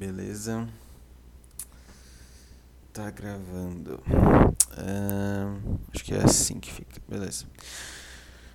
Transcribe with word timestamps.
Beleza? 0.00 0.66
Tá 2.90 3.10
gravando. 3.10 4.02
acho 5.94 6.02
que 6.02 6.14
é 6.14 6.24
assim 6.24 6.58
que 6.58 6.72
fica. 6.72 6.98
Beleza. 7.06 7.44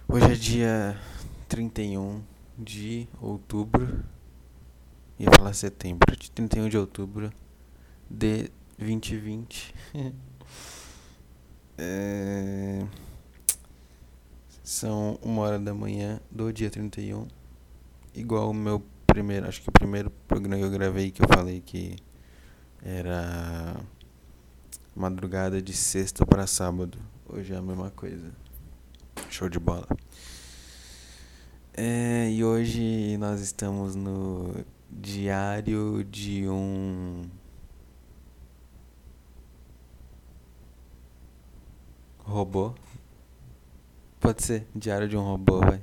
Hoje 0.08 0.26
é 0.26 0.34
dia 0.34 1.00
31 1.48 2.24
de 2.58 3.08
outubro. 3.22 4.04
Ia 5.20 5.30
falar 5.38 5.54
setembro. 5.54 6.18
De 6.18 6.32
31 6.32 6.68
de 6.68 6.80
outubro 6.80 7.32
de 8.10 8.50
2020. 8.80 9.76
é... 11.78 12.88
São 14.64 15.20
uma 15.22 15.44
hora 15.44 15.60
da 15.60 15.76
manhã 15.76 16.20
do 16.32 16.52
dia 16.52 16.72
31. 16.72 17.28
Igual 18.16 18.50
o 18.50 18.54
meu 18.54 18.84
primeiro, 19.16 19.48
acho 19.48 19.62
que 19.62 19.70
o 19.70 19.72
primeiro 19.72 20.10
programa 20.28 20.58
que 20.58 20.64
eu 20.66 20.70
gravei 20.70 21.10
que 21.10 21.22
eu 21.22 21.28
falei 21.30 21.62
que 21.62 21.96
era 22.84 23.80
madrugada 24.94 25.62
de 25.62 25.72
sexta 25.72 26.26
para 26.26 26.46
sábado. 26.46 26.98
Hoje 27.26 27.54
é 27.54 27.56
a 27.56 27.62
mesma 27.62 27.90
coisa. 27.92 28.30
Show 29.30 29.48
de 29.48 29.58
bola. 29.58 29.88
É, 31.74 32.30
e 32.30 32.44
hoje 32.44 33.16
nós 33.18 33.40
estamos 33.40 33.96
no 33.96 34.54
diário 34.92 36.04
de 36.04 36.50
um 36.50 37.22
robô. 42.20 42.76
Pode 44.20 44.44
ser, 44.44 44.68
diário 44.76 45.08
de 45.08 45.16
um 45.16 45.22
robô, 45.22 45.62
vai. 45.62 45.82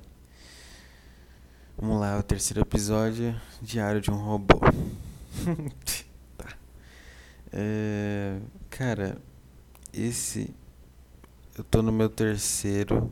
Vamos 1.82 2.00
lá, 2.00 2.16
o 2.16 2.22
terceiro 2.22 2.60
episódio, 2.60 3.34
Diário 3.60 4.00
de 4.00 4.08
um 4.08 4.14
Robô. 4.14 4.54
tá. 6.38 6.56
É, 7.52 8.38
cara, 8.70 9.18
esse. 9.92 10.54
Eu 11.58 11.64
tô 11.64 11.82
no 11.82 11.90
meu 11.90 12.08
terceiro 12.08 13.10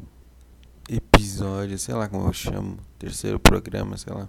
episódio, 0.89 1.77
sei 1.81 1.97
lá 1.97 2.09
como 2.09 2.29
eu 2.29 2.33
chamo. 2.33 2.79
Terceiro 2.97 3.41
programa, 3.41 3.97
sei 3.97 4.15
lá. 4.15 4.29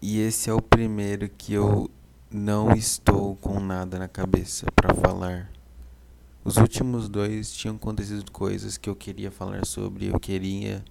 E 0.00 0.20
esse 0.20 0.48
é 0.48 0.54
o 0.54 0.62
primeiro 0.62 1.28
que 1.28 1.52
eu 1.52 1.90
não 2.30 2.70
estou 2.70 3.34
com 3.34 3.58
nada 3.58 3.98
na 3.98 4.06
cabeça 4.06 4.66
para 4.76 4.94
falar. 4.94 5.50
Os 6.44 6.56
últimos 6.56 7.08
dois 7.08 7.52
tinham 7.52 7.74
acontecido 7.74 8.30
coisas 8.30 8.78
que 8.78 8.88
eu 8.88 8.94
queria 8.94 9.32
falar 9.32 9.66
sobre, 9.66 10.06
eu 10.06 10.20
queria 10.20 10.84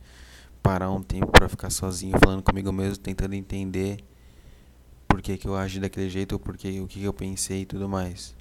parar 0.61 0.91
um 0.91 1.01
tempo 1.01 1.27
para 1.27 1.49
ficar 1.49 1.69
sozinho 1.69 2.17
falando 2.23 2.43
comigo 2.43 2.71
mesmo, 2.71 2.97
tentando 2.97 3.33
entender 3.33 4.03
por 5.07 5.21
que, 5.21 5.37
que 5.37 5.47
eu 5.47 5.55
agi 5.55 5.79
daquele 5.79 6.09
jeito, 6.09 6.33
ou 6.33 6.39
porque, 6.39 6.79
o 6.79 6.87
que, 6.87 6.99
que 6.99 7.05
eu 7.05 7.13
pensei 7.13 7.61
e 7.61 7.65
tudo 7.65 7.89
mais. 7.89 8.35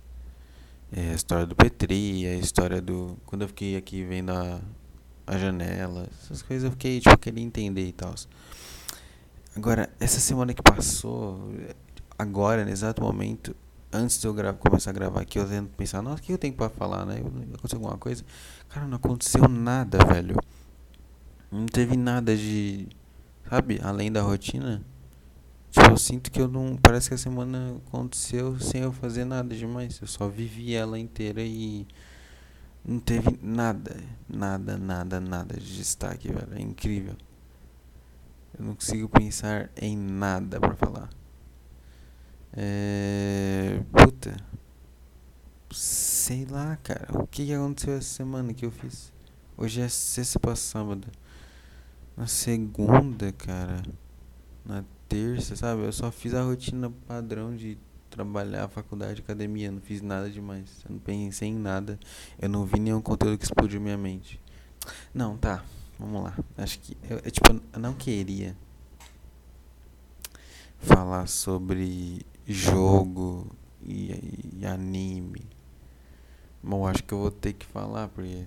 É 0.93 1.11
a 1.11 1.15
história 1.15 1.47
do 1.47 1.55
Petri, 1.55 2.27
a 2.27 2.35
história 2.37 2.81
do. 2.81 3.17
Quando 3.27 3.43
eu 3.43 3.49
fiquei 3.49 3.77
aqui 3.77 4.05
vendo 4.05 4.31
a, 4.31 4.61
a 5.27 5.39
janela, 5.39 6.09
essas 6.23 6.41
coisas 6.43 6.65
eu 6.65 6.71
fiquei, 6.71 7.01
tipo, 7.01 7.17
queria 7.19 7.45
entender 7.45 7.87
e 7.87 7.93
tal. 7.93 8.15
Agora, 9.55 9.91
essa 10.01 10.21
semana 10.21 10.55
que 10.55 10.63
passou, 10.63 11.51
agora, 12.19 12.65
no 12.65 12.71
exato 12.71 13.03
momento, 13.03 13.55
antes 13.93 14.21
de 14.21 14.27
eu 14.27 14.33
gravar, 14.33 14.59
começar 14.59 14.91
a 14.91 14.93
gravar 14.93 15.21
aqui, 15.21 15.39
eu 15.39 15.47
tento 15.47 15.69
pensar, 15.71 16.01
nossa, 16.01 16.23
o 16.23 16.23
que 16.23 16.33
eu 16.33 16.39
tenho 16.39 16.55
pra 16.55 16.69
falar, 16.69 17.05
né? 17.05 17.17
Aconteceu 17.55 17.79
alguma 17.79 17.99
coisa? 17.99 18.25
Cara, 18.69 18.87
não 18.87 18.97
aconteceu 18.97 19.49
nada, 19.49 19.99
velho. 20.05 20.37
Não 21.51 21.67
teve 21.67 21.97
nada 21.97 22.37
de. 22.37 22.89
Sabe? 23.49 23.81
Além 23.83 24.13
da 24.13 24.23
rotina. 24.23 24.85
Tipo, 25.71 25.91
eu 25.91 25.97
sinto 25.97 26.31
que 26.31 26.41
eu 26.41 26.49
não. 26.49 26.77
Parece 26.77 27.09
que 27.09 27.15
a 27.15 27.19
semana 27.19 27.81
aconteceu 27.87 28.59
sem 28.61 28.83
eu 28.83 28.93
fazer 28.93 29.25
nada 29.25 29.55
demais. 29.55 29.99
Eu 30.01 30.07
só 30.07 30.29
vivi 30.29 30.75
ela 30.75 30.99
inteira 30.99 31.43
e. 31.43 31.87
Não 32.85 32.99
teve 33.01 33.39
nada. 33.43 33.97
Nada, 34.29 34.77
nada, 34.77 35.21
nada 35.21 35.57
de 35.59 35.77
destaque, 35.77 36.29
velho. 36.31 36.55
É 36.55 36.61
incrível. 36.61 37.17
Eu 38.59 38.65
não 38.67 38.75
consigo 38.75 39.09
pensar 39.09 39.71
em 39.81 39.97
nada 39.97 40.61
pra 40.61 40.75
falar. 40.75 41.09
É. 42.53 43.81
Puta. 43.93 44.37
Sei 45.71 46.45
lá, 46.47 46.77
cara. 46.77 47.07
O 47.19 47.27
que 47.27 47.53
aconteceu 47.53 47.95
essa 47.95 48.09
semana 48.09 48.53
que 48.53 48.67
eu 48.67 48.71
fiz? 48.71 49.13
Hoje 49.57 49.81
é 49.81 49.89
sexta 49.89 50.39
pra 50.39 50.55
sábado. 50.55 51.09
Na 52.19 52.27
segunda, 52.27 53.31
cara. 53.31 53.81
Na 54.65 54.85
terça, 55.09 55.55
sabe? 55.55 55.83
Eu 55.83 55.93
só 55.93 56.11
fiz 56.11 56.35
a 56.35 56.43
rotina 56.43 56.91
padrão 57.07 57.55
de 57.55 57.79
trabalhar, 58.11 58.67
faculdade, 58.67 59.21
academia. 59.21 59.71
Não 59.71 59.81
fiz 59.81 60.03
nada 60.03 60.29
demais. 60.29 60.85
Eu 60.85 60.95
não 60.95 60.99
pensei 60.99 61.51
em 61.51 61.55
nada. 61.55 61.97
Eu 62.37 62.49
não 62.49 62.65
vi 62.65 62.81
nenhum 62.81 63.01
conteúdo 63.01 63.39
que 63.39 63.45
explodiu 63.45 63.81
minha 63.81 63.97
mente. 63.97 64.41
Não, 65.15 65.37
tá. 65.37 65.65
Vamos 65.97 66.25
lá. 66.25 66.37
Acho 66.57 66.81
que. 66.81 66.97
Eu, 67.09 67.19
eu 67.19 67.31
tipo, 67.31 67.53
eu 67.53 67.79
não 67.79 67.95
queria 67.95 68.57
falar 70.81 71.29
sobre 71.29 72.27
jogo 72.45 73.47
e, 73.81 74.59
e 74.59 74.67
anime. 74.67 75.47
Bom, 76.61 76.85
acho 76.85 77.05
que 77.05 77.15
eu 77.15 77.19
vou 77.19 77.31
ter 77.31 77.53
que 77.53 77.65
falar, 77.65 78.09
porque 78.09 78.45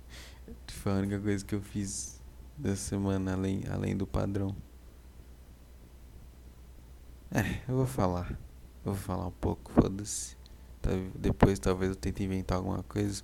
foi 0.72 0.92
a 0.92 0.94
única 0.94 1.20
coisa 1.20 1.44
que 1.44 1.54
eu 1.54 1.60
fiz 1.60 2.21
da 2.62 2.76
semana, 2.76 3.32
além, 3.32 3.64
além 3.68 3.96
do 3.96 4.06
padrão. 4.06 4.54
É, 7.32 7.60
eu 7.68 7.74
vou 7.74 7.86
falar. 7.86 8.30
Eu 8.84 8.92
vou 8.92 8.94
falar 8.94 9.26
um 9.26 9.32
pouco, 9.32 9.72
foda-se. 9.72 10.36
Depois 11.16 11.58
talvez 11.58 11.90
eu 11.90 11.96
tente 11.96 12.22
inventar 12.22 12.58
alguma 12.58 12.84
coisa. 12.84 13.22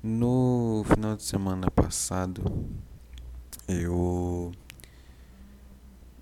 No 0.00 0.84
final 0.86 1.16
de 1.16 1.24
semana 1.24 1.68
passado, 1.68 2.44
eu 3.66 4.52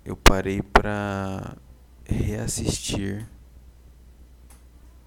eu 0.03 0.15
parei 0.15 0.63
pra 0.63 1.55
reassistir 2.03 3.29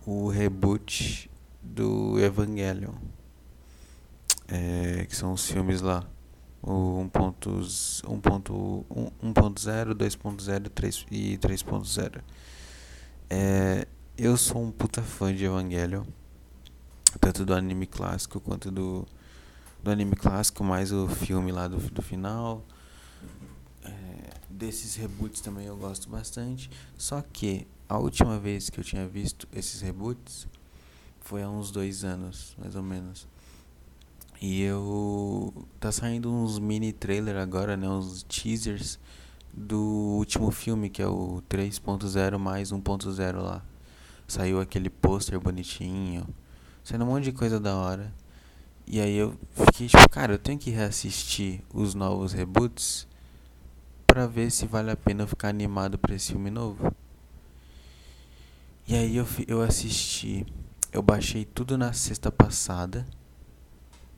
o 0.07 0.29
reboot 0.29 1.29
do 1.61 2.21
Evangelion. 2.21 2.95
É, 4.47 5.05
que 5.07 5.17
são 5.17 5.33
os 5.33 5.51
filmes 5.51 5.81
lá 5.81 6.09
o 6.63 7.09
1.0, 7.11 9.95
2.0 9.95 11.07
e 11.11 11.39
3.0. 11.39 12.23
É, 13.31 13.87
eu 14.17 14.37
sou 14.37 14.63
um 14.63 14.71
puta 14.71 15.03
fã 15.03 15.35
de 15.35 15.45
Evangelion, 15.45 16.05
tanto 17.21 17.45
do 17.45 17.55
anime 17.55 17.87
clássico 17.87 18.41
quanto 18.41 18.71
do, 18.71 19.07
do 19.83 19.91
anime 19.91 20.17
clássico, 20.17 20.65
mais 20.65 20.93
o 20.93 21.09
filme 21.09 21.53
lá 21.53 21.69
do, 21.69 21.77
do 21.77 22.03
final. 22.03 22.65
É, 23.85 23.91
desses 24.51 24.97
reboots 24.97 25.41
também 25.41 25.67
eu 25.67 25.77
gosto 25.77 26.09
bastante. 26.09 26.71
Só 26.97 27.23
que 27.23 27.67
a 27.89 27.99
última 27.99 28.39
vez 28.39 28.69
que 28.69 28.81
eu 28.81 28.85
tinha 28.85 29.07
visto 29.07 29.49
esses 29.53 29.81
reboots 29.81 30.49
foi 31.21 31.43
há 31.43 31.49
uns 31.49 31.71
dois 31.71 32.05
anos, 32.05 32.55
mais 32.59 32.75
ou 32.75 32.83
menos. 32.83 33.27
E 34.41 34.63
eu. 34.63 35.53
Tá 35.81 35.91
saindo 35.91 36.33
uns 36.33 36.59
mini 36.59 36.93
trailer 36.93 37.37
agora, 37.37 37.77
né? 37.77 37.89
Uns 37.89 38.23
teasers 38.23 38.99
do 39.53 39.81
último 40.17 40.51
filme, 40.51 40.89
que 40.89 41.03
é 41.03 41.07
o 41.07 41.43
3.0 41.51 42.39
mais 42.39 42.73
1.0 42.73 43.37
lá. 43.43 43.63
Saiu 44.29 44.61
aquele 44.61 44.89
pôster 44.89 45.41
bonitinho. 45.41 46.27
Saindo 46.85 47.05
um 47.05 47.09
monte 47.09 47.25
de 47.25 47.33
coisa 47.33 47.59
da 47.59 47.77
hora. 47.77 48.13
E 48.87 49.01
aí 49.01 49.17
eu 49.17 49.37
fiquei 49.53 49.89
tipo, 49.89 50.09
cara, 50.09 50.33
eu 50.35 50.39
tenho 50.39 50.59
que 50.59 50.71
reassistir 50.71 51.61
os 51.75 51.95
novos 51.95 52.33
reboots 52.33 53.07
para 54.07 54.27
ver 54.27 54.51
se 54.51 54.67
vale 54.67 54.91
a 54.91 54.97
pena 54.97 55.27
ficar 55.27 55.49
animado 55.49 55.99
para 55.99 56.15
esse 56.15 56.33
filme 56.33 56.51
novo. 56.51 56.95
E 58.87 58.95
aí 58.95 59.17
eu, 59.17 59.27
eu 59.47 59.61
assisti, 59.61 60.47
eu 60.91 61.03
baixei 61.03 61.45
tudo 61.45 61.77
na 61.77 61.93
sexta 61.93 62.33
passada 62.33 63.05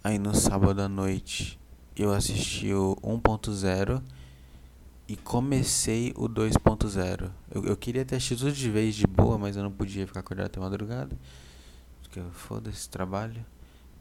Aí 0.03 0.19
no 0.19 0.35
sábado 0.35 0.81
à 0.81 0.89
noite 0.89 1.59
eu 1.95 2.13
assisti 2.13 2.73
o 2.73 2.97
1.0 3.03 4.03
e 5.07 5.17
comecei 5.17 6.13
o 6.17 6.29
2.0. 6.29 7.31
Eu, 7.51 7.65
eu 7.65 7.77
queria 7.77 8.05
ter 8.05 8.17
assistido 8.17 8.39
tudo 8.39 8.53
de 8.53 8.71
vez 8.71 8.95
de 8.95 9.07
boa, 9.07 9.37
mas 9.37 9.57
eu 9.57 9.63
não 9.63 9.71
podia 9.71 10.07
ficar 10.07 10.21
acordado 10.21 10.47
até 10.47 10.59
madrugada. 10.59 11.19
Porque 12.01 12.23
foda-se 12.33 12.89
trabalho. 12.89 13.45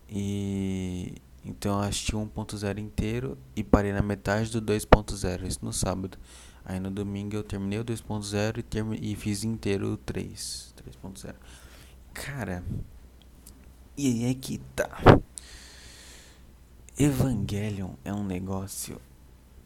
E 0.08 1.16
então 1.44 1.82
eu 1.82 1.88
assisti 1.88 2.16
o 2.16 2.20
1.0 2.20 2.78
inteiro 2.78 3.38
e 3.56 3.64
parei 3.64 3.92
na 3.92 4.02
metade 4.02 4.52
do 4.52 4.62
2.0, 4.62 5.46
isso 5.46 5.60
no 5.62 5.74
sábado. 5.74 6.18
Aí 6.64 6.80
no 6.80 6.92
domingo 6.92 7.36
eu 7.36 7.44
terminei 7.44 7.80
o 7.80 7.84
2.0 7.84 8.60
e, 8.60 8.64
term... 8.64 8.94
e 8.94 9.16
fiz 9.16 9.44
inteiro 9.44 9.94
o 9.94 9.98
3, 9.98 10.74
3.0. 11.04 11.36
Cara, 12.14 12.64
e 13.98 14.08
aí 14.08 14.32
é 14.32 14.34
que 14.34 14.60
tá. 14.76 15.20
Evangelion 17.02 17.92
é 18.04 18.14
um 18.14 18.26
negócio 18.26 19.00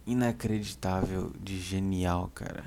inacreditável 0.05 1.33
de 1.41 1.59
genial, 1.59 2.29
cara. 2.31 2.63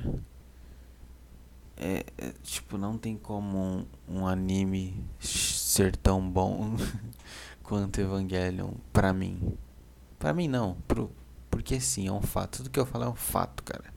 é, 1.76 2.04
é, 2.18 2.32
tipo, 2.42 2.76
não 2.76 2.98
tem 2.98 3.16
como 3.16 3.56
um, 3.56 3.86
um 4.08 4.26
anime 4.26 5.04
ser 5.20 5.94
tão 5.94 6.28
bom 6.28 6.74
quanto 7.62 8.00
Evangelion 8.00 8.72
pra 8.92 9.12
mim. 9.12 9.56
Pra 10.18 10.32
mim 10.34 10.48
não, 10.48 10.76
pro, 10.88 11.12
porque 11.48 11.78
sim, 11.78 12.08
é 12.08 12.12
um 12.12 12.20
fato. 12.20 12.56
Tudo 12.56 12.70
que 12.70 12.80
eu 12.80 12.86
falo 12.86 13.04
é 13.04 13.08
um 13.08 13.14
fato, 13.14 13.62
cara. 13.62 13.94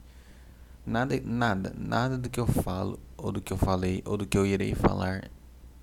Nada, 0.86 1.20
nada, 1.24 1.74
nada 1.76 2.16
do 2.16 2.30
que 2.30 2.38
eu 2.38 2.46
falo, 2.46 2.96
ou 3.16 3.32
do 3.32 3.40
que 3.40 3.52
eu 3.52 3.56
falei, 3.56 4.04
ou 4.06 4.16
do 4.16 4.24
que 4.24 4.38
eu 4.38 4.46
irei 4.46 4.76
falar 4.76 5.28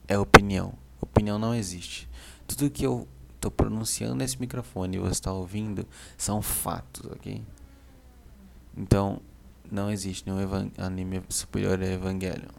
é 0.07 0.17
opinião. 0.17 0.73
Opinião 1.01 1.37
não 1.37 1.53
existe. 1.53 2.07
Tudo 2.47 2.69
que 2.69 2.85
eu 2.85 3.05
tô 3.39 3.51
pronunciando 3.51 4.15
nesse 4.15 4.39
microfone 4.39 4.97
e 4.97 4.99
você 4.99 5.11
está 5.11 5.31
ouvindo 5.31 5.87
são 6.17 6.41
fatos, 6.41 7.05
ok? 7.11 7.43
Então, 8.75 9.21
não 9.71 9.91
existe 9.91 10.29
nenhum 10.29 10.71
anime 10.77 11.21
superior 11.29 11.81
a 11.81 11.85
Evangelion. 11.85 12.51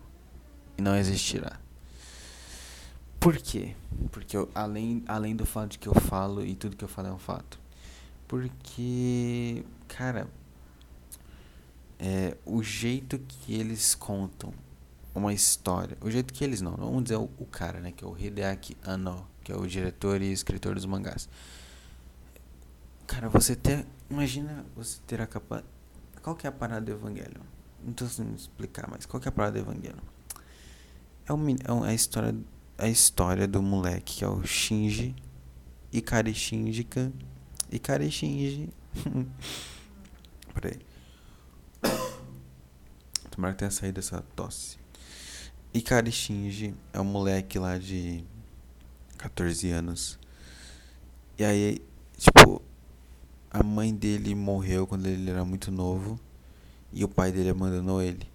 E 0.77 0.83
não 0.83 0.97
existirá. 0.97 1.59
Por 3.19 3.37
quê? 3.37 3.75
Porque 4.13 4.37
eu, 4.37 4.49
além, 4.55 5.03
além 5.09 5.35
do 5.35 5.45
fato 5.45 5.73
de 5.73 5.79
que 5.79 5.89
eu 5.89 5.95
falo 5.95 6.45
e 6.45 6.55
tudo 6.55 6.77
que 6.77 6.85
eu 6.85 6.89
falo 6.89 7.09
é 7.09 7.13
um 7.13 7.19
fato. 7.19 7.59
Porque, 8.29 9.65
cara, 9.89 10.29
é, 11.99 12.37
o 12.45 12.63
jeito 12.63 13.19
que 13.19 13.55
eles 13.55 13.95
contam 13.95 14.53
uma 15.15 15.33
história, 15.33 15.97
o 16.01 16.11
jeito 16.11 16.33
que 16.33 16.45
eles 16.45 16.61
não, 16.61 16.77
vamos 16.77 17.05
dizer 17.05 17.17
o, 17.17 17.29
o 17.39 17.47
cara, 17.47 17.81
né, 17.81 17.91
que 17.91 18.05
é 18.05 18.07
o 18.07 18.17
Hideaki 18.17 18.77
Anno, 18.85 19.27
que 19.49 19.53
é 19.53 19.57
o 19.57 19.67
diretor 19.67 20.21
e 20.21 20.31
escritor 20.31 20.75
dos 20.75 20.85
mangás. 20.85 21.27
Cara, 23.07 23.31
você 23.31 23.57
ter, 23.57 23.87
imagina 24.11 24.63
você 24.77 24.99
ter 25.07 25.23
a 25.23 25.27
capa, 25.27 25.65
qual 26.23 26.37
que 26.37 26.47
é 26.47 26.51
a 26.51 26.53
parada 26.53 26.83
do 26.83 26.93
Evangelho? 26.93 27.41
Não 27.83 27.95
tô 27.95 28.05
me 28.05 28.35
explicar, 28.35 28.87
mas 28.91 29.07
qual 29.07 29.19
que 29.19 29.27
é 29.27 29.31
a 29.31 29.33
parada 29.33 29.53
do 29.53 29.71
Evangelho? 29.71 30.03
É, 31.25 31.33
um, 31.33 31.87
é 31.87 31.89
a 31.89 31.95
história 31.95 32.35
a 32.77 32.89
história 32.89 33.49
do 33.49 33.63
moleque 33.63 34.19
que 34.19 34.25
é 34.25 34.29
o 34.29 34.45
Shinji 34.45 35.17
Ikari 35.93 36.35
Shinjika 36.35 37.11
Ikari 37.73 38.11
Shinji 38.11 38.69
Peraí 40.55 40.79
Tomara 43.31 43.55
que 43.55 43.59
tenha 43.59 43.71
saído 43.71 43.99
essa 43.99 44.23
tosse. 44.37 44.79
Ikari 45.75 46.13
Shinji 46.13 46.75
é 46.93 47.01
um 47.01 47.05
moleque 47.05 47.59
lá 47.59 47.79
de 47.79 48.25
14 49.19 49.71
anos. 49.71 50.19
E 51.39 51.45
aí, 51.45 51.83
tipo, 52.17 52.63
a 53.51 53.63
mãe 53.63 53.95
dele 53.95 54.35
morreu 54.35 54.87
quando 54.87 55.07
ele 55.07 55.31
era 55.31 55.45
muito 55.45 55.71
novo. 55.71 56.19
E 56.93 57.05
o 57.05 57.09
pai 57.09 57.31
dele 57.31 57.51
abandonou 57.51 58.01
ele. 58.01 58.27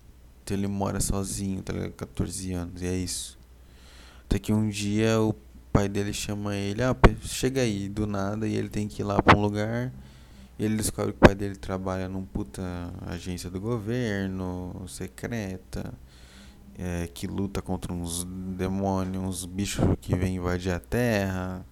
Então 0.43 0.55
ele 0.55 0.67
mora 0.67 0.99
sozinho, 0.99 1.63
tá 1.63 1.73
ligado? 1.73 1.93
14 1.93 2.53
anos, 2.53 2.81
e 2.81 2.85
é 2.85 2.95
isso. 2.95 3.39
Até 4.25 4.37
que 4.37 4.53
um 4.53 4.69
dia 4.69 5.19
o 5.19 5.33
pai 5.71 5.89
dele 5.89 6.13
chama 6.13 6.55
ele, 6.55 6.83
ah, 6.83 6.95
chega 7.21 7.61
aí, 7.61 7.89
do 7.89 8.05
nada, 8.05 8.47
e 8.47 8.55
ele 8.55 8.69
tem 8.69 8.87
que 8.87 9.01
ir 9.01 9.05
lá 9.05 9.21
pra 9.21 9.35
um 9.35 9.41
lugar 9.41 9.91
ele 10.59 10.77
descobre 10.77 11.11
que 11.11 11.17
o 11.17 11.19
pai 11.19 11.35
dele 11.35 11.55
trabalha 11.55 12.07
num 12.07 12.23
puta 12.23 12.61
agência 13.05 13.49
do 13.49 13.59
governo, 13.59 14.85
secreta, 14.87 15.93
é, 16.77 17.07
que 17.07 17.27
luta 17.27 17.61
contra 17.61 17.93
uns 17.93 18.23
demônios, 18.23 19.23
uns 19.23 19.45
bichos 19.45 19.85
que 20.01 20.15
vêm 20.15 20.37
invadir 20.37 20.73
a 20.73 20.79
Terra. 20.79 21.65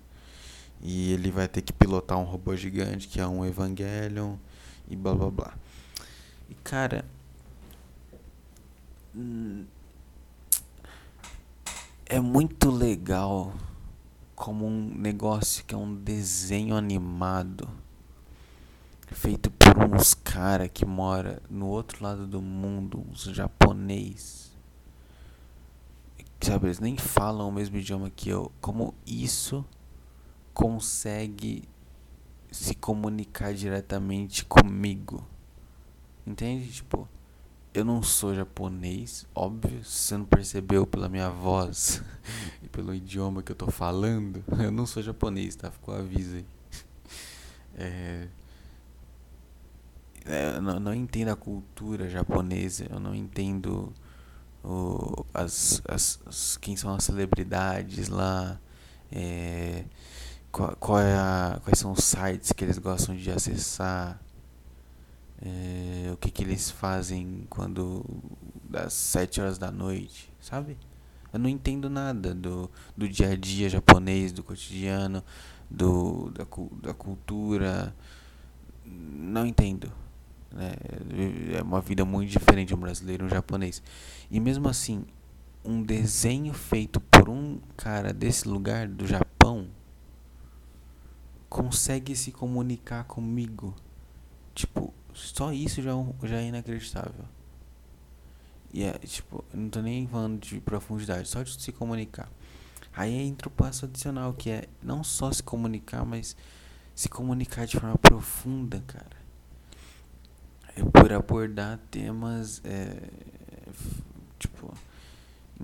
E 0.81 1.11
ele 1.13 1.31
vai 1.31 1.47
ter 1.47 1.61
que 1.61 1.71
pilotar 1.71 2.17
um 2.17 2.23
robô 2.23 2.55
gigante 2.55 3.07
que 3.07 3.19
é 3.19 3.27
um 3.27 3.45
Evangelion 3.45 4.35
e 4.89 4.95
blá 4.95 5.13
blá 5.13 5.29
blá. 5.29 5.53
E 6.49 6.55
cara. 6.55 7.05
É 12.05 12.19
muito 12.19 12.71
legal 12.71 13.53
como 14.35 14.65
um 14.65 14.93
negócio 14.97 15.63
que 15.65 15.75
é 15.75 15.77
um 15.77 15.93
desenho 15.93 16.75
animado 16.75 17.69
feito 19.11 19.51
por 19.51 19.77
uns 19.93 20.13
cara 20.13 20.69
que 20.69 20.85
mora 20.85 21.41
no 21.49 21.67
outro 21.67 22.03
lado 22.03 22.25
do 22.25 22.41
mundo, 22.41 23.05
uns 23.11 23.23
japonês. 23.23 24.50
Sabe, 26.41 26.65
eles 26.65 26.79
nem 26.79 26.97
falam 26.97 27.47
o 27.47 27.51
mesmo 27.51 27.77
idioma 27.77 28.09
que 28.09 28.27
eu. 28.27 28.51
Como 28.59 28.95
isso 29.05 29.63
consegue 30.55 31.63
se 32.51 32.73
comunicar 32.73 33.53
diretamente 33.53 34.43
comigo? 34.45 35.23
Entende? 36.25 36.67
Tipo, 36.71 37.07
eu 37.73 37.85
não 37.85 38.01
sou 38.01 38.33
japonês, 38.33 39.27
óbvio, 39.35 39.83
se 39.83 39.91
você 39.91 40.17
não 40.17 40.25
percebeu 40.25 40.85
pela 40.87 41.07
minha 41.07 41.29
voz 41.29 42.03
e 42.63 42.67
pelo 42.67 42.93
idioma 42.93 43.43
que 43.43 43.51
eu 43.51 43.55
tô 43.55 43.69
falando, 43.69 44.43
eu 44.59 44.71
não 44.71 44.87
sou 44.87 45.03
japonês, 45.03 45.55
tá? 45.55 45.69
Ficou 45.69 45.93
aviso 45.95 46.37
aí. 46.37 46.45
É, 47.73 48.27
é, 50.25 50.57
eu 50.57 50.61
não, 50.61 50.77
não 50.77 50.93
entendo 50.93 51.29
a 51.29 51.37
cultura 51.37 52.09
japonesa, 52.09 52.85
eu 52.91 52.99
não 52.99 53.15
entendo 53.15 53.93
o, 54.63 55.25
as, 55.33 55.81
as, 55.87 56.19
as 56.25 56.57
quem 56.57 56.75
são 56.75 56.93
as 56.93 57.03
celebridades 57.03 58.07
lá, 58.09 58.59
é, 59.11 59.85
qual, 60.51 60.75
qual 60.77 60.99
é 60.99 61.13
a, 61.13 61.59
quais 61.63 61.79
são 61.79 61.91
os 61.91 62.03
sites 62.03 62.51
que 62.51 62.63
eles 62.63 62.77
gostam 62.77 63.15
de 63.15 63.31
acessar, 63.31 64.19
é, 65.41 66.11
o 66.11 66.17
que, 66.17 66.29
que 66.29 66.43
eles 66.43 66.69
fazem 66.69 67.45
quando 67.49 68.05
das 68.63 68.93
sete 68.93 69.41
horas 69.41 69.57
da 69.57 69.71
noite, 69.71 70.31
sabe? 70.39 70.77
Eu 71.33 71.39
não 71.39 71.49
entendo 71.49 71.89
nada 71.89 72.33
do, 72.33 72.69
do 72.95 73.07
dia 73.07 73.29
a 73.29 73.35
dia 73.35 73.69
japonês, 73.69 74.31
do 74.31 74.43
cotidiano, 74.43 75.23
do, 75.69 76.29
da, 76.31 76.45
da 76.81 76.93
cultura. 76.93 77.95
Não 78.85 79.45
entendo. 79.45 79.91
Né? 80.51 80.73
É 81.57 81.61
uma 81.61 81.79
vida 81.79 82.03
muito 82.03 82.29
diferente 82.29 82.73
um 82.73 82.77
brasileiro 82.77 83.23
e 83.23 83.27
um 83.27 83.29
japonês. 83.29 83.81
E 84.31 84.39
mesmo 84.39 84.69
assim, 84.69 85.05
um 85.63 85.83
desenho 85.83 86.53
feito 86.53 87.01
por 87.01 87.27
um 87.27 87.59
cara 87.75 88.13
desse 88.13 88.47
lugar, 88.47 88.87
do 88.87 89.05
Japão, 89.05 89.67
consegue 91.49 92.15
se 92.15 92.31
comunicar 92.31 93.03
comigo. 93.03 93.75
Tipo, 94.55 94.93
só 95.13 95.51
isso 95.51 95.81
já, 95.81 95.91
é 95.91 96.27
já 96.27 96.37
é 96.37 96.47
inacreditável. 96.47 97.25
E 98.73 98.83
é, 98.83 98.93
tipo, 98.99 99.43
não 99.53 99.69
tô 99.69 99.81
nem 99.81 100.07
falando 100.07 100.39
de 100.39 100.61
profundidade, 100.61 101.27
só 101.27 101.43
de 101.43 101.61
se 101.61 101.73
comunicar. 101.73 102.31
Aí 102.93 103.13
entra 103.13 103.49
o 103.49 103.51
passo 103.51 103.83
adicional, 103.83 104.33
que 104.33 104.49
é 104.49 104.63
não 104.81 105.03
só 105.03 105.29
se 105.29 105.43
comunicar, 105.43 106.05
mas 106.05 106.37
se 106.95 107.09
comunicar 107.09 107.67
de 107.67 107.77
forma 107.77 107.97
profunda, 107.97 108.81
cara 108.87 109.21
é 110.75 110.83
por 110.83 111.11
abordar 111.11 111.79
temas 111.89 112.61
é, 112.63 113.09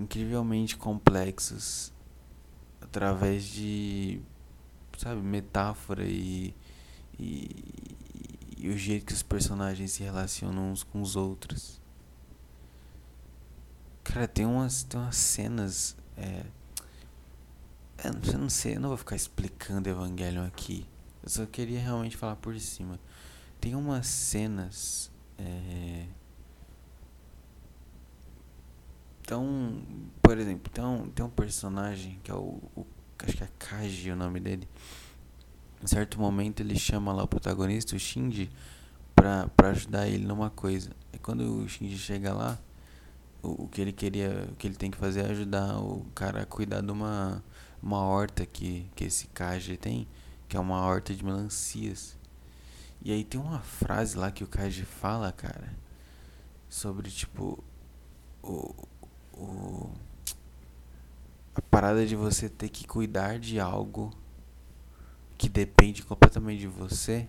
incrivelmente 0.00 0.76
complexos 0.76 1.92
através 2.80 3.44
de 3.44 4.20
sabe 4.96 5.20
metáfora 5.20 6.04
e, 6.04 6.54
e, 7.18 7.64
e, 8.56 8.68
o 8.68 8.76
jeito 8.76 9.06
que 9.06 9.12
os 9.12 9.22
personagens 9.22 9.92
se 9.92 10.02
relacionam 10.02 10.72
uns 10.72 10.82
com 10.82 11.00
os 11.00 11.14
outros 11.14 11.80
cara 14.02 14.26
tem 14.26 14.44
umas 14.44 14.82
tem 14.82 14.98
umas 14.98 15.16
cenas 15.16 15.96
é, 16.16 16.44
eu 18.04 18.38
não 18.38 18.48
sei 18.48 18.76
eu 18.76 18.80
não 18.80 18.88
vou 18.88 18.98
ficar 18.98 19.14
explicando 19.14 19.88
Evangelion 19.88 20.44
aqui 20.44 20.86
eu 21.22 21.28
só 21.28 21.46
queria 21.46 21.80
realmente 21.80 22.16
falar 22.16 22.36
por 22.36 22.58
cima 22.58 22.98
tem 23.60 23.74
umas 23.74 24.06
cenas. 24.06 25.10
É, 25.36 26.06
então, 29.28 29.82
por 30.22 30.38
exemplo, 30.38 30.72
tem 30.72 30.82
um, 30.82 31.10
tem 31.10 31.22
um 31.22 31.28
personagem 31.28 32.18
que 32.24 32.30
é 32.30 32.34
o, 32.34 32.62
o. 32.74 32.86
Acho 33.18 33.36
que 33.36 33.44
é 33.44 33.48
Kaji 33.58 34.12
o 34.12 34.16
nome 34.16 34.40
dele. 34.40 34.66
Em 35.82 35.86
certo 35.86 36.18
momento 36.18 36.60
ele 36.60 36.78
chama 36.78 37.12
lá 37.12 37.24
o 37.24 37.28
protagonista, 37.28 37.94
o 37.94 37.98
Shinji, 37.98 38.50
pra, 39.14 39.46
pra 39.48 39.68
ajudar 39.68 40.08
ele 40.08 40.24
numa 40.24 40.48
coisa. 40.48 40.92
E 41.12 41.18
quando 41.18 41.42
o 41.42 41.68
Shinji 41.68 41.98
chega 41.98 42.32
lá, 42.32 42.58
o, 43.42 43.64
o 43.64 43.68
que 43.68 43.82
ele 43.82 43.92
queria, 43.92 44.48
o 44.50 44.56
que 44.56 44.66
ele 44.66 44.76
tem 44.76 44.90
que 44.90 44.96
fazer 44.96 45.26
é 45.26 45.30
ajudar 45.30 45.78
o 45.78 46.06
cara 46.14 46.40
a 46.40 46.46
cuidar 46.46 46.80
de 46.80 46.90
uma, 46.90 47.44
uma 47.82 47.98
horta 47.98 48.46
que, 48.46 48.90
que 48.96 49.04
esse 49.04 49.26
Kaji 49.26 49.76
tem, 49.76 50.08
que 50.48 50.56
é 50.56 50.60
uma 50.60 50.80
horta 50.80 51.14
de 51.14 51.22
melancias. 51.22 52.16
E 53.02 53.12
aí 53.12 53.24
tem 53.24 53.38
uma 53.38 53.60
frase 53.60 54.16
lá 54.16 54.30
que 54.30 54.42
o 54.42 54.46
Kaji 54.46 54.84
fala, 54.84 55.30
cara, 55.32 55.74
sobre 56.66 57.10
tipo 57.10 57.62
o, 58.42 58.88
o 59.38 59.90
a 61.54 61.62
parada 61.62 62.06
de 62.06 62.14
você 62.14 62.48
ter 62.48 62.68
que 62.68 62.86
cuidar 62.86 63.38
de 63.38 63.58
algo 63.58 64.12
que 65.36 65.48
depende 65.48 66.04
completamente 66.04 66.60
de 66.60 66.68
você. 66.68 67.28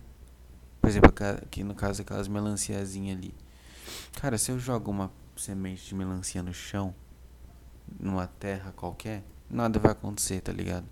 Por 0.80 0.88
exemplo, 0.88 1.12
aqui 1.42 1.64
no 1.64 1.74
caso 1.74 2.02
aquelas 2.02 2.28
melanciazinhas 2.28 3.16
ali. 3.16 3.34
Cara, 4.20 4.38
se 4.38 4.52
eu 4.52 4.58
jogo 4.58 4.90
uma 4.90 5.10
semente 5.36 5.84
de 5.86 5.94
melancia 5.94 6.42
no 6.42 6.54
chão, 6.54 6.94
numa 7.98 8.26
terra 8.26 8.72
qualquer, 8.72 9.24
nada 9.48 9.80
vai 9.80 9.92
acontecer, 9.92 10.40
tá 10.40 10.52
ligado? 10.52 10.86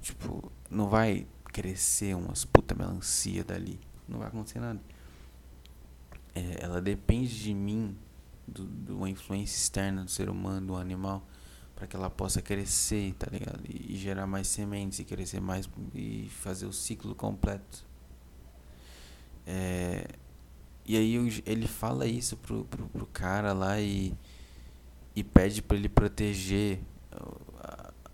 Tipo, 0.00 0.50
não 0.70 0.88
vai 0.88 1.26
crescer 1.44 2.14
umas 2.14 2.44
puta 2.44 2.74
melancia 2.74 3.44
dali. 3.44 3.78
Não 4.06 4.18
vai 4.18 4.28
acontecer 4.28 4.60
nada. 4.60 4.80
É, 6.34 6.64
ela 6.64 6.80
depende 6.80 7.38
de 7.42 7.52
mim, 7.52 7.96
de 8.52 8.92
uma 8.92 9.08
influência 9.08 9.56
externa 9.56 10.04
do 10.04 10.10
ser 10.10 10.28
humano, 10.28 10.68
do 10.68 10.76
animal, 10.76 11.26
para 11.74 11.86
que 11.86 11.94
ela 11.94 12.10
possa 12.10 12.42
crescer, 12.42 13.14
tá 13.14 13.28
ligado? 13.30 13.60
E, 13.68 13.94
e, 13.94 13.96
gerar 13.96 14.26
mais 14.26 14.48
sementes 14.48 14.98
e 14.98 15.04
crescer 15.04 15.40
mais 15.40 15.68
e 15.94 16.28
fazer 16.28 16.66
o 16.66 16.72
ciclo 16.72 17.14
completo. 17.14 17.86
É, 19.46 20.06
e 20.84 20.96
aí 20.96 21.42
ele 21.46 21.66
fala 21.66 22.06
isso 22.06 22.36
pro, 22.36 22.64
pro, 22.64 22.88
pro 22.88 23.06
cara 23.06 23.52
lá 23.52 23.80
e, 23.80 24.14
e 25.14 25.22
pede 25.22 25.62
para 25.62 25.76
ele 25.76 25.88
proteger 25.88 26.80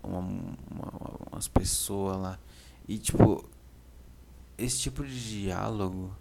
uma, 0.03 0.19
uma, 0.19 0.93
umas 1.31 1.47
pessoas 1.47 2.17
lá. 2.17 2.39
E 2.87 2.97
tipo, 2.97 3.49
esse 4.57 4.79
tipo 4.79 5.03
de 5.03 5.41
diálogo 5.41 6.15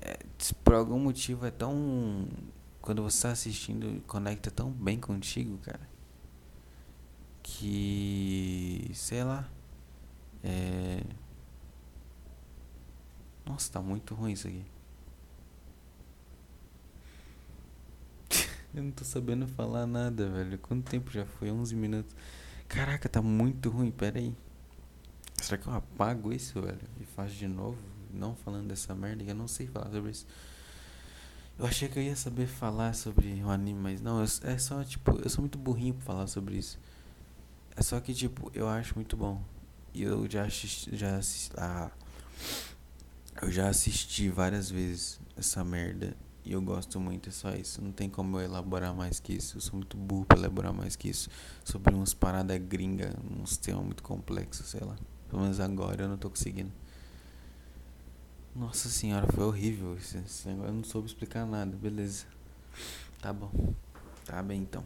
é, 0.00 0.18
por 0.64 0.74
algum 0.74 0.98
motivo 0.98 1.46
é 1.46 1.50
tão. 1.50 2.26
Quando 2.80 3.02
você 3.02 3.16
está 3.16 3.30
assistindo, 3.30 4.02
conecta 4.08 4.50
tão 4.50 4.70
bem 4.72 4.98
contigo, 4.98 5.58
cara. 5.58 5.88
Que. 7.42 8.90
Sei 8.94 9.22
lá. 9.22 9.48
É. 10.42 11.04
Nossa, 13.46 13.72
tá 13.72 13.80
muito 13.80 14.14
ruim 14.14 14.32
isso 14.32 14.48
aqui. 14.48 14.64
eu 18.74 18.82
não 18.82 18.90
tô 18.90 19.04
sabendo 19.04 19.46
falar 19.46 19.86
nada, 19.86 20.28
velho. 20.28 20.58
Quanto 20.58 20.90
tempo 20.90 21.10
já 21.10 21.24
foi? 21.24 21.50
11 21.52 21.76
minutos. 21.76 22.16
Caraca, 22.66 23.08
tá 23.08 23.22
muito 23.22 23.70
ruim. 23.70 23.90
Pera 23.90 24.18
aí. 24.18 24.34
Será 25.40 25.58
que 25.58 25.68
eu 25.68 25.74
apago 25.74 26.32
isso, 26.32 26.60
velho? 26.60 26.80
E 27.00 27.04
faço 27.04 27.34
de 27.34 27.46
novo? 27.46 27.91
Não 28.12 28.34
falando 28.36 28.68
dessa 28.68 28.94
merda? 28.94 29.22
Eu 29.22 29.34
não 29.34 29.48
sei 29.48 29.66
falar 29.66 29.90
sobre 29.90 30.10
isso. 30.10 30.26
Eu 31.58 31.66
achei 31.66 31.88
que 31.88 31.98
eu 31.98 32.02
ia 32.02 32.16
saber 32.16 32.46
falar 32.46 32.94
sobre 32.94 33.42
o 33.42 33.50
anime, 33.50 33.78
mas 33.78 34.00
não. 34.00 34.18
Eu, 34.20 34.28
é 34.42 34.58
só, 34.58 34.82
tipo, 34.84 35.18
eu 35.22 35.28
sou 35.28 35.42
muito 35.42 35.58
burrinho 35.58 35.94
pra 35.94 36.04
falar 36.04 36.26
sobre 36.26 36.56
isso. 36.56 36.78
É 37.76 37.82
só 37.82 38.00
que, 38.00 38.14
tipo, 38.14 38.50
eu 38.54 38.68
acho 38.68 38.94
muito 38.94 39.16
bom. 39.16 39.42
E 39.94 40.02
eu 40.02 40.28
já 40.28 40.44
assisti. 40.44 40.96
Já 40.96 41.16
assisti 41.16 41.52
ah, 41.58 41.90
eu 43.40 43.50
já 43.50 43.68
assisti 43.68 44.28
várias 44.28 44.70
vezes 44.70 45.20
essa 45.36 45.64
merda. 45.64 46.16
E 46.44 46.52
eu 46.52 46.60
gosto 46.60 46.98
muito, 46.98 47.28
é 47.28 47.32
só 47.32 47.54
isso. 47.54 47.80
Não 47.80 47.92
tem 47.92 48.10
como 48.10 48.38
eu 48.38 48.44
elaborar 48.44 48.94
mais 48.94 49.20
que 49.20 49.32
isso. 49.34 49.56
Eu 49.56 49.60
sou 49.60 49.74
muito 49.74 49.96
burro 49.96 50.24
pra 50.24 50.36
elaborar 50.38 50.72
mais 50.72 50.96
que 50.96 51.08
isso. 51.08 51.30
Sobre 51.64 51.94
umas 51.94 52.12
paradas 52.12 52.58
gringa, 52.58 53.14
uns 53.40 53.56
temas 53.56 53.84
muito 53.84 54.02
complexos, 54.02 54.66
sei 54.66 54.80
lá. 54.80 54.96
Pelo 55.28 55.42
menos 55.42 55.60
agora 55.60 56.02
eu 56.02 56.08
não 56.08 56.18
tô 56.18 56.28
conseguindo. 56.28 56.72
Nossa 58.54 58.90
senhora, 58.90 59.26
foi 59.32 59.44
horrível 59.44 59.96
esse, 59.96 60.18
esse 60.18 60.46
negócio. 60.46 60.68
Eu 60.68 60.74
não 60.74 60.84
soube 60.84 61.08
explicar 61.08 61.46
nada, 61.46 61.74
beleza. 61.74 62.26
Tá 63.20 63.32
bom. 63.32 63.50
Tá 64.26 64.42
bem 64.42 64.60
então. 64.60 64.84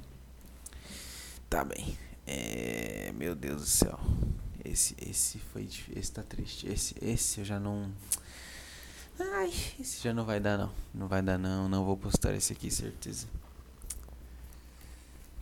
Tá 1.50 1.64
bem. 1.64 1.98
É. 2.24 3.12
Meu 3.16 3.34
Deus 3.34 3.62
do 3.62 3.66
céu. 3.66 3.98
Esse, 4.64 4.94
esse 5.00 5.38
foi 5.38 5.64
difícil. 5.64 6.00
Esse 6.00 6.12
tá 6.12 6.22
triste. 6.22 6.68
Esse, 6.68 6.94
esse 7.02 7.40
eu 7.40 7.44
já 7.44 7.58
não. 7.58 7.90
Ai, 9.18 9.52
esse 9.80 10.00
já 10.00 10.14
não 10.14 10.24
vai 10.24 10.38
dar 10.38 10.56
não. 10.56 10.72
Não 10.94 11.08
vai 11.08 11.20
dar 11.20 11.36
não. 11.36 11.68
Não 11.68 11.84
vou 11.84 11.96
postar 11.96 12.34
esse 12.34 12.52
aqui, 12.52 12.70
certeza. 12.70 13.26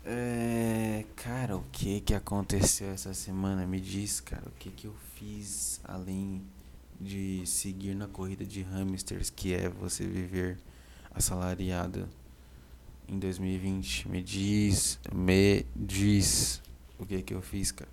É, 0.06 1.04
cara, 1.16 1.56
o 1.56 1.64
que 1.72 2.00
que 2.00 2.14
aconteceu 2.14 2.88
essa 2.90 3.12
semana? 3.12 3.66
Me 3.66 3.80
diz, 3.80 4.20
cara, 4.20 4.46
o 4.46 4.52
que 4.52 4.70
que 4.70 4.86
eu 4.86 4.94
fiz 5.14 5.80
além 5.84 6.42
de 7.00 7.46
seguir 7.46 7.94
na 7.94 8.08
corrida 8.08 8.44
de 8.44 8.62
hamsters, 8.62 9.30
que 9.30 9.52
é 9.52 9.68
você 9.68 10.06
viver 10.06 10.58
assalariado 11.10 12.08
em 13.08 13.18
2020? 13.18 14.08
Me 14.08 14.22
diz, 14.22 14.98
me 15.12 15.66
diz 15.74 16.62
o 16.98 17.06
que 17.06 17.22
que 17.22 17.34
eu 17.34 17.42
fiz, 17.42 17.72
cara. 17.72 17.92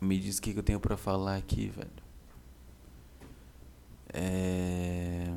Me 0.00 0.18
diz 0.18 0.38
o 0.38 0.42
que, 0.42 0.52
que 0.52 0.58
eu 0.58 0.64
tenho 0.64 0.80
para 0.80 0.96
falar 0.96 1.36
aqui, 1.36 1.68
velho. 1.68 1.90
É. 4.12 5.32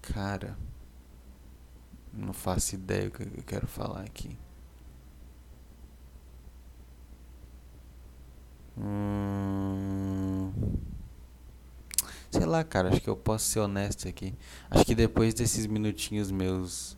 Cara. 0.00 0.56
Não 2.12 2.32
faço 2.32 2.74
ideia 2.74 3.08
o 3.08 3.10
que 3.10 3.22
eu 3.22 3.42
quero 3.44 3.66
falar 3.66 4.02
aqui. 4.02 4.36
Hum... 8.78 10.50
Sei 12.30 12.46
lá, 12.46 12.62
cara, 12.62 12.90
acho 12.90 13.00
que 13.00 13.10
eu 13.10 13.16
posso 13.16 13.44
ser 13.46 13.60
honesto 13.60 14.06
aqui. 14.06 14.34
Acho 14.70 14.84
que 14.84 14.94
depois 14.94 15.34
desses 15.34 15.66
minutinhos 15.66 16.30
meus 16.30 16.96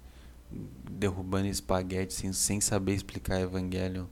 derrubando 0.90 1.46
espaguete 1.46 2.12
sem, 2.12 2.32
sem 2.32 2.60
saber 2.60 2.94
explicar 2.94 3.40
Evangelion 3.40 4.06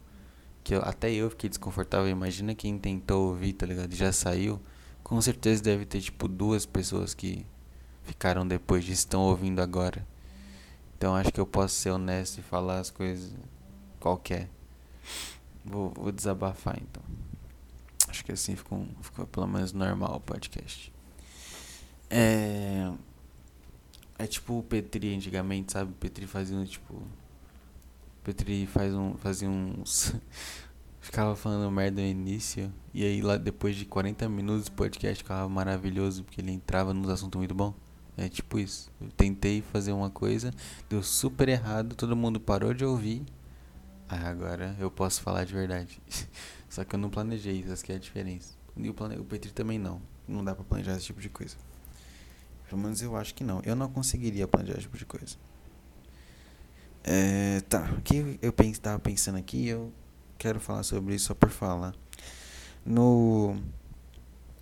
que 0.63 0.75
eu, 0.75 0.83
até 0.83 1.11
eu 1.13 1.31
fiquei 1.31 1.49
desconfortável. 1.49 2.09
Imagina 2.09 2.55
quem 2.55 2.79
tentou 2.79 3.29
ouvir, 3.29 3.55
tá 3.55 3.67
ligado? 3.67 3.95
Já 3.95 4.13
saiu. 4.13 4.61
Com 5.03 5.21
certeza 5.21 5.63
deve 5.63 5.85
ter, 5.85 6.01
tipo, 6.01 6.29
duas 6.29 6.67
pessoas 6.67 7.15
que 7.15 7.47
ficaram 8.05 8.47
depois 8.47 8.85
disso 8.85 9.01
estão 9.01 9.23
ouvindo 9.23 9.61
agora. 9.61 10.07
Então 10.97 11.15
acho 11.17 11.33
que 11.33 11.41
eu 11.41 11.47
posso 11.47 11.75
ser 11.75 11.91
honesto 11.91 12.39
e 12.39 12.43
falar 12.43 12.79
as 12.79 12.91
coisas 12.91 13.33
qualquer. 13.99 14.49
Vou, 15.65 15.93
vou 15.97 16.13
desabafar 16.13 16.79
então. 16.81 17.03
Acho 18.11 18.25
que 18.25 18.33
assim 18.33 18.57
ficou, 18.57 18.87
ficou 19.01 19.27
pelo 19.27 19.47
menos 19.47 19.73
normal 19.73 20.17
o 20.17 20.21
podcast. 20.21 20.93
É. 22.11 22.93
É 24.19 24.27
tipo 24.27 24.59
o 24.59 24.63
Petri 24.63 25.15
antigamente, 25.15 25.73
sabe? 25.73 25.93
O 25.93 25.95
Petri 25.95 26.27
fazia 26.27 26.63
tipo 26.67 27.03
Petri 28.23 28.67
faz 28.67 28.95
um, 28.95 29.15
fazia 29.15 29.49
uns. 29.49 30.15
ficava 31.01 31.35
falando 31.35 31.71
merda 31.71 32.03
no 32.03 32.07
início. 32.07 32.73
E 32.93 33.05
aí, 33.05 33.23
lá 33.23 33.37
depois 33.37 33.77
de 33.77 33.85
40 33.85 34.29
minutos 34.29 34.67
do 34.67 34.73
podcast, 34.73 35.23
ficava 35.23 35.49
maravilhoso, 35.49 36.25
porque 36.25 36.41
ele 36.41 36.53
entrava 36.53 36.93
nos 36.93 37.09
assuntos 37.09 37.39
muito 37.39 37.55
bom. 37.55 37.73
É 38.17 38.29
tipo 38.29 38.59
isso. 38.59 38.91
Eu 39.01 39.09
tentei 39.17 39.63
fazer 39.63 39.93
uma 39.93 40.11
coisa, 40.11 40.53
deu 40.89 41.03
super 41.03 41.49
errado, 41.49 41.95
todo 41.95 42.15
mundo 42.15 42.39
parou 42.39 42.75
de 42.75 42.85
ouvir. 42.85 43.25
Ah, 44.09 44.29
agora 44.29 44.77
eu 44.79 44.91
posso 44.91 45.23
falar 45.23 45.45
de 45.45 45.55
verdade. 45.55 46.01
Só 46.71 46.85
que 46.85 46.95
eu 46.95 46.99
não 46.99 47.11
planejei, 47.11 47.65
essa 47.69 47.85
que 47.85 47.93
é 47.93 47.97
a 47.97 47.99
diferença. 47.99 48.55
E 48.77 48.89
o, 48.89 48.95
plane... 48.95 49.19
o 49.19 49.25
Petri 49.25 49.53
também 49.53 49.77
não. 49.77 50.01
Não 50.27 50.45
dá 50.45 50.55
pra 50.55 50.65
planejar 50.65 50.97
esse 50.97 51.07
tipo 51.07 51.21
de 51.21 51.29
coisa. 51.29 51.57
Pelo 52.69 52.81
menos 52.81 53.03
eu 53.03 53.17
acho 53.17 53.35
que 53.35 53.43
não. 53.43 53.61
Eu 53.65 53.75
não 53.75 53.91
conseguiria 53.91 54.47
planejar 54.47 54.75
esse 54.75 54.83
tipo 54.83 54.97
de 54.97 55.05
coisa. 55.05 55.37
É, 57.03 57.61
tá, 57.63 57.91
o 57.99 58.01
que 58.01 58.39
eu 58.41 58.55
estava 58.61 59.01
pensando 59.01 59.37
aqui, 59.37 59.67
eu 59.67 59.93
quero 60.39 60.61
falar 60.61 60.85
sobre 60.85 61.17
isso 61.17 61.27
só 61.27 61.35
por 61.35 61.51
falar. 61.51 61.93
No, 62.87 63.57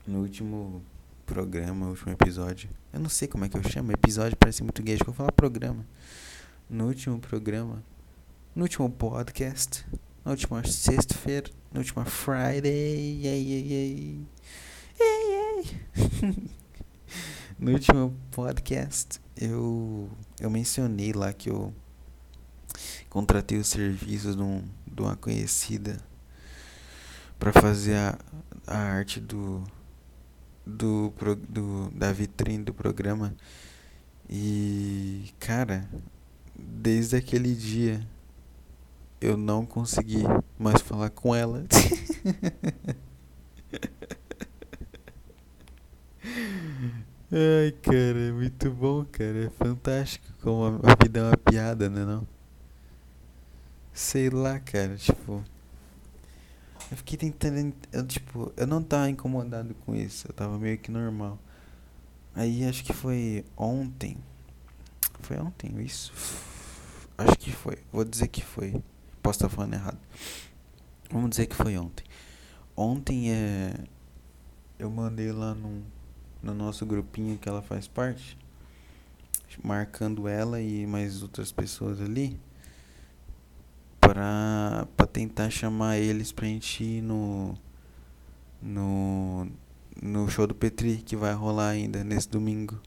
no 0.06 0.20
último 0.20 0.82
programa, 1.26 1.88
último 1.88 2.12
episódio, 2.12 2.70
eu 2.90 3.00
não 3.00 3.10
sei 3.10 3.28
como 3.28 3.44
é 3.44 3.48
que 3.50 3.56
eu 3.56 3.62
chamo, 3.68 3.92
episódio 3.92 4.36
parece 4.36 4.62
muito 4.62 4.82
gay, 4.82 4.94
acho 4.94 5.04
que 5.04 5.10
eu 5.10 5.12
vou 5.12 5.18
falar 5.18 5.32
programa. 5.32 5.84
No 6.70 6.86
último 6.86 7.18
programa, 7.18 7.82
no 8.54 8.62
último 8.62 8.88
podcast, 8.88 9.84
na 10.24 10.30
última 10.32 10.64
sexta-feira, 10.64 11.50
na 11.72 11.80
última 11.80 12.04
Friday, 12.04 12.70
ei, 12.70 13.26
ei, 13.26 13.72
ei, 13.72 14.26
ei, 15.00 15.66
ei. 16.00 16.50
no 17.58 17.72
último 17.72 18.14
podcast, 18.30 19.20
eu, 19.36 20.10
eu 20.40 20.50
mencionei 20.50 21.12
lá 21.12 21.32
que 21.32 21.50
eu 21.50 21.72
contratei 23.08 23.58
os 23.58 23.68
serviços 23.68 24.36
de, 24.36 24.42
um, 24.42 24.62
de 24.86 25.02
uma 25.02 25.16
conhecida 25.16 25.98
para 27.38 27.52
fazer 27.52 27.96
a, 27.96 28.18
a 28.66 28.76
arte 28.76 29.20
do, 29.20 29.64
do, 30.66 31.12
do 31.48 31.90
da 31.90 32.12
vitrine 32.12 32.64
do 32.64 32.74
programa 32.74 33.34
e 34.28 35.32
cara 35.38 35.88
desde 36.54 37.16
aquele 37.16 37.54
dia 37.54 38.06
eu 39.20 39.36
não 39.36 39.66
consegui 39.66 40.22
mais 40.58 40.80
falar 40.80 41.10
com 41.10 41.34
ela 41.34 41.64
Ai, 47.30 47.72
cara, 47.82 48.18
é 48.18 48.32
muito 48.32 48.70
bom, 48.70 49.04
cara. 49.04 49.44
É 49.44 49.50
fantástico 49.50 50.26
como 50.40 50.80
a 50.82 51.02
vida 51.02 51.20
é 51.20 51.22
uma 51.24 51.36
piada, 51.36 51.90
né 51.90 52.02
não? 52.02 52.26
Sei 53.92 54.30
lá, 54.30 54.58
cara, 54.58 54.96
tipo. 54.96 55.44
Eu 56.90 56.96
fiquei 56.96 57.18
tentando. 57.18 57.74
Eu, 57.92 58.06
tipo, 58.06 58.50
eu 58.56 58.66
não 58.66 58.82
tava 58.82 59.10
incomodado 59.10 59.74
com 59.84 59.94
isso. 59.94 60.26
Eu 60.26 60.32
tava 60.32 60.58
meio 60.58 60.78
que 60.78 60.90
normal. 60.90 61.38
Aí 62.34 62.64
acho 62.64 62.82
que 62.82 62.94
foi 62.94 63.44
ontem. 63.56 64.16
Foi 65.20 65.36
ontem 65.38 65.78
isso? 65.82 66.12
Acho 67.18 67.36
que 67.38 67.52
foi. 67.52 67.76
Vou 67.92 68.04
dizer 68.04 68.28
que 68.28 68.42
foi. 68.42 68.82
Posso 69.28 69.44
estar 69.44 69.50
falando 69.50 69.74
errado. 69.74 69.98
Vamos 71.10 71.28
dizer 71.28 71.44
que 71.44 71.54
foi 71.54 71.76
ontem. 71.76 72.02
Ontem 72.74 73.30
é. 73.30 73.74
Eu 74.78 74.90
mandei 74.90 75.30
lá 75.32 75.54
no, 75.54 75.82
no 76.42 76.54
nosso 76.54 76.86
grupinho 76.86 77.36
que 77.36 77.46
ela 77.46 77.60
faz 77.60 77.86
parte. 77.86 78.38
Marcando 79.62 80.26
ela 80.26 80.62
e 80.62 80.86
mais 80.86 81.22
outras 81.22 81.52
pessoas 81.52 82.00
ali 82.00 82.40
pra, 84.00 84.88
pra 84.96 85.06
tentar 85.06 85.50
chamar 85.50 85.98
eles 85.98 86.32
pra 86.32 86.46
gente 86.46 86.82
ir 86.82 87.02
no, 87.02 87.54
no, 88.62 89.46
no 90.00 90.26
show 90.30 90.46
do 90.46 90.54
Petri 90.54 91.02
que 91.04 91.16
vai 91.16 91.34
rolar 91.34 91.68
ainda 91.68 92.02
nesse 92.02 92.30
domingo. 92.30 92.80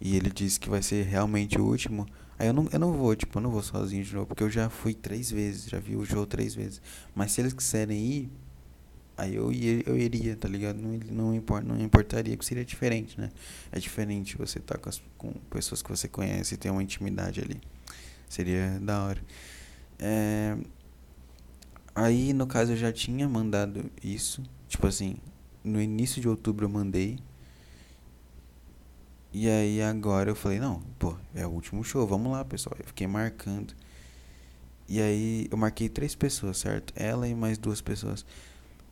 E 0.00 0.16
ele 0.16 0.30
disse 0.30 0.58
que 0.58 0.70
vai 0.70 0.80
ser 0.80 1.04
realmente 1.04 1.60
o 1.60 1.66
último. 1.66 2.06
Aí 2.42 2.48
eu 2.48 2.52
não, 2.52 2.68
eu 2.72 2.78
não 2.80 2.92
vou, 2.92 3.14
tipo, 3.14 3.38
eu 3.38 3.40
não 3.40 3.50
vou 3.52 3.62
sozinho 3.62 4.02
de 4.02 4.12
novo, 4.12 4.26
porque 4.26 4.42
eu 4.42 4.50
já 4.50 4.68
fui 4.68 4.92
três 4.94 5.30
vezes, 5.30 5.70
já 5.70 5.78
vi 5.78 5.94
o 5.94 6.04
show 6.04 6.26
três 6.26 6.56
vezes. 6.56 6.82
Mas 7.14 7.30
se 7.30 7.40
eles 7.40 7.52
quiserem 7.52 8.04
ir, 8.04 8.30
aí 9.16 9.36
eu, 9.36 9.52
ia, 9.52 9.80
eu 9.86 9.96
iria, 9.96 10.34
tá 10.34 10.48
ligado? 10.48 10.76
Não, 10.76 10.98
não, 11.08 11.34
import, 11.36 11.64
não 11.64 11.80
importaria, 11.80 12.36
que 12.36 12.44
seria 12.44 12.64
diferente, 12.64 13.20
né? 13.20 13.30
É 13.70 13.78
diferente 13.78 14.36
você 14.36 14.58
estar 14.58 14.76
tá 14.76 14.90
com, 15.16 15.30
com 15.30 15.38
pessoas 15.50 15.82
que 15.82 15.88
você 15.88 16.08
conhece 16.08 16.54
e 16.54 16.56
ter 16.56 16.68
uma 16.68 16.82
intimidade 16.82 17.40
ali. 17.40 17.60
Seria 18.28 18.76
da 18.80 19.04
hora. 19.04 19.22
É, 20.00 20.56
aí, 21.94 22.32
no 22.32 22.48
caso, 22.48 22.72
eu 22.72 22.76
já 22.76 22.90
tinha 22.90 23.28
mandado 23.28 23.88
isso. 24.02 24.42
Tipo 24.66 24.88
assim, 24.88 25.14
no 25.62 25.80
início 25.80 26.20
de 26.20 26.28
outubro 26.28 26.64
eu 26.66 26.68
mandei. 26.68 27.20
E 29.32 29.48
aí 29.48 29.80
agora 29.80 30.30
eu 30.30 30.34
falei, 30.36 30.58
não, 30.58 30.80
pô, 30.98 31.16
é 31.34 31.46
o 31.46 31.50
último 31.50 31.82
show, 31.82 32.06
vamos 32.06 32.30
lá, 32.30 32.44
pessoal. 32.44 32.76
Eu 32.78 32.84
fiquei 32.86 33.06
marcando. 33.06 33.74
E 34.88 35.00
aí 35.00 35.48
eu 35.50 35.56
marquei 35.56 35.88
três 35.88 36.14
pessoas, 36.14 36.58
certo? 36.58 36.92
Ela 36.94 37.26
e 37.26 37.34
mais 37.34 37.56
duas 37.56 37.80
pessoas. 37.80 38.26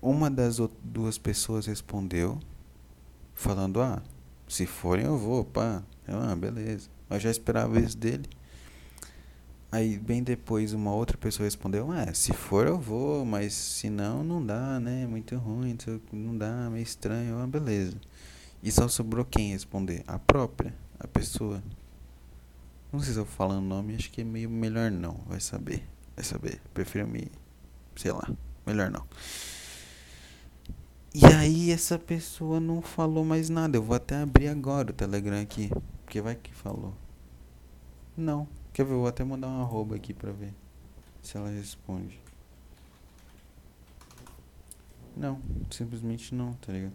Uma 0.01 0.31
das 0.31 0.59
duas 0.83 1.19
pessoas 1.19 1.67
respondeu, 1.67 2.39
falando, 3.35 3.83
ah, 3.83 4.03
se 4.49 4.65
forem 4.67 5.05
eu 5.05 5.19
vou, 5.19 5.45
pá. 5.45 5.83
Eu, 6.09 6.19
ah, 6.19 6.35
beleza. 6.35 6.89
Eu 7.11 7.21
já 7.21 7.31
esperava 7.31 7.79
isso 7.79 7.99
dele. 7.99 8.29
Aí, 9.71 9.99
bem 9.99 10.23
depois, 10.23 10.73
uma 10.73 10.93
outra 10.93 11.17
pessoa 11.17 11.45
respondeu: 11.45 11.93
É, 11.93 12.13
se 12.13 12.33
for 12.33 12.67
eu 12.67 12.79
vou, 12.79 13.25
mas 13.25 13.53
se 13.53 13.89
não, 13.89 14.25
não 14.25 14.45
dá, 14.45 14.81
né? 14.81 15.07
Muito 15.07 15.37
ruim, 15.37 15.77
não 16.13 16.37
dá, 16.37 16.69
meio 16.71 16.83
estranho. 16.83 17.39
Ah, 17.39 17.47
beleza. 17.47 17.97
E 18.63 18.71
só 18.71 18.89
sobrou 18.89 19.25
quem 19.25 19.53
responder? 19.53 20.05
A 20.07 20.19
própria, 20.19 20.75
a 20.99 21.07
pessoa. 21.07 21.63
Não 22.93 23.01
sei 23.01 23.15
se 23.15 23.19
eu 23.19 23.25
falando 23.25 23.65
o 23.65 23.69
nome, 23.69 23.95
acho 23.95 24.11
que 24.11 24.21
é 24.21 24.25
meio 24.25 24.51
melhor 24.51 24.91
não. 24.91 25.15
Vai 25.27 25.41
saber, 25.41 25.83
vai 26.15 26.25
saber. 26.25 26.61
Prefiro 26.75 27.07
me. 27.07 27.31
Sei 27.97 28.13
lá, 28.13 28.29
melhor 28.67 28.91
não. 28.91 29.07
E 31.15 31.27
aí, 31.27 31.73
essa 31.73 31.99
pessoa 31.99 32.61
não 32.61 32.81
falou 32.81 33.25
mais 33.25 33.49
nada. 33.49 33.77
Eu 33.77 33.83
vou 33.83 33.97
até 33.97 34.17
abrir 34.17 34.49
agora 34.49 34.91
o 34.91 34.95
Telegram 34.95 35.41
aqui. 35.41 35.71
Porque 36.05 36.21
vai 36.21 36.37
que 36.37 36.55
falou. 36.55 36.95
Não. 38.17 38.47
Quer 38.73 38.85
ver? 38.85 38.93
Eu 38.93 38.99
vou 38.99 39.09
até 39.09 39.25
mandar 39.25 39.49
um 39.49 39.61
arroba 39.61 39.97
aqui 39.97 40.15
pra 40.15 40.31
ver 40.31 40.55
se 41.23 41.37
ela 41.37 41.51
responde. 41.51 42.21
Não, 45.17 45.41
simplesmente 45.71 46.35
não, 46.35 46.53
tá 46.55 46.73
ligado? 46.73 46.93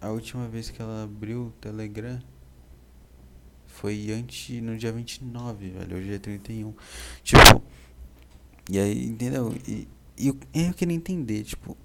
A 0.00 0.08
última 0.08 0.48
vez 0.48 0.70
que 0.70 0.80
ela 0.80 1.04
abriu 1.04 1.46
o 1.46 1.50
Telegram 1.60 2.20
foi 3.66 4.10
antes, 4.12 4.62
no 4.62 4.76
dia 4.76 4.92
29, 4.92 5.70
velho. 5.70 5.96
Hoje 5.96 6.14
é 6.14 6.18
31. 6.18 6.74
Tipo, 7.22 7.62
e 8.70 8.78
aí, 8.78 9.06
entendeu? 9.06 9.54
E, 9.66 9.86
e 10.16 10.28
eu, 10.28 10.38
eu 10.54 10.72
queria 10.72 10.96
entender, 10.96 11.44
tipo, 11.44 11.76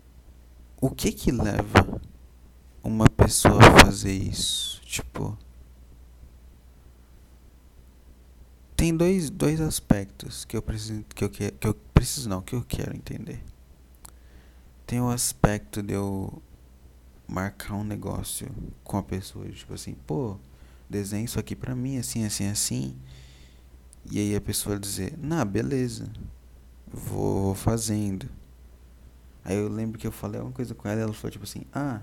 o 0.80 0.89
que 0.89 1.12
que 1.12 1.32
leva 1.32 2.01
uma 2.84 3.10
pessoa 3.10 3.60
a 3.60 3.80
fazer 3.86 4.13
isso? 4.13 4.82
Tipo, 4.82 5.38
tem 8.75 8.95
dois, 8.95 9.30
dois 9.30 9.60
aspectos 9.60 10.45
que 10.45 10.56
eu 10.56 10.62
preciso 10.62 11.04
que 11.15 11.23
eu, 11.23 11.30
que, 11.30 11.51
que 11.51 11.67
eu 11.67 11.73
preciso 11.93 12.30
não, 12.30 12.41
que 12.41 12.56
eu 12.56 12.63
quero 12.63 12.95
entender. 12.95 13.43
Tem 14.86 15.01
o 15.01 15.10
aspecto 15.10 15.82
de 15.82 15.93
eu 15.93 16.41
marcar 17.28 17.76
um 17.76 17.84
negócio 17.84 18.50
com 18.84 18.98
a 18.98 19.04
pessoa, 19.04 19.48
tipo 19.50 19.74
assim, 19.74 19.96
pô, 20.06 20.38
desenhe 20.90 21.26
isso 21.26 21.40
aqui 21.40 21.56
pra 21.56 21.76
mim, 21.76 21.98
assim, 21.98 22.26
assim, 22.26 22.48
assim. 22.48 22.96
E 24.12 24.20
aí 24.20 24.36
a 24.36 24.42
pessoa 24.42 24.80
dizer, 24.80 25.18
nah, 25.18 25.44
beleza, 25.44 26.10
vou 26.88 27.56
fazendo. 27.56 28.30
Aí 29.44 29.58
eu 29.58 29.68
lembro 29.68 30.00
que 30.00 30.08
eu 30.08 30.12
falei 30.12 30.40
alguma 30.40 30.56
coisa 30.56 30.74
com 30.74 30.88
ela, 30.88 31.02
ela 31.02 31.14
falou 31.14 31.32
tipo 31.32 31.44
assim, 31.44 31.64
ah, 31.74 32.02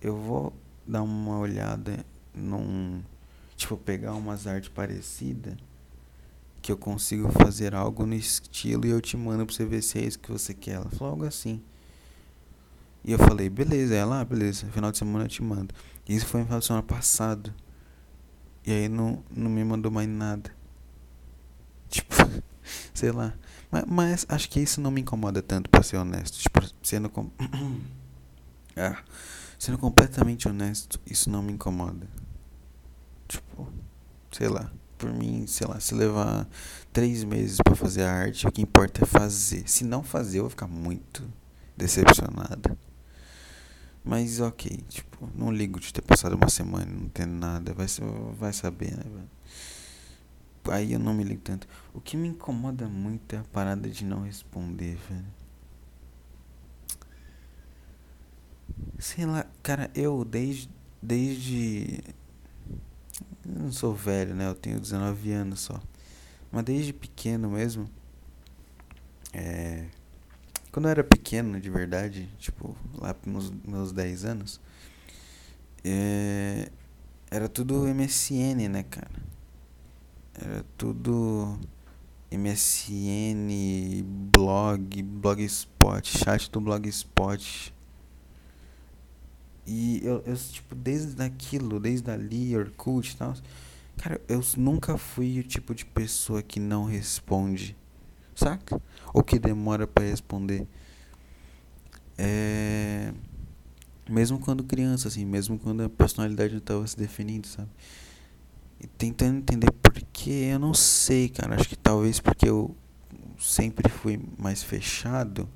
eu 0.00 0.16
vou 0.16 0.52
dar 0.86 1.02
uma 1.02 1.38
olhada 1.38 2.04
num. 2.34 3.02
Tipo, 3.56 3.76
pegar 3.76 4.14
umas 4.14 4.46
artes 4.46 4.68
parecidas 4.68 5.54
que 6.60 6.72
eu 6.72 6.76
consigo 6.76 7.30
fazer 7.30 7.74
algo 7.74 8.06
no 8.06 8.14
estilo 8.14 8.86
e 8.86 8.90
eu 8.90 9.00
te 9.00 9.16
mando 9.16 9.44
pra 9.44 9.54
você 9.54 9.66
ver 9.66 9.82
se 9.82 9.98
é 9.98 10.04
isso 10.04 10.18
que 10.18 10.32
você 10.32 10.54
quer. 10.54 10.72
Ela 10.72 10.90
falou 10.90 11.12
algo 11.12 11.24
assim. 11.26 11.62
E 13.04 13.12
eu 13.12 13.18
falei, 13.18 13.50
beleza, 13.50 13.94
ela, 13.94 14.20
ah, 14.20 14.24
beleza, 14.24 14.66
final 14.66 14.90
de 14.90 14.98
semana 14.98 15.24
eu 15.24 15.28
te 15.28 15.42
mando. 15.42 15.74
E 16.08 16.14
isso 16.16 16.26
foi 16.26 16.40
no 16.40 16.46
final 16.46 16.60
de 16.60 16.66
semana 16.66 16.82
passado. 16.82 17.52
E 18.66 18.72
aí 18.72 18.88
não, 18.88 19.22
não 19.30 19.50
me 19.50 19.62
mandou 19.62 19.90
mais 19.92 20.08
nada. 20.08 20.50
Tipo, 21.88 22.14
sei 22.92 23.12
lá. 23.12 23.34
Mas, 23.70 23.84
mas, 23.86 24.26
acho 24.28 24.48
que 24.48 24.58
isso 24.58 24.80
não 24.80 24.90
me 24.90 25.02
incomoda 25.02 25.42
tanto, 25.42 25.68
pra 25.70 25.82
ser 25.82 25.96
honesto. 25.96 26.38
Tipo, 26.38 26.60
sendo 26.82 27.08
com... 27.08 27.30
ah, 28.76 29.02
sendo 29.58 29.78
completamente 29.78 30.48
honesto, 30.48 30.98
isso 31.06 31.30
não 31.30 31.42
me 31.42 31.52
incomoda. 31.52 32.08
Tipo, 33.28 33.68
sei 34.32 34.48
lá 34.48 34.72
por 35.04 35.12
mim, 35.12 35.46
sei 35.46 35.66
lá, 35.66 35.78
se 35.78 35.94
levar 35.94 36.48
três 36.92 37.24
meses 37.24 37.58
para 37.62 37.74
fazer 37.74 38.02
a 38.02 38.12
arte, 38.12 38.46
o 38.46 38.52
que 38.52 38.62
importa 38.62 39.04
é 39.04 39.06
fazer. 39.06 39.68
Se 39.68 39.84
não 39.84 40.02
fazer, 40.02 40.38
eu 40.38 40.44
vou 40.44 40.50
ficar 40.50 40.66
muito 40.66 41.22
decepcionado. 41.76 42.76
Mas 44.04 44.38
ok, 44.40 44.76
tipo, 44.88 45.30
não 45.34 45.50
ligo 45.50 45.80
de 45.80 45.92
ter 45.92 46.02
passado 46.02 46.34
uma 46.36 46.50
semana 46.50 46.84
não 46.84 47.08
tendo 47.08 47.32
nada, 47.32 47.72
vai, 47.72 47.86
vai 48.38 48.52
saber, 48.52 48.90
né, 48.90 49.02
velho? 49.02 49.30
Aí 50.70 50.92
eu 50.92 50.98
não 50.98 51.14
me 51.14 51.24
ligo 51.24 51.40
tanto. 51.42 51.66
O 51.92 52.00
que 52.00 52.16
me 52.16 52.28
incomoda 52.28 52.86
muito 52.86 53.34
é 53.34 53.38
a 53.38 53.44
parada 53.44 53.88
de 53.88 54.04
não 54.04 54.22
responder, 54.22 54.98
velho. 55.08 55.26
Sei 58.98 59.24
lá, 59.24 59.46
cara, 59.62 59.90
eu 59.94 60.24
desde, 60.24 60.68
desde 61.02 62.02
eu 63.46 63.62
não 63.62 63.72
sou 63.72 63.94
velho, 63.94 64.34
né? 64.34 64.46
Eu 64.48 64.54
tenho 64.54 64.80
19 64.80 65.32
anos 65.32 65.60
só. 65.60 65.80
Mas 66.50 66.64
desde 66.64 66.92
pequeno 66.92 67.50
mesmo. 67.50 67.88
É, 69.32 69.86
quando 70.74 70.86
eu 70.86 70.90
era 70.90 71.04
pequeno, 71.04 71.60
de 71.60 71.70
verdade, 71.70 72.28
tipo, 72.36 72.76
lá 72.98 73.14
nos 73.24 73.48
meus 73.64 73.92
10 73.92 74.24
anos. 74.24 74.60
É, 75.84 76.68
era 77.30 77.48
tudo 77.48 77.86
MSN, 77.86 78.68
né, 78.68 78.82
cara? 78.82 79.22
Era 80.34 80.64
tudo 80.76 81.56
MSN, 82.28 84.02
blog, 84.32 85.00
blogspot, 85.00 86.18
chat 86.18 86.50
do 86.50 86.60
blogspot. 86.60 87.72
E 89.64 90.00
eu, 90.02 90.24
eu, 90.26 90.36
tipo, 90.36 90.74
desde 90.74 91.22
aquilo, 91.22 91.78
desde 91.78 92.10
ali, 92.10 92.56
Orkut 92.56 93.12
e 93.12 93.16
tal. 93.16 93.32
Cara, 93.96 94.20
eu 94.26 94.40
nunca 94.56 94.98
fui 94.98 95.38
o 95.38 95.44
tipo 95.44 95.72
de 95.72 95.84
pessoa 95.84 96.42
que 96.42 96.58
não 96.58 96.82
responde, 96.82 97.76
saca? 98.34 98.80
Ou 99.12 99.22
que 99.22 99.38
demora 99.38 99.86
para 99.86 100.04
responder. 100.04 100.66
É. 102.18 103.12
Mesmo 104.08 104.38
quando 104.38 104.62
criança, 104.64 105.08
assim, 105.08 105.24
mesmo 105.24 105.58
quando 105.58 105.82
a 105.82 105.88
personalidade 105.88 106.54
não 106.54 106.60
tava 106.60 106.86
se 106.86 106.96
definindo, 106.96 107.46
sabe? 107.46 107.70
E 108.80 108.86
tentando 108.86 109.38
entender 109.38 109.70
por 109.70 109.92
que, 110.12 110.30
eu 110.30 110.58
não 110.58 110.74
sei, 110.74 111.28
cara. 111.28 111.54
Acho 111.54 111.68
que 111.68 111.76
talvez 111.76 112.20
porque 112.20 112.48
eu 112.48 112.76
sempre 113.38 113.88
fui 113.88 114.20
mais 114.38 114.62
fechado 114.62 115.48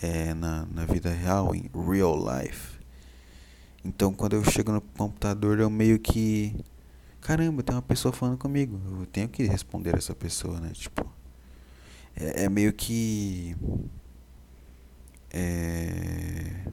é, 0.00 0.32
na, 0.32 0.66
na 0.66 0.86
vida 0.86 1.10
real, 1.10 1.54
em 1.54 1.70
real 1.74 2.16
life 2.16 2.76
então 3.86 4.12
quando 4.12 4.32
eu 4.32 4.42
chego 4.44 4.72
no 4.72 4.80
computador 4.80 5.60
eu 5.60 5.70
meio 5.70 5.98
que. 5.98 6.56
Caramba, 7.20 7.62
tem 7.62 7.74
uma 7.74 7.82
pessoa 7.82 8.12
falando 8.12 8.36
comigo. 8.36 8.80
Eu 9.00 9.06
tenho 9.06 9.28
que 9.28 9.44
responder 9.44 9.96
essa 9.96 10.14
pessoa, 10.14 10.58
né? 10.60 10.70
Tipo. 10.74 11.06
É, 12.16 12.44
é 12.44 12.48
meio 12.48 12.72
que. 12.72 13.54
É... 15.30 16.66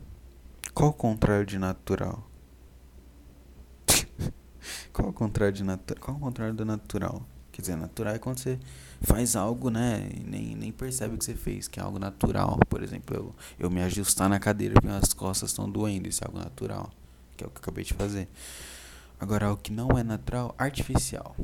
Qual 0.74 0.90
o 0.90 0.94
contrário 0.94 1.46
de 1.46 1.60
natural? 1.60 2.28
Qual 4.92 5.10
o 5.10 5.14
contrário 5.14 5.54
de 5.54 5.64
natural? 5.64 6.04
Qual 6.04 6.18
o 6.18 6.20
contrário 6.20 6.54
do 6.54 6.66
natural? 6.66 7.26
Quer 7.52 7.62
dizer, 7.62 7.76
natural 7.76 8.16
é 8.16 8.20
quando 8.20 8.40
você 8.40 8.58
faz 9.02 9.36
algo, 9.36 9.70
né? 9.70 10.10
E 10.16 10.22
nem, 10.22 10.56
nem 10.56 10.72
percebe 10.72 11.14
o 11.14 11.18
que 11.20 11.26
você 11.26 11.36
fez, 11.36 11.68
que 11.68 11.80
é 11.80 11.84
algo 11.84 12.00
natural. 12.00 12.58
Por 12.68 12.82
exemplo, 12.82 13.16
eu, 13.16 13.36
eu 13.60 13.70
me 13.70 13.84
ajustar 13.84 14.28
na 14.28 14.40
cadeira 14.40 14.74
porque 14.74 14.88
minhas 14.88 15.14
costas 15.14 15.52
estão 15.52 15.70
doendo. 15.70 16.08
Isso 16.08 16.24
é 16.24 16.28
algo 16.28 16.40
natural. 16.40 16.90
Que 17.38 17.44
é 17.44 17.48
o 17.48 17.52
que 17.52 17.58
eu 17.58 17.62
acabei 17.62 17.84
de 17.84 17.94
fazer. 17.94 18.28
Agora, 19.20 19.54
o 19.54 19.58
que 19.58 19.72
não 19.72 19.90
é 19.92 20.04
natural, 20.04 20.56
artificial. 20.58 21.36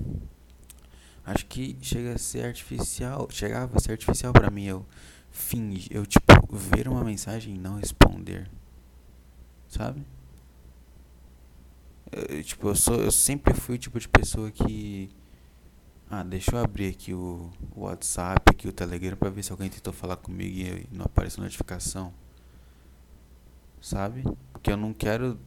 Acho 1.26 1.46
que 1.46 1.78
chega 1.82 2.14
a 2.14 2.18
ser 2.18 2.46
artificial. 2.46 3.28
Chegava 3.32 3.78
a 3.78 3.80
ser 3.80 3.92
artificial 3.92 4.34
para 4.34 4.50
mim. 4.50 4.66
Eu 4.66 4.86
fingir, 5.32 5.92
eu 5.92 6.06
tipo, 6.06 6.34
ver 6.56 6.88
uma 6.88 7.04
mensagem 7.04 7.56
e 7.56 7.58
não 7.58 7.78
responder. 7.78 8.50
Sabe? 9.68 10.04
Eu, 12.12 12.44
tipo, 12.44 12.68
eu, 12.68 12.76
sou, 12.76 12.96
eu 12.96 13.12
sempre 13.12 13.54
fui 13.54 13.76
o 13.76 13.78
tipo 13.78 14.00
de 14.00 14.08
pessoa 14.08 14.50
que. 14.52 15.10
Ah, 16.10 16.24
deixa 16.24 16.56
eu 16.56 16.60
abrir 16.60 16.88
aqui 16.88 17.14
o, 17.14 17.52
o 17.76 17.82
WhatsApp, 17.82 18.42
aqui 18.50 18.68
o 18.68 18.72
Telegram 18.74 19.16
pra 19.16 19.30
ver 19.30 19.44
se 19.44 19.52
alguém 19.52 19.70
tentou 19.70 19.94
falar 19.94 20.16
comigo 20.16 20.58
e 20.58 20.88
não 20.92 21.06
aparece 21.06 21.40
notificação. 21.40 22.12
Sabe? 23.80 24.24
Porque 24.52 24.72
eu 24.72 24.78
não 24.78 24.92
quero. 24.94 25.40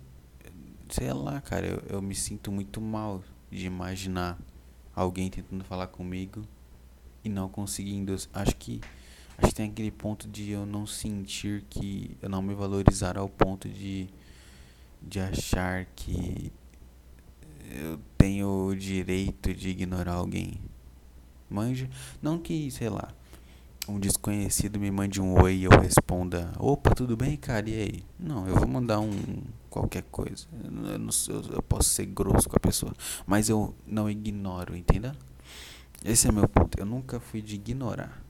Sei 0.89 1.13
lá, 1.13 1.41
cara, 1.41 1.67
eu, 1.67 1.83
eu 1.89 2.03
me 2.03 2.15
sinto 2.15 2.53
muito 2.53 2.81
mal 2.81 3.23
de 3.51 3.67
imaginar 3.67 4.39
alguém 4.95 5.31
tentando 5.31 5.65
falar 5.65 5.87
comigo 5.87 6.43
e 7.25 7.29
não 7.29 7.49
conseguindo. 7.49 8.15
Acho 8.33 8.57
que 8.57 8.81
acho 9.39 9.49
que 9.49 9.55
tem 9.55 9.71
aquele 9.71 9.91
ponto 9.91 10.29
de 10.29 10.51
eu 10.51 10.67
não 10.67 10.87
sentir 10.87 11.65
que 11.69 12.17
eu 12.21 12.29
não 12.29 12.43
me 12.43 12.55
valorizar 12.55 13.17
ao 13.17 13.29
ponto 13.29 13.69
de 13.69 14.09
de 15.01 15.19
achar 15.19 15.87
que 15.97 16.53
eu 17.71 17.99
tenho 18.17 18.67
o 18.69 18.77
direito 18.77 19.53
de 19.53 19.71
ignorar 19.71 20.15
alguém. 20.15 20.61
Manja, 21.51 21.89
não 22.21 22.39
que, 22.39 22.71
sei 22.71 22.89
lá, 22.89 23.09
um 23.89 23.99
desconhecido 23.99 24.79
me 24.79 24.91
mande 24.91 25.21
um 25.21 25.41
oi 25.43 25.57
e 25.57 25.65
eu 25.65 25.71
responda: 25.71 26.53
"Opa, 26.59 26.95
tudo 26.95 27.17
bem, 27.17 27.37
cara? 27.37 27.69
E 27.69 27.75
aí?". 27.75 28.05
Não, 28.19 28.47
eu 28.47 28.55
vou 28.55 28.69
mandar 28.69 29.01
um 29.01 29.43
qualquer 29.73 30.03
coisa. 30.05 30.47
Eu, 30.65 30.71
não, 30.71 31.11
eu, 31.29 31.43
eu 31.55 31.63
posso 31.63 31.89
ser 31.89 32.07
grosso 32.07 32.49
com 32.49 32.57
a 32.57 32.61
pessoa, 32.61 32.93
mas 33.27 33.49
eu 33.49 33.75
não 33.87 34.11
ignoro, 34.11 34.77
entendeu? 34.77 35.13
Esse 36.05 36.29
é 36.29 36.33
meu 36.33 36.49
ponto. 36.49 36.79
Eu 36.79 36.85
nunca 36.85 37.19
fui 37.19 37.41
de 37.41 37.55
ignorar. 37.55 38.23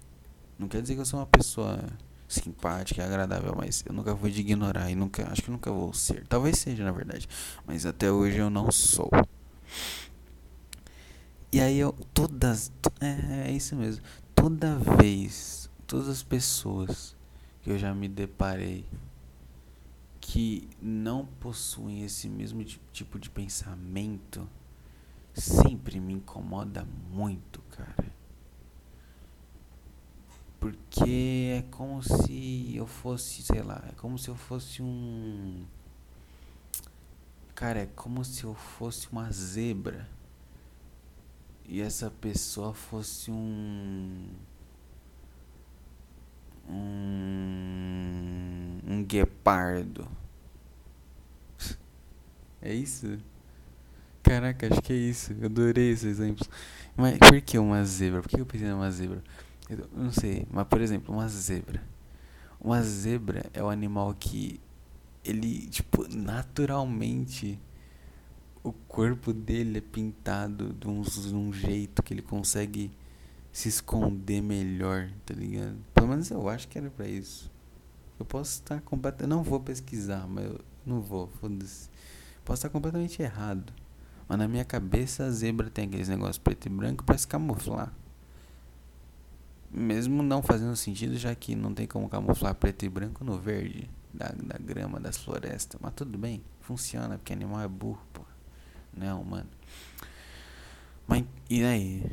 Não 0.59 0.69
quer 0.69 0.81
dizer 0.81 0.95
que 0.95 1.01
eu 1.01 1.07
sou 1.07 1.19
uma 1.19 1.27
pessoa 1.27 1.83
simpática 2.29 3.05
agradável, 3.05 3.55
mas 3.57 3.85
eu 3.87 3.93
nunca 3.93 4.17
fui 4.17 4.31
de 4.31 4.41
ignorar 4.41 4.91
e 4.91 4.95
nunca, 4.95 5.29
acho 5.31 5.43
que 5.43 5.51
nunca 5.51 5.71
vou 5.71 5.93
ser. 5.93 6.27
Talvez 6.29 6.59
seja, 6.59 6.85
na 6.85 6.93
verdade, 6.93 7.29
mas 7.67 7.85
até 7.85 8.11
hoje 8.11 8.39
eu 8.39 8.49
não 8.49 8.71
sou. 8.71 9.11
E 11.51 11.61
aí 11.61 11.79
eu 11.79 11.93
todas 12.15 12.73
é, 13.01 13.49
é 13.49 13.51
isso 13.51 13.77
mesmo. 13.77 14.03
Toda 14.35 14.77
vez, 14.77 15.69
todas 15.87 16.09
as 16.09 16.23
pessoas 16.23 17.15
que 17.63 17.71
eu 17.71 17.79
já 17.79 17.95
me 17.95 18.09
deparei 18.09 18.85
que 20.33 20.67
não 20.81 21.27
possuem 21.27 22.05
esse 22.05 22.27
mesmo 22.27 22.65
tipo 22.91 23.19
de 23.19 23.29
pensamento 23.29 24.49
sempre 25.35 26.01
me 26.01 26.15
incomoda 26.15 26.89
muito, 27.11 27.61
cara. 27.69 28.11
Porque 30.59 31.59
é 31.59 31.63
como 31.71 32.03
se 32.03 32.73
eu 32.75 32.87
fosse, 32.87 33.43
sei 33.43 33.61
lá, 33.63 33.85
é 33.87 33.93
como 33.93 34.19
se 34.19 34.31
eu 34.31 34.35
fosse 34.35 34.83
um. 34.83 35.67
Cara, 37.55 37.81
é 37.81 37.87
como 37.95 38.25
se 38.25 38.45
eu 38.45 38.55
fosse 38.55 39.13
uma 39.13 39.31
zebra 39.31 40.09
e 41.67 41.83
essa 41.83 42.11
pessoa 42.11 42.73
fosse 42.73 43.31
um. 43.31 44.31
Um. 46.67 47.53
Um 48.87 49.05
guepardo. 49.05 50.22
É 52.63 52.73
isso? 52.73 53.19
Caraca, 54.23 54.69
acho 54.71 54.81
que 54.81 54.93
é 54.93 54.97
isso. 54.97 55.33
Eu 55.33 55.47
adorei 55.47 55.91
esse 55.91 56.07
exemplo. 56.07 56.47
Mas 56.97 57.19
por 57.19 57.41
que 57.41 57.59
uma 57.59 57.85
zebra? 57.85 58.23
Por 58.23 58.29
que 58.29 58.41
eu 58.41 58.47
pensei 58.47 58.69
numa 58.69 58.91
zebra? 58.91 59.23
Eu 59.69 59.89
não 59.95 60.13
sei, 60.13 60.47
mas 60.51 60.67
por 60.67 60.81
exemplo, 60.81 61.15
uma 61.15 61.29
zebra. 61.29 61.83
Uma 62.61 62.83
zebra 62.83 63.45
é 63.53 63.63
o 63.63 63.67
um 63.67 63.71
animal 63.71 64.15
que 64.15 64.61
ele, 65.25 65.67
tipo, 65.69 66.07
naturalmente 66.09 67.59
o 68.63 68.73
corpo 68.73 69.33
dele 69.33 69.79
é 69.79 69.81
pintado 69.81 70.73
de 70.73 70.87
um, 70.87 71.03
de 71.03 71.35
um 71.35 71.53
jeito 71.53 72.03
que 72.03 72.15
ele 72.15 72.23
consegue 72.23 72.93
se 73.53 73.69
esconder 73.69 74.41
melhor, 74.41 75.11
tá 75.27 75.35
ligado? 75.35 75.77
Pelo 75.93 76.09
menos 76.09 76.31
eu 76.31 76.49
acho 76.49 76.69
que 76.69 76.79
era 76.79 76.91
pra 76.91 77.09
isso. 77.09 77.51
Eu 78.19 78.25
posso 78.25 78.53
estar 78.53 78.81
completamente. 78.83 79.31
Não 79.31 79.43
vou 79.43 79.59
pesquisar, 79.59 80.27
mas 80.29 80.45
eu 80.45 80.61
não 80.87 81.01
vou, 81.01 81.27
foda-se. 81.27 81.91
Posso 82.45 82.61
estar 82.61 82.71
completamente 82.71 83.23
errado. 83.23 83.73
Mas 84.29 84.39
na 84.39 84.49
minha 84.49 84.65
cabeça 84.65 85.25
a 85.25 85.31
zebra 85.31 85.71
tem 85.71 85.87
aqueles 85.87 86.09
negócios 86.09 86.39
preto 86.39 86.67
e 86.67 86.71
branco 86.71 87.05
para 87.05 87.19
se 87.19 87.27
camuflar. 87.27 87.93
Mesmo 89.71 90.23
não 90.23 90.43
fazendo 90.43 90.77
sentido, 90.77 91.17
já 91.17 91.35
que 91.35 91.55
não 91.55 91.73
tem 91.73 91.87
como 91.87 92.09
camuflar 92.09 92.55
preto 92.55 92.85
e 92.85 92.89
branco 92.89 93.25
no 93.25 93.39
verde 93.39 93.89
da, 94.13 94.29
da 94.29 94.59
grama 94.59 95.01
das 95.01 95.17
florestas. 95.17 95.81
Mas 95.81 95.95
tudo 95.95 96.19
bem, 96.19 96.43
funciona, 96.61 97.17
porque 97.17 97.33
animal 97.33 97.61
é 97.61 97.69
burro, 97.69 98.03
pô. 98.13 98.23
Não 98.95 99.07
é 99.07 99.15
humano. 99.15 99.49
Mas 101.07 101.25
e 101.49 101.65
aí? 101.65 102.11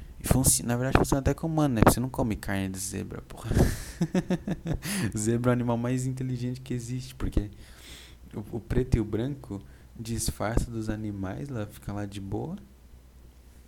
na 0.63 0.75
verdade 0.75 0.97
funciona 0.97 1.19
até 1.19 1.33
com 1.33 1.47
humano, 1.47 1.75
né? 1.75 1.81
Porque 1.81 1.93
você 1.93 1.99
não 1.99 2.09
come 2.09 2.35
carne 2.35 2.69
de 2.69 2.79
zebra, 2.79 3.21
porra. 3.21 3.49
zebra 5.17 5.51
é 5.51 5.51
o 5.51 5.53
animal 5.53 5.77
mais 5.77 6.05
inteligente 6.05 6.61
que 6.61 6.73
existe, 6.73 7.15
porque 7.15 7.49
o, 8.33 8.57
o 8.57 8.59
preto 8.59 8.97
e 8.97 8.99
o 8.99 9.05
branco 9.05 9.61
disfarça 9.99 10.71
dos 10.71 10.89
animais, 10.89 11.49
ela 11.49 11.67
fica 11.67 11.91
lá 11.91 12.05
de 12.05 12.21
boa. 12.21 12.55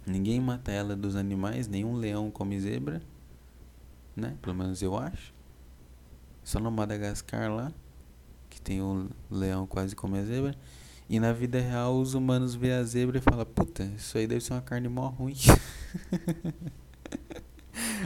Ninguém 0.05 0.39
mata 0.39 0.71
ela 0.71 0.95
dos 0.95 1.15
animais, 1.15 1.67
nenhum 1.67 1.95
leão 1.95 2.31
come 2.31 2.59
zebra, 2.59 3.01
né? 4.15 4.35
Pelo 4.41 4.55
menos 4.55 4.81
eu 4.81 4.97
acho. 4.97 5.33
Só 6.43 6.59
no 6.59 6.71
Madagascar 6.71 7.53
lá, 7.53 7.71
que 8.49 8.59
tem 8.59 8.81
o 8.81 9.09
leão 9.29 9.67
quase 9.67 9.95
come 9.95 10.17
a 10.17 10.23
zebra. 10.23 10.55
E 11.07 11.19
na 11.19 11.33
vida 11.33 11.59
real 11.59 11.99
os 11.99 12.13
humanos 12.13 12.55
vê 12.55 12.71
a 12.71 12.83
zebra 12.83 13.17
e 13.17 13.21
falam, 13.21 13.45
puta, 13.45 13.83
isso 13.83 14.17
aí 14.17 14.25
deve 14.25 14.41
ser 14.41 14.53
uma 14.53 14.61
carne 14.61 14.87
mó 14.87 15.09
ruim. 15.09 15.35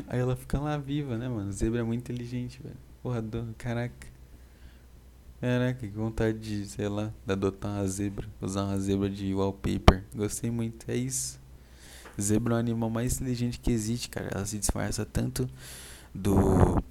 aí 0.07 0.19
ela 0.19 0.35
fica 0.35 0.59
lá 0.59 0.75
viva, 0.75 1.15
né, 1.15 1.29
mano? 1.29 1.51
Zebra 1.51 1.81
é 1.81 1.83
muito 1.83 1.99
inteligente, 1.99 2.61
velho. 2.61 2.77
Porra, 3.03 3.21
do... 3.21 3.53
caraca. 3.57 4.14
Caraca, 5.39 5.80
que 5.88 5.95
vontade 5.95 6.39
de, 6.39 6.65
sei 6.65 6.88
lá, 6.88 7.13
de 7.26 7.32
adotar 7.32 7.71
uma 7.71 7.88
zebra. 7.88 8.28
Usar 8.41 8.63
uma 8.63 8.80
zebra 8.80 9.10
de 9.10 9.34
wallpaper. 9.34 10.04
Gostei 10.15 10.50
muito, 10.50 10.89
é 10.89 10.95
isso. 10.95 11.39
Zebra 12.19 12.56
é 12.56 12.58
o 12.58 12.60
animal 12.60 12.89
mais 12.89 13.15
inteligente 13.15 13.60
que 13.60 13.71
existe, 13.71 14.10
cara. 14.10 14.30
Ela 14.34 14.45
se 14.45 14.58
disfarça 14.58 15.06
tanto 15.06 15.50
do 16.13 16.82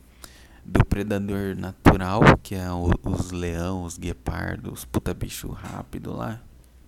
do 0.64 0.84
predador 0.84 1.54
natural, 1.54 2.22
que 2.42 2.54
é 2.54 2.70
o, 2.72 2.90
os 3.02 3.30
leão, 3.30 3.84
os 3.84 3.98
guepardos, 3.98 4.72
os 4.72 4.84
puta 4.84 5.12
bicho 5.12 5.48
rápido 5.48 6.12
lá, 6.16 6.40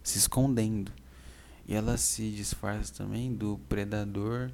se 0.03 0.19
escondendo. 0.19 0.91
E 1.69 1.75
ela 1.75 1.99
se 1.99 2.31
disfarça 2.31 2.95
também 2.95 3.35
do 3.35 3.59
predador 3.69 4.51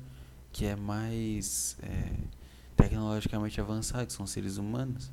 que 0.50 0.66
é 0.66 0.74
mais 0.76 1.76
é, 1.82 2.14
tecnologicamente 2.76 3.60
avançado, 3.60 4.06
que 4.06 4.12
são 4.12 4.26
seres 4.26 4.56
humanos. 4.56 5.10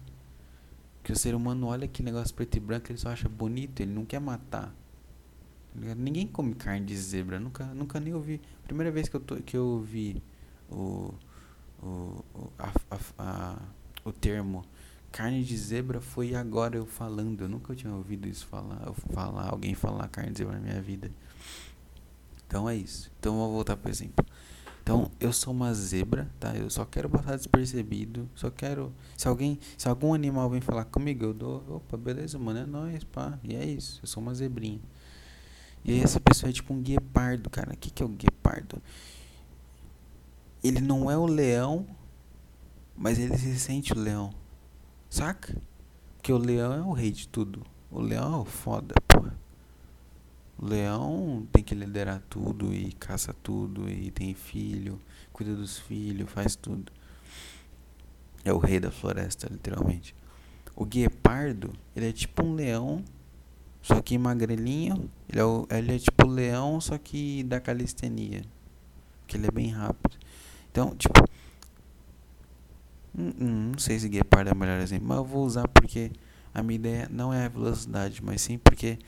Que 1.10 1.14
o 1.14 1.18
ser 1.18 1.34
humano 1.34 1.66
olha 1.66 1.86
aquele 1.86 2.12
negócio 2.12 2.36
preto 2.36 2.58
e 2.58 2.60
branco, 2.60 2.92
ele 2.92 3.00
só 3.00 3.10
acha 3.10 3.28
bonito, 3.28 3.80
ele 3.80 3.92
não 3.92 4.06
quer 4.06 4.20
matar. 4.20 4.68
Tá 4.68 5.96
Ninguém 5.98 6.28
come 6.28 6.54
carne 6.54 6.86
de 6.86 6.96
zebra, 6.96 7.40
nunca, 7.40 7.66
nunca 7.74 8.00
nem 8.00 8.14
ouvi. 8.14 8.40
Primeira 8.64 8.92
vez 8.92 9.10
que 9.10 9.16
eu, 9.16 9.20
tô, 9.20 9.38
que 9.38 9.58
eu 9.58 9.66
ouvi 9.66 10.22
o, 10.70 11.12
o, 11.82 12.24
a, 12.60 12.72
a, 12.92 13.00
a, 13.18 13.58
o 14.06 14.12
termo 14.12 14.64
carne 15.12 15.44
de 15.44 15.58
zebra 15.58 16.00
foi 16.00 16.36
agora 16.36 16.78
eu 16.78 16.86
falando. 16.86 17.42
Eu 17.42 17.50
nunca 17.50 17.74
tinha 17.74 17.92
ouvido 17.92 18.28
isso 18.28 18.46
falar, 18.46 18.94
falar 19.12 19.50
alguém 19.50 19.74
falar 19.74 20.08
carne 20.10 20.30
de 20.30 20.38
zebra 20.38 20.60
na 20.60 20.62
minha 20.62 20.80
vida. 20.80 21.10
Então 22.46 22.70
é 22.70 22.76
isso. 22.76 23.12
Então 23.20 23.36
vou 23.36 23.52
voltar 23.52 23.76
pro 23.76 23.90
exemplo. 23.90 24.24
Então, 24.90 25.12
eu 25.20 25.32
sou 25.32 25.54
uma 25.54 25.72
zebra, 25.72 26.28
tá? 26.40 26.56
Eu 26.56 26.68
só 26.68 26.84
quero 26.84 27.08
passar 27.08 27.36
despercebido. 27.36 28.28
Só 28.34 28.50
quero. 28.50 28.92
Se 29.16 29.28
alguém. 29.28 29.60
Se 29.78 29.88
algum 29.88 30.16
animal 30.16 30.50
vem 30.50 30.62
falar 30.62 30.84
comigo, 30.86 31.26
eu 31.26 31.32
dou. 31.32 31.64
Opa, 31.70 31.96
beleza, 31.96 32.40
mano, 32.40 32.62
é 32.62 32.66
nóis, 32.66 33.04
pá. 33.04 33.38
E 33.44 33.56
é 33.56 33.64
isso. 33.64 34.00
Eu 34.02 34.08
sou 34.08 34.24
uma 34.24 34.34
zebrinha. 34.34 34.80
E 35.86 35.92
aí 35.92 36.00
essa 36.02 36.20
pessoa 36.20 36.50
é 36.50 36.54
tipo 36.54 36.74
um 36.74 36.82
guepardo, 36.82 37.52
cara. 37.52 37.72
O 37.72 37.78
que, 37.78 37.92
que 37.92 38.02
é 38.02 38.06
o 38.08 38.10
guepardo? 38.10 38.82
Ele 40.64 40.82
não 40.82 41.12
é 41.12 41.16
o 41.16 41.28
leão, 41.28 41.86
mas 42.98 43.20
ele 43.20 43.38
se 43.38 43.60
sente 43.60 43.94
o 43.94 44.00
leão. 44.00 44.34
Saca? 45.08 45.56
Porque 46.18 46.34
o 46.34 46.38
leão 46.40 46.74
é 46.74 46.82
o 46.82 46.94
rei 46.94 47.12
de 47.12 47.28
tudo. 47.28 47.64
O 47.92 48.02
leão 48.02 48.34
é 48.34 48.38
o 48.38 48.46
foda, 48.46 48.96
porra. 49.08 49.19
O 50.62 50.66
leão 50.66 51.48
tem 51.54 51.64
que 51.64 51.74
liderar 51.74 52.22
tudo 52.30 52.74
e 52.74 52.92
caça 52.92 53.34
tudo 53.42 53.90
e 53.90 54.12
tem 54.12 54.34
filho, 54.34 55.00
cuida 55.32 55.56
dos 55.56 55.80
filhos, 55.80 56.30
faz 56.30 56.56
tudo. 56.56 56.92
É 58.44 58.52
o 58.52 58.58
rei 58.58 58.80
da 58.80 58.92
floresta, 58.92 59.48
literalmente. 59.50 60.14
O 60.76 60.86
guepardo, 60.86 61.72
ele 61.96 62.10
é 62.10 62.12
tipo 62.12 62.46
um 62.46 62.56
leão, 62.56 63.04
só 63.82 64.02
que 64.02 64.18
magrelinho. 64.18 65.10
Ele 65.30 65.40
é, 65.40 65.46
o, 65.46 65.66
ele 65.70 65.96
é 65.96 66.00
tipo 66.00 66.28
leão, 66.28 66.82
só 66.82 66.98
que 66.98 67.44
da 67.44 67.62
calistenia. 67.62 68.44
Que 69.28 69.38
ele 69.38 69.48
é 69.48 69.52
bem 69.52 69.70
rápido. 69.70 70.18
Então, 70.72 70.94
tipo. 70.96 71.24
Hum, 73.18 73.34
hum, 73.40 73.72
não 73.72 73.80
sei 73.80 73.98
se 73.98 74.10
guepardo 74.10 74.50
é 74.50 74.54
o 74.54 74.58
melhor 74.58 74.80
exemplo, 74.82 75.08
mas 75.08 75.18
eu 75.18 75.26
vou 75.26 75.46
usar 75.46 75.68
porque 75.70 76.12
a 76.54 76.62
minha 76.62 76.76
ideia 76.76 77.08
não 77.10 77.34
é 77.34 77.46
a 77.46 77.50
velocidade, 77.50 78.22
mas 78.24 78.42
sim 78.42 78.58
porque 78.58 79.00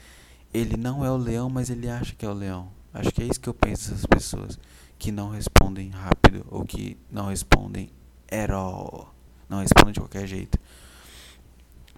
ele 0.54 0.78
não 0.78 1.06
é 1.06 1.12
o 1.12 1.18
leão, 1.18 1.50
mas 1.50 1.70
ele 1.70 1.90
acha 1.90 2.16
que 2.16 2.26
é 2.26 2.30
o 2.30 2.34
leão. 2.34 2.70
Acho 2.94 3.12
que 3.12 3.22
é 3.22 3.26
isso 3.26 3.40
que 3.40 3.48
eu 3.48 3.54
penso 3.54 3.92
dessas 3.92 4.06
pessoas 4.06 4.60
que 5.00 5.12
não 5.12 5.30
respondem 5.30 5.90
rápido 5.90 6.46
ou 6.50 6.66
que 6.66 6.98
não 7.10 7.28
respondem 7.28 7.90
at 8.30 8.52
all. 8.52 9.14
Não 9.50 9.60
respondem 9.60 9.94
de 9.94 10.00
qualquer 10.00 10.28
jeito. 10.28 10.60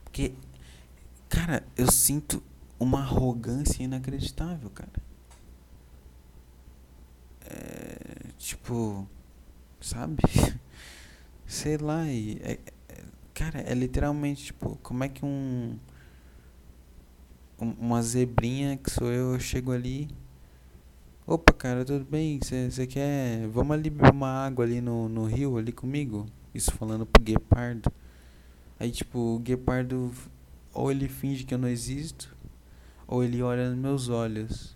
Porque, 0.04 0.34
cara, 1.28 1.64
eu 1.76 1.92
sinto 1.92 2.44
uma 2.80 3.00
arrogância 3.00 3.84
inacreditável, 3.84 4.70
cara. 4.70 4.92
É, 7.46 8.28
tipo, 8.38 9.08
sabe? 9.82 10.22
Sei 11.48 11.78
lá, 11.78 12.08
e, 12.08 12.40
é, 12.44 12.60
é, 12.90 13.04
cara, 13.34 13.60
é 13.62 13.74
literalmente 13.74 14.46
tipo, 14.46 14.78
como 14.82 15.04
é 15.04 15.10
que 15.10 15.26
um 15.26 15.78
uma 17.60 18.02
zebrinha 18.02 18.78
que 18.78 18.90
sou 18.90 19.12
eu, 19.12 19.34
eu 19.34 19.40
chego 19.40 19.72
ali. 19.72 20.10
Opa, 21.26 21.54
cara, 21.54 21.86
tudo 21.86 22.06
bem? 22.06 22.40
Você 22.42 22.86
quer. 22.86 23.48
Vamos 23.48 23.72
ali 23.72 23.90
beber 23.90 24.12
uma 24.12 24.46
água 24.46 24.66
ali 24.66 24.82
no, 24.82 25.08
no 25.08 25.26
rio, 25.26 25.58
ali 25.58 25.72
comigo? 25.72 26.26
Isso 26.54 26.72
falando 26.74 27.06
pro 27.06 27.24
guepardo. 27.24 27.92
Aí, 28.80 28.92
tipo, 28.92 29.18
o 29.18 29.40
guepardo. 29.40 30.12
Ou 30.74 30.92
ele 30.92 31.08
finge 31.08 31.44
que 31.44 31.54
eu 31.54 31.58
não 31.58 31.68
existo, 31.68 32.36
ou 33.08 33.24
ele 33.24 33.44
olha 33.44 33.70
nos 33.70 33.78
meus 33.78 34.10
olhos, 34.10 34.76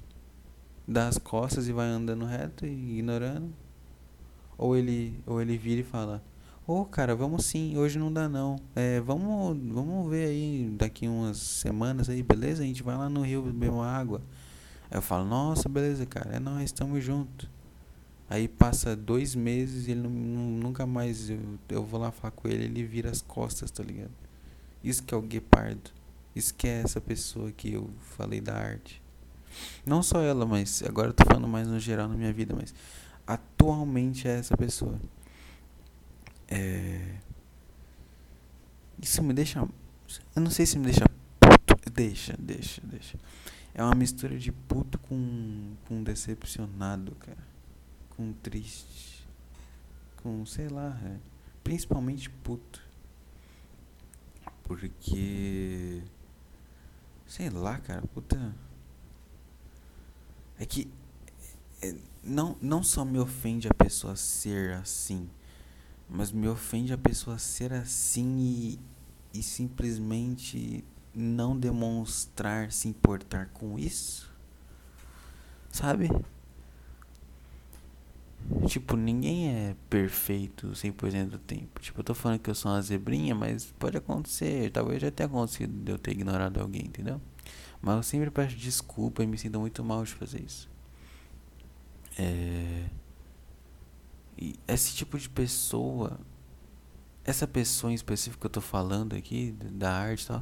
dá 0.87 1.07
as 1.07 1.17
costas 1.17 1.67
e 1.67 1.73
vai 1.73 1.87
andando 1.87 2.23
reto 2.23 2.65
e 2.65 2.99
ignorando. 2.99 3.51
Ou 4.57 4.77
ele, 4.77 5.19
ou 5.25 5.41
ele 5.41 5.57
vira 5.57 5.81
e 5.81 5.83
fala: 5.83 6.23
Ô, 6.67 6.81
oh, 6.81 6.85
cara, 6.85 7.15
vamos 7.15 7.45
sim, 7.45 7.77
hoje 7.77 7.97
não 7.97 8.11
dá 8.11 8.27
não. 8.27 8.57
É, 8.75 8.99
vamos, 8.99 9.57
vamos 9.73 10.09
ver 10.09 10.27
aí 10.27 10.69
daqui 10.77 11.07
umas 11.07 11.37
semanas 11.37 12.09
aí, 12.09 12.21
beleza? 12.21 12.61
A 12.61 12.65
gente 12.65 12.83
vai 12.83 12.97
lá 12.97 13.07
no 13.09 13.21
rio 13.21 13.41
beber 13.41 13.69
uma 13.69 13.87
água. 13.87 14.21
Aí 14.91 14.97
eu 14.97 15.01
falo, 15.01 15.23
nossa, 15.23 15.69
beleza, 15.69 16.05
cara, 16.05 16.35
é 16.35 16.39
nós, 16.39 16.65
estamos 16.65 17.01
juntos. 17.01 17.49
Aí 18.29 18.49
passa 18.49 18.97
dois 18.97 19.33
meses 19.33 19.87
e 19.87 19.91
ele 19.91 20.01
não, 20.01 20.09
nunca 20.09 20.85
mais 20.85 21.29
eu, 21.29 21.39
eu 21.69 21.85
vou 21.85 22.01
lá 22.01 22.11
falar 22.11 22.31
com 22.31 22.49
ele, 22.49 22.65
ele 22.65 22.83
vira 22.83 23.09
as 23.09 23.21
costas, 23.21 23.71
tá 23.71 23.81
ligado? 23.81 24.11
Isso 24.83 25.01
que 25.03 25.13
é 25.13 25.17
o 25.17 25.21
guepardo. 25.21 25.89
Isso 26.35 26.53
que 26.53 26.67
é 26.67 26.81
essa 26.81 26.99
pessoa 26.99 27.49
que 27.49 27.71
eu 27.71 27.89
falei 28.17 28.41
da 28.41 28.53
arte. 28.53 29.01
Não 29.85 30.03
só 30.03 30.21
ela, 30.21 30.45
mas 30.45 30.83
agora 30.83 31.11
eu 31.11 31.13
tô 31.13 31.23
falando 31.23 31.47
mais 31.47 31.65
no 31.65 31.79
geral 31.79 32.09
na 32.09 32.15
minha 32.15 32.33
vida, 32.33 32.53
mas 32.53 32.75
atualmente 33.25 34.27
é 34.27 34.37
essa 34.37 34.57
pessoa. 34.57 34.99
É... 36.47 37.19
Isso 39.01 39.21
me 39.21 39.33
deixa. 39.33 39.67
Eu 40.35 40.41
não 40.41 40.49
sei 40.49 40.65
se 40.65 40.77
me 40.79 40.85
deixa 40.85 41.05
puto. 41.39 41.91
Deixa, 41.91 42.35
deixa, 42.37 42.81
deixa. 42.83 43.17
É 43.73 43.83
uma 43.83 43.93
mistura 43.93 44.37
de 44.39 44.51
puto 44.51 44.97
com, 44.99 45.75
com 45.87 46.01
decepcionado, 46.03 47.15
cara. 47.15 47.45
Com 48.09 48.33
triste. 48.33 49.27
Com, 50.23 50.45
sei 50.45 50.67
lá, 50.67 50.99
é. 51.03 51.17
principalmente 51.63 52.29
puto. 52.29 52.81
Porque. 54.63 56.01
Sei 57.27 57.49
lá, 57.49 57.77
cara, 57.79 58.01
puta. 58.07 58.55
É 60.57 60.65
que. 60.65 60.89
É, 61.81 61.95
não, 62.23 62.57
não 62.59 62.81
só 62.81 63.05
me 63.05 63.19
ofende 63.19 63.67
a 63.67 63.73
pessoa 63.73 64.15
ser 64.15 64.73
assim 64.73 65.29
mas 66.09 66.31
me 66.31 66.47
ofende 66.47 66.93
a 66.93 66.97
pessoa 66.97 67.37
ser 67.37 67.73
assim 67.73 68.37
e, 68.39 68.79
e 69.33 69.43
simplesmente 69.43 70.83
não 71.13 71.57
demonstrar 71.57 72.71
se 72.71 72.87
importar 72.87 73.47
com 73.47 73.77
isso. 73.77 74.31
Sabe? 75.71 76.09
Tipo, 78.67 78.95
ninguém 78.95 79.49
é 79.49 79.75
perfeito 79.89 80.67
100% 80.67 81.29
do 81.29 81.37
tempo. 81.37 81.81
Tipo, 81.81 81.99
eu 81.99 82.03
tô 82.03 82.13
falando 82.13 82.39
que 82.39 82.49
eu 82.49 82.55
sou 82.55 82.71
uma 82.71 82.81
zebrinha, 82.81 83.35
mas 83.35 83.73
pode 83.77 83.97
acontecer. 83.97 84.71
Talvez 84.71 85.01
já 85.01 85.11
tenha 85.11 85.27
acontecido 85.27 85.73
de 85.83 85.91
eu 85.91 85.97
ter 85.97 86.11
ignorado 86.11 86.59
alguém, 86.61 86.85
entendeu? 86.85 87.19
Mas 87.81 87.97
eu 87.97 88.03
sempre 88.03 88.31
peço 88.31 88.55
desculpa 88.55 89.23
e 89.23 89.27
me 89.27 89.37
sinto 89.37 89.59
muito 89.59 89.83
mal 89.83 90.03
de 90.03 90.13
fazer 90.13 90.41
isso. 90.41 90.69
É. 92.17 92.85
E 94.37 94.55
esse 94.67 94.93
tipo 94.93 95.17
de 95.17 95.29
pessoa, 95.29 96.19
essa 97.23 97.47
pessoa 97.47 97.91
em 97.91 97.95
específico 97.95 98.41
que 98.41 98.45
eu 98.45 98.51
tô 98.51 98.61
falando 98.61 99.15
aqui, 99.15 99.51
da 99.51 99.91
arte 99.91 100.23
e 100.23 100.27
tal, 100.27 100.41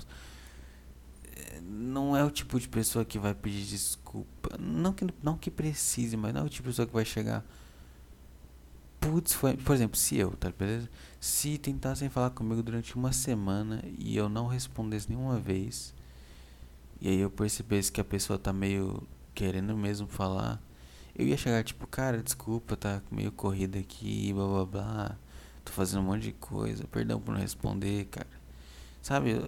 eh, 1.24 1.62
não 1.62 2.16
é 2.16 2.24
o 2.24 2.30
tipo 2.30 2.60
de 2.60 2.68
pessoa 2.68 3.06
que 3.06 3.18
vai 3.18 3.34
pedir 3.34 3.66
desculpa. 3.66 4.58
Não 4.60 4.94
que, 4.94 5.08
não 5.24 5.38
que 5.38 5.50
precise, 5.50 6.18
mas 6.18 6.34
não 6.34 6.42
é 6.42 6.44
o 6.46 6.50
tipo 6.50 6.64
de 6.64 6.70
pessoa 6.70 6.88
que 6.88 6.94
vai 6.94 7.06
chegar. 7.06 7.46
Putz, 9.00 9.34
foi. 9.34 9.56
Por 9.56 9.76
exemplo, 9.76 9.98
se 9.98 10.18
eu, 10.18 10.32
tá 10.32 10.52
beleza? 10.52 10.90
Se 11.20 11.58
tentassem 11.58 12.10
falar 12.10 12.32
comigo 12.32 12.64
durante 12.64 12.96
uma 12.96 13.14
semana 13.14 13.84
e 13.98 14.18
eu 14.18 14.28
não 14.28 14.48
respondesse 14.48 15.10
nenhuma 15.10 15.40
vez, 15.40 15.94
e 17.00 17.08
aí 17.10 17.20
eu 17.20 17.30
percebesse 17.30 17.92
que 17.92 18.02
a 18.02 18.06
pessoa 18.06 18.40
tá 18.40 18.52
meio 18.52 19.08
querendo 19.34 19.78
mesmo 19.78 20.08
falar 20.08 20.62
eu 21.16 21.26
ia 21.26 21.38
chegar 21.38 21.64
tipo, 21.64 21.88
cara, 21.88 22.22
desculpa, 22.22 22.76
tá 22.76 23.02
meio 23.10 23.32
corrida 23.32 23.80
aqui, 23.80 24.34
blá 24.34 24.46
blá 24.46 24.66
blá. 24.66 25.18
Tô 25.64 25.72
fazendo 25.72 26.02
um 26.02 26.04
monte 26.04 26.24
de 26.24 26.34
coisa, 26.34 26.84
perdão 26.86 27.20
por 27.20 27.34
não 27.34 27.42
responder, 27.42 28.06
cara. 28.06 28.28
Sabe, 29.02 29.32
eu 29.32 29.44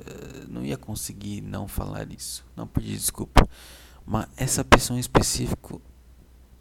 não 0.48 0.64
ia 0.64 0.78
conseguir 0.78 1.42
não 1.42 1.68
falar 1.68 2.12
isso, 2.12 2.46
não 2.56 2.68
pedir 2.68 2.96
desculpa. 2.96 3.48
Mas 4.06 4.28
essa 4.38 4.64
pessoa 4.64 4.98
em 4.98 5.00
específico 5.00 5.82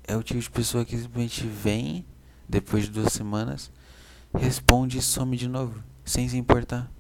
é 0.05 0.17
o 0.17 0.23
tipo 0.23 0.41
de 0.41 0.51
pessoa 0.51 0.85
que 0.85 0.97
simplesmente 0.97 1.47
vem 1.47 2.05
depois 2.49 2.85
de 2.85 2.91
duas 2.91 3.13
semanas, 3.13 3.71
responde 4.35 4.99
e 4.99 5.03
some 5.03 5.37
de 5.37 5.49
novo, 5.49 5.83
sem 6.05 6.29
se 6.29 6.37
importar, 6.37 6.91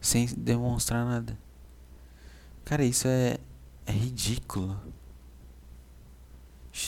sem 0.00 0.26
demonstrar 0.26 1.04
nada. 1.04 1.38
Cara, 2.64 2.84
isso 2.84 3.08
é, 3.08 3.38
é 3.86 3.92
ridículo. 3.92 4.78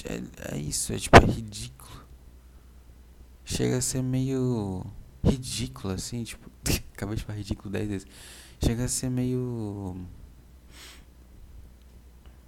É, 0.05 0.55
é 0.55 0.59
isso, 0.59 0.93
é 0.93 0.99
tipo 0.99 1.17
é 1.17 1.27
ridículo. 1.27 2.07
Chega 3.45 3.79
a 3.79 3.81
ser 3.81 4.03
meio 4.03 4.85
ridículo 5.25 5.93
assim, 5.95 6.23
tipo, 6.25 6.51
acabei 6.95 7.17
de 7.17 7.25
falar 7.25 7.39
ridículo 7.39 7.71
10 7.71 7.89
vezes. 7.89 8.07
Chega 8.63 8.85
a 8.85 8.89
ser 8.89 9.11
meio 9.11 9.97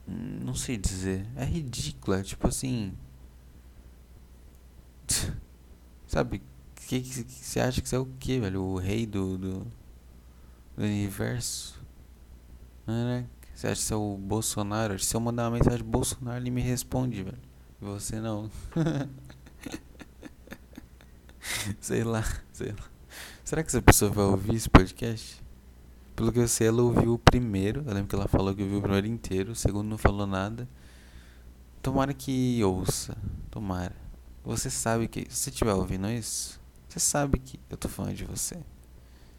não 0.06 0.54
sei 0.54 0.76
dizer, 0.76 1.26
é 1.36 1.44
ridículo, 1.44 2.16
é 2.16 2.22
tipo 2.22 2.46
assim, 2.46 2.92
sabe, 6.06 6.42
que 6.88 7.00
que 7.00 7.24
você 7.24 7.60
acha 7.60 7.80
que 7.80 7.88
você 7.88 7.96
é 7.96 7.98
o 7.98 8.06
que, 8.06 8.40
velho? 8.40 8.62
O 8.62 8.78
rei 8.78 9.06
do, 9.06 9.38
do, 9.38 9.66
do 10.76 10.82
universo? 10.82 11.80
Né? 12.86 13.26
Você 13.54 13.68
acha 13.68 13.80
que 13.80 13.86
você 13.86 13.94
é 13.94 13.96
o 13.96 14.16
Bolsonaro? 14.16 14.98
Se 14.98 15.14
eu 15.14 15.20
mandar 15.20 15.44
uma 15.44 15.58
mensagem 15.58 15.84
Bolsonaro, 15.84 16.42
ele 16.42 16.50
me 16.50 16.60
responde, 16.60 17.22
velho. 17.22 17.38
Você 17.80 18.20
não. 18.20 18.50
sei 21.80 22.04
lá, 22.04 22.24
sei 22.52 22.70
lá. 22.70 22.90
Será 23.44 23.62
que 23.62 23.68
essa 23.68 23.82
pessoa 23.82 24.10
vai 24.10 24.24
ouvir 24.24 24.54
esse 24.54 24.68
podcast? 24.68 25.42
Pelo 26.14 26.32
que 26.32 26.38
eu 26.38 26.48
sei, 26.48 26.68
ela 26.68 26.82
ouviu 26.82 27.14
o 27.14 27.18
primeiro. 27.18 27.82
Eu 27.86 27.92
lembro 27.92 28.08
que 28.08 28.14
ela 28.14 28.28
falou 28.28 28.54
que 28.54 28.62
ouviu 28.62 28.78
o 28.78 28.82
primeiro 28.82 29.06
inteiro. 29.06 29.52
O 29.52 29.54
segundo 29.54 29.88
não 29.88 29.98
falou 29.98 30.26
nada. 30.26 30.68
Tomara 31.80 32.14
que 32.14 32.62
ouça. 32.64 33.16
Tomara. 33.50 33.96
Você 34.44 34.70
sabe 34.70 35.08
que. 35.08 35.26
Se 35.28 35.36
você 35.36 35.50
estiver 35.50 35.74
ouvindo 35.74 36.08
isso, 36.08 36.60
você 36.88 37.00
sabe 37.00 37.38
que 37.38 37.58
eu 37.68 37.76
tô 37.76 37.88
falando 37.88 38.14
de 38.14 38.24
você. 38.24 38.58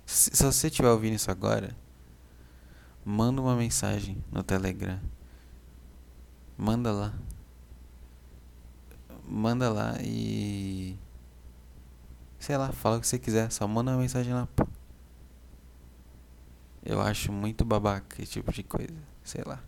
Se, 0.06 0.32
se 0.34 0.43
você 0.43 0.67
estiver 0.67 0.89
ouvindo 0.89 1.15
isso 1.15 1.32
agora, 1.32 1.76
manda 3.05 3.41
uma 3.41 3.55
mensagem 3.55 4.23
no 4.31 4.43
Telegram. 4.43 4.99
Manda 6.57 6.91
lá. 6.91 7.13
Manda 9.27 9.69
lá 9.69 9.95
e. 10.01 10.97
Sei 12.39 12.57
lá, 12.57 12.71
fala 12.71 12.97
o 12.97 13.01
que 13.01 13.07
você 13.07 13.19
quiser. 13.19 13.51
Só 13.51 13.67
manda 13.67 13.91
uma 13.91 13.99
mensagem 13.99 14.33
lá. 14.33 14.47
Eu 16.85 17.01
acho 17.01 17.31
muito 17.31 17.63
babaca 17.63 18.21
esse 18.21 18.33
tipo 18.33 18.51
de 18.51 18.63
coisa. 18.63 18.95
Sei 19.23 19.43
lá. 19.45 19.63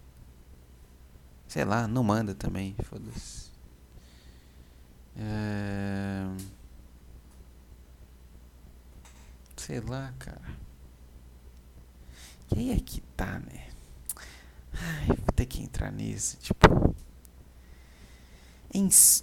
Sei 1.48 1.64
lá, 1.64 1.88
não 1.88 2.04
manda 2.04 2.36
também, 2.36 2.76
foda-se. 2.84 3.52
É... 5.16 6.26
Sei 9.56 9.80
lá, 9.80 10.14
cara. 10.20 10.42
Quem 12.50 12.72
é 12.72 12.80
que 12.80 13.02
tá, 13.16 13.40
né? 13.40 13.70
Ai, 14.74 15.08
vou 15.08 15.32
ter 15.36 15.46
que 15.46 15.62
entrar 15.62 15.92
nisso, 15.92 16.38
tipo. 16.38 16.96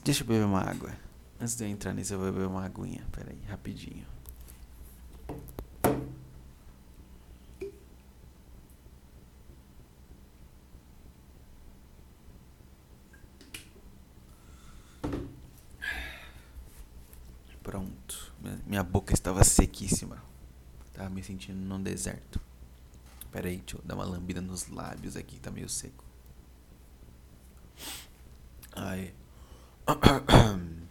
Deixa 0.02 0.22
eu 0.22 0.26
beber 0.26 0.44
uma 0.46 0.60
água. 0.62 0.90
Antes 1.38 1.56
de 1.56 1.64
eu 1.64 1.68
entrar 1.68 1.92
nisso, 1.92 2.14
eu 2.14 2.18
vou 2.18 2.32
beber 2.32 2.46
uma 2.46 2.64
aguinha. 2.64 3.06
Pera 3.12 3.30
aí, 3.30 3.40
rapidinho. 3.48 4.06
Pronto. 17.62 18.32
Minha 18.66 18.82
boca 18.82 19.14
estava 19.14 19.44
sequíssima. 19.44 20.22
Tava 20.94 21.10
me 21.10 21.22
sentindo 21.22 21.58
num 21.58 21.80
deserto. 21.80 22.40
Pera 23.32 23.48
aí, 23.48 23.56
deixa 23.56 23.78
eu 23.78 23.82
dar 23.82 23.94
uma 23.94 24.04
lambida 24.04 24.42
nos 24.42 24.68
lábios 24.68 25.16
aqui, 25.16 25.40
tá 25.40 25.50
meio 25.50 25.68
seco. 25.68 26.04
Ai. 28.72 29.14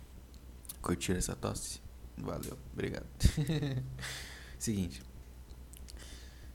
Curtiram 0.82 1.19
essa 1.19 1.36
tosse? 1.36 1.80
Valeu, 2.17 2.58
obrigado. 2.73 3.06
Seguinte. 4.58 5.04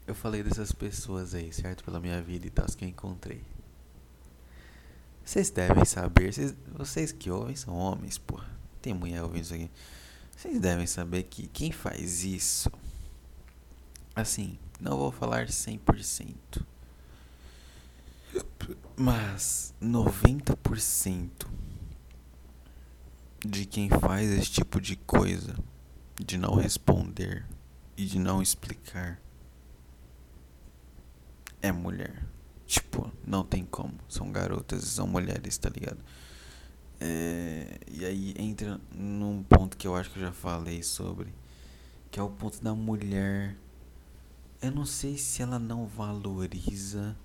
Eu 0.07 0.14
falei 0.14 0.42
dessas 0.42 0.72
pessoas 0.72 1.35
aí, 1.35 1.53
certo? 1.53 1.85
Pela 1.85 2.01
minha 2.01 2.20
vida 2.20 2.46
e 2.46 2.51
tal, 2.51 2.66
que 2.66 2.85
eu 2.85 2.88
encontrei. 2.88 3.44
Vocês 5.25 5.51
devem 5.51 5.85
saber, 5.85 6.33
vocês, 6.33 6.55
vocês 6.72 7.12
que 7.12 7.31
ouvem 7.31 7.57
são 7.57 7.75
homens, 7.75 8.18
porra. 8.18 8.49
Tem 8.81 8.94
mulher 8.94 9.22
ouvindo 9.22 9.42
isso 9.42 9.55
aqui. 9.55 9.70
Vocês 10.37 10.61
devem 10.61 10.87
saber 10.87 11.25
que 11.25 11.49
quem 11.49 11.72
faz 11.72 12.22
isso. 12.22 12.70
Assim, 14.14 14.59
não 14.81 14.97
vou 14.97 15.11
falar 15.11 15.47
100%. 15.47 16.35
Mas 18.97 19.75
90% 19.81 21.47
de 23.45 23.65
quem 23.65 23.89
faz 23.89 24.29
esse 24.31 24.51
tipo 24.51 24.81
de 24.81 24.97
coisa, 24.97 25.55
de 26.19 26.37
não 26.37 26.55
responder 26.55 27.47
e 27.97 28.05
de 28.05 28.19
não 28.19 28.43
explicar, 28.43 29.21
é 31.62 31.71
mulher. 31.73 32.25
Tipo, 32.67 33.12
não 33.25 33.45
tem 33.45 33.65
como. 33.65 33.95
São 34.09 34.33
garotas 34.33 34.83
e 34.83 34.87
são 34.87 35.07
mulheres, 35.07 35.57
tá 35.57 35.69
ligado? 35.69 35.99
É, 36.99 37.79
e 37.87 38.05
aí 38.05 38.35
entra 38.39 38.81
num 38.93 39.43
ponto 39.43 39.77
que 39.77 39.87
eu 39.87 39.95
acho 39.95 40.11
que 40.11 40.19
eu 40.19 40.23
já 40.23 40.33
falei 40.33 40.83
sobre, 40.83 41.33
que 42.11 42.19
é 42.19 42.23
o 42.23 42.31
ponto 42.31 42.62
da 42.62 42.75
mulher. 42.75 43.57
Eu 44.61 44.71
não 44.71 44.85
sei 44.85 45.16
se 45.16 45.42
ela 45.42 45.59
não 45.59 45.87
valoriza 45.87 47.16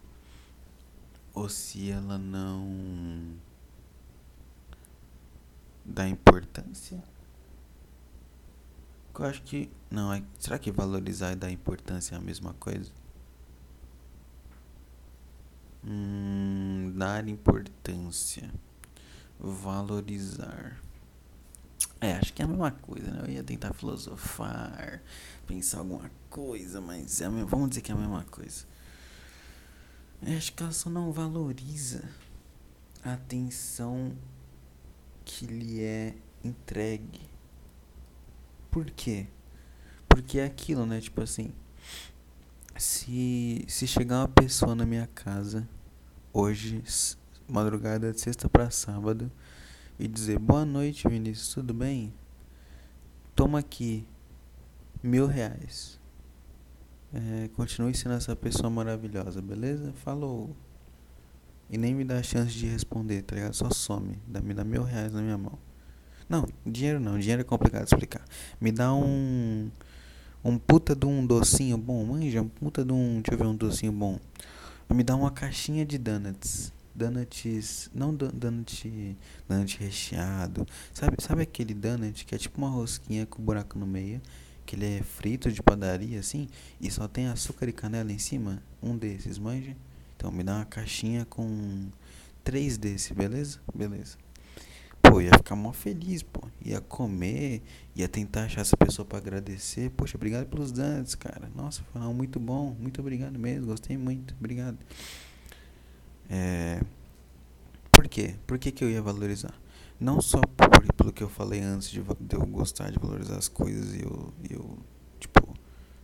ou 1.34 1.48
se 1.48 1.90
ela 1.90 2.18
não 2.18 3.36
dá 5.86 6.08
importância. 6.08 7.04
Eu 9.18 9.26
acho 9.26 9.44
que 9.44 9.70
não 9.90 10.12
é. 10.12 10.24
Será 10.40 10.58
que 10.58 10.72
valorizar 10.72 11.32
e 11.32 11.36
dar 11.36 11.52
importância 11.52 12.16
é 12.16 12.18
a 12.18 12.22
mesma 12.22 12.54
coisa? 12.56 12.92
Hum, 15.84 16.94
dar 16.96 17.28
importância 17.28 18.52
valorizar. 19.42 20.78
É, 22.00 22.14
acho 22.14 22.34
que 22.34 22.42
é 22.42 22.46
a 22.46 22.48
mesma 22.48 22.72
coisa, 22.72 23.12
né? 23.12 23.22
Eu 23.24 23.30
ia 23.30 23.44
tentar 23.44 23.74
filosofar, 23.74 25.02
pensar 25.52 25.80
alguma 25.80 26.10
coisa, 26.30 26.80
mas 26.80 27.20
é 27.20 27.26
a, 27.26 27.30
vamos 27.30 27.70
dizer 27.70 27.82
que 27.82 27.92
é 27.92 27.96
a 27.96 27.98
mesma 27.98 28.24
coisa. 28.24 28.66
Eu 30.26 30.38
acho 30.38 30.54
que 30.54 30.64
ela 30.64 30.72
só 30.72 30.90
não 30.90 31.12
valoriza 31.12 32.08
a 33.04 33.14
atenção 33.14 34.16
que 35.26 35.46
lhe 35.46 35.84
é 35.84 36.16
entregue. 36.42 37.20
Por 38.70 38.86
quê? 38.92 39.28
Porque 40.08 40.40
é 40.40 40.46
aquilo, 40.46 40.86
né? 40.86 41.02
Tipo 41.02 41.22
assim, 41.22 41.52
se, 42.78 43.66
se 43.68 43.86
chegar 43.86 44.20
uma 44.20 44.30
pessoa 44.30 44.74
na 44.74 44.86
minha 44.86 45.08
casa 45.08 45.68
hoje 46.32 46.82
madrugada 47.46 48.14
de 48.14 48.22
sexta 48.22 48.48
para 48.48 48.72
sábado 48.72 49.30
e 50.00 50.08
dizer 50.08 50.40
boa 50.40 50.64
noite 50.64 51.10
Vinícius, 51.10 51.54
tudo 51.54 51.74
bem? 51.74 52.14
Toma 53.36 53.60
aqui 53.60 54.08
mil 55.02 55.26
reais. 55.26 56.00
É, 57.14 57.50
continue 57.56 57.94
sendo 57.94 58.16
essa 58.16 58.36
pessoa 58.36 58.70
maravilhosa, 58.70 59.42
beleza? 59.42 59.92
Falou. 59.94 60.56
E 61.70 61.78
nem 61.78 61.94
me 61.94 62.04
dá 62.04 62.20
a 62.20 62.24
chance 62.24 62.54
de 62.54 62.68
responder, 62.68 63.22
tá 63.24 63.36
ligado? 63.36 63.54
Só 63.54 63.70
some. 63.70 64.18
Dá, 64.28 64.42
me 64.42 64.54
dá 64.54 64.64
mil 64.64 64.84
reais 64.84 65.12
na 65.12 65.22
minha 65.22 65.38
mão. 65.38 65.58
Não, 66.30 66.48
dinheiro 66.66 67.00
não. 67.00 67.20
Dinheiro 67.20 67.42
é 67.42 67.46
complicado 67.46 67.84
de 67.84 67.94
explicar. 67.94 68.24
Me 68.60 68.72
dá 68.72 68.94
um. 68.94 69.70
Um 70.44 70.58
puta 70.58 70.96
de 70.96 71.06
um 71.06 71.26
docinho 71.26 71.78
bom. 71.78 72.04
Manja, 72.06 72.42
um 72.42 72.48
puta 72.48 72.84
de 72.84 72.92
um. 72.92 73.22
Deixa 73.22 73.34
eu 73.34 73.38
ver 73.38 73.46
um 73.46 73.56
docinho 73.56 73.92
bom. 73.92 74.20
Me 74.90 75.04
dá 75.04 75.16
uma 75.16 75.32
caixinha 75.32 75.86
de 75.86 75.98
donuts 75.98 76.74
donuts, 76.94 77.90
não 77.94 78.14
donut, 78.14 79.18
donut 79.48 79.78
recheado. 79.80 80.66
Sabe, 80.94 81.18
sabe 81.20 81.42
aquele 81.44 81.74
donut 81.74 82.26
que 82.26 82.36
é 82.36 82.38
tipo 82.38 82.58
uma 82.58 82.70
rosquinha 82.70 83.26
com 83.26 83.42
buraco 83.42 83.78
no 83.78 83.88
meio, 83.88 84.22
que 84.72 84.78
ele 84.78 85.00
é 85.00 85.04
frito 85.04 85.52
de 85.52 85.62
padaria 85.62 86.18
assim 86.18 86.48
e 86.80 86.90
só 86.90 87.06
tem 87.06 87.28
açúcar 87.28 87.68
e 87.68 87.74
canela 87.74 88.10
em 88.10 88.18
cima? 88.18 88.64
Um 88.82 88.96
desses, 88.96 89.38
manja? 89.38 89.76
Então 90.16 90.32
me 90.32 90.44
dá 90.44 90.56
uma 90.56 90.66
caixinha 90.66 91.26
com 91.26 91.90
três 92.42 92.78
desses, 92.78 93.12
beleza? 93.12 93.60
Beleza. 93.76 94.18
Pô, 95.02 95.20
ia 95.20 95.32
ficar 95.32 95.58
mó 95.58 95.74
feliz, 95.74 96.24
pô. 96.24 96.48
Ia 96.64 96.80
comer, 96.80 97.62
ia 97.94 98.08
tentar 98.08 98.46
achar 98.46 98.62
essa 98.62 98.78
pessoa 98.78 99.06
para 99.06 99.18
agradecer. 99.18 99.90
Poxa, 99.90 100.16
obrigado 100.16 100.48
pelos 100.48 100.72
donuts, 100.72 101.16
cara. 101.16 101.52
Nossa, 101.54 101.84
foi 101.92 102.02
muito 102.14 102.40
bom. 102.40 102.74
Muito 102.80 103.02
obrigado 103.02 103.38
mesmo. 103.38 103.66
Gostei 103.66 103.98
muito. 103.98 104.34
Obrigado. 104.40 104.78
É, 106.30 106.82
por 107.92 108.08
quê? 108.08 108.36
Por 108.48 108.58
que, 108.58 108.72
que 108.72 108.86
eu 108.86 108.90
ia 108.90 109.02
valorizar? 109.02 109.54
Não 110.02 110.20
só 110.20 110.42
por, 110.42 110.94
pelo 110.96 111.14
que 111.14 111.24
eu 111.24 111.30
falei 111.30 111.62
antes 111.62 111.88
de, 111.92 112.02
de 112.02 112.36
eu 112.36 112.44
gostar 112.48 112.90
de 112.90 112.98
valorizar 112.98 113.38
as 113.38 113.48
coisas 113.48 113.94
e 113.94 114.02
eu, 114.02 114.34
eu, 114.50 114.80
tipo, 115.20 115.54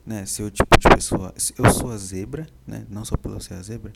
né, 0.06 0.24
ser 0.24 0.44
o 0.44 0.52
tipo 0.52 0.78
de 0.78 0.88
pessoa. 0.88 1.34
Eu 1.58 1.72
sou 1.72 1.92
a 1.92 1.98
zebra, 1.98 2.46
né? 2.66 2.86
Não 2.92 3.04
só 3.04 3.18
pelo 3.18 3.42
ser 3.42 3.56
a 3.56 3.62
zebra, 3.64 3.92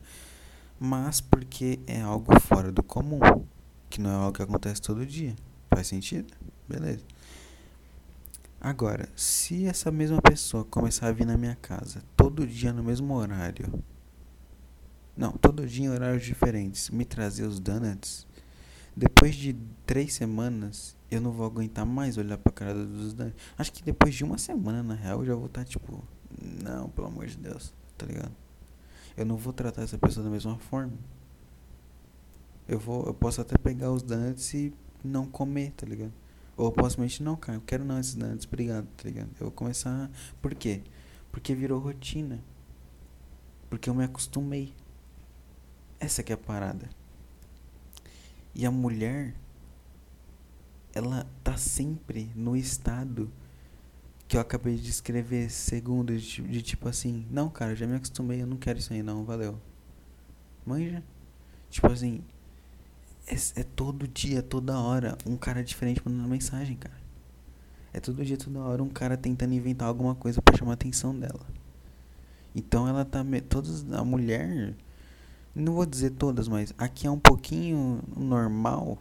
mas 0.79 1.21
porque 1.21 1.79
é 1.85 2.01
algo 2.01 2.39
fora 2.39 2.71
do 2.71 2.81
comum, 2.81 3.19
que 3.91 4.01
não 4.01 4.09
é 4.09 4.15
algo 4.15 4.33
que 4.33 4.41
acontece 4.41 4.81
todo 4.81 5.05
dia. 5.05 5.35
Faz 5.69 5.85
sentido? 5.85 6.33
Beleza. 6.67 7.05
Agora, 8.59 9.07
se 9.15 9.67
essa 9.67 9.91
mesma 9.91 10.19
pessoa 10.19 10.65
começar 10.65 11.09
a 11.09 11.11
vir 11.11 11.25
na 11.25 11.37
minha 11.37 11.55
casa 11.55 12.01
todo 12.17 12.47
dia 12.47 12.73
no 12.73 12.83
mesmo 12.83 13.13
horário, 13.13 13.83
não, 15.15 15.33
todo 15.33 15.67
dia 15.67 15.85
em 15.85 15.89
horários 15.89 16.23
diferentes. 16.23 16.89
Me 16.89 17.05
trazer 17.05 17.43
os 17.43 17.59
donuts. 17.59 18.25
Depois 18.95 19.35
de 19.35 19.55
três 19.85 20.13
semanas, 20.13 20.97
eu 21.09 21.21
não 21.21 21.31
vou 21.31 21.45
aguentar 21.45 21.85
mais 21.85 22.17
olhar 22.17 22.37
pra 22.37 22.51
cara 22.51 22.85
dos 22.85 23.13
donuts. 23.13 23.37
Acho 23.57 23.71
que 23.71 23.83
depois 23.83 24.13
de 24.13 24.23
uma 24.23 24.37
semana, 24.37 24.83
na 24.83 24.95
real, 24.95 25.19
eu 25.19 25.25
já 25.25 25.35
vou 25.35 25.45
estar 25.45 25.63
tá, 25.63 25.65
tipo, 25.65 26.03
não, 26.63 26.89
pelo 26.89 27.07
amor 27.07 27.27
de 27.27 27.37
Deus, 27.37 27.73
tá 27.97 28.05
ligado? 28.05 28.31
Eu 29.15 29.25
não 29.25 29.37
vou 29.37 29.53
tratar 29.53 29.83
essa 29.83 29.97
pessoa 29.97 30.23
da 30.23 30.29
mesma 30.29 30.57
forma. 30.57 30.93
Eu 32.67 32.79
vou, 32.79 33.05
eu 33.05 33.13
posso 33.13 33.41
até 33.41 33.57
pegar 33.57 33.91
os 33.91 34.01
donuts 34.01 34.53
e 34.53 34.73
não 35.03 35.25
comer, 35.25 35.71
tá 35.71 35.85
ligado? 35.85 36.13
Ou 36.55 36.67
eu 36.67 36.71
posso 36.71 36.99
mentir, 36.99 37.23
não, 37.23 37.35
cara, 37.35 37.57
eu 37.57 37.61
quero 37.61 37.83
não 37.83 37.99
esses 37.99 38.15
donuts, 38.15 38.45
obrigado, 38.45 38.87
tá 38.97 39.03
ligado? 39.03 39.29
Eu 39.39 39.47
vou 39.47 39.51
começar. 39.51 40.09
Por 40.41 40.53
quê? 40.53 40.81
Porque 41.31 41.55
virou 41.55 41.79
rotina. 41.79 42.39
Porque 43.69 43.89
eu 43.89 43.93
me 43.93 44.03
acostumei. 44.03 44.73
Essa 45.99 46.21
que 46.23 46.31
é 46.31 46.35
a 46.35 46.37
parada. 46.37 46.89
E 48.53 48.65
a 48.65 48.71
mulher, 48.71 49.33
ela 50.93 51.25
tá 51.43 51.57
sempre 51.57 52.31
no 52.35 52.55
estado 52.55 53.31
que 54.27 54.37
eu 54.37 54.41
acabei 54.41 54.75
de 54.75 54.83
descrever, 54.83 55.49
segundo, 55.49 56.17
de, 56.17 56.41
de, 56.41 56.61
tipo 56.61 56.87
assim, 56.87 57.25
não, 57.29 57.49
cara, 57.49 57.75
já 57.75 57.85
me 57.85 57.95
acostumei, 57.95 58.41
eu 58.41 58.47
não 58.47 58.57
quero 58.57 58.79
isso 58.79 58.93
aí 58.93 59.03
não, 59.03 59.25
valeu. 59.25 59.59
Manja? 60.65 61.03
Tipo 61.69 61.87
assim, 61.87 62.23
é, 63.27 63.35
é 63.59 63.63
todo 63.63 64.07
dia, 64.07 64.41
toda 64.41 64.79
hora, 64.79 65.17
um 65.25 65.35
cara 65.35 65.63
diferente 65.63 66.01
mandando 66.05 66.27
mensagem, 66.27 66.77
cara. 66.77 67.01
É 67.93 67.99
todo 67.99 68.23
dia, 68.23 68.37
toda 68.37 68.59
hora, 68.59 68.81
um 68.81 68.89
cara 68.89 69.17
tentando 69.17 69.53
inventar 69.53 69.87
alguma 69.87 70.15
coisa 70.15 70.41
para 70.41 70.57
chamar 70.57 70.71
a 70.71 70.73
atenção 70.75 71.17
dela. 71.17 71.45
Então 72.55 72.87
ela 72.87 73.03
tá. 73.03 73.23
Todas. 73.49 73.91
A 73.91 74.03
mulher. 74.03 74.75
Não 75.53 75.73
vou 75.73 75.85
dizer 75.85 76.11
todas, 76.11 76.47
mas 76.47 76.73
aqui 76.77 77.07
é 77.07 77.11
um 77.11 77.19
pouquinho 77.19 78.01
normal. 78.15 78.97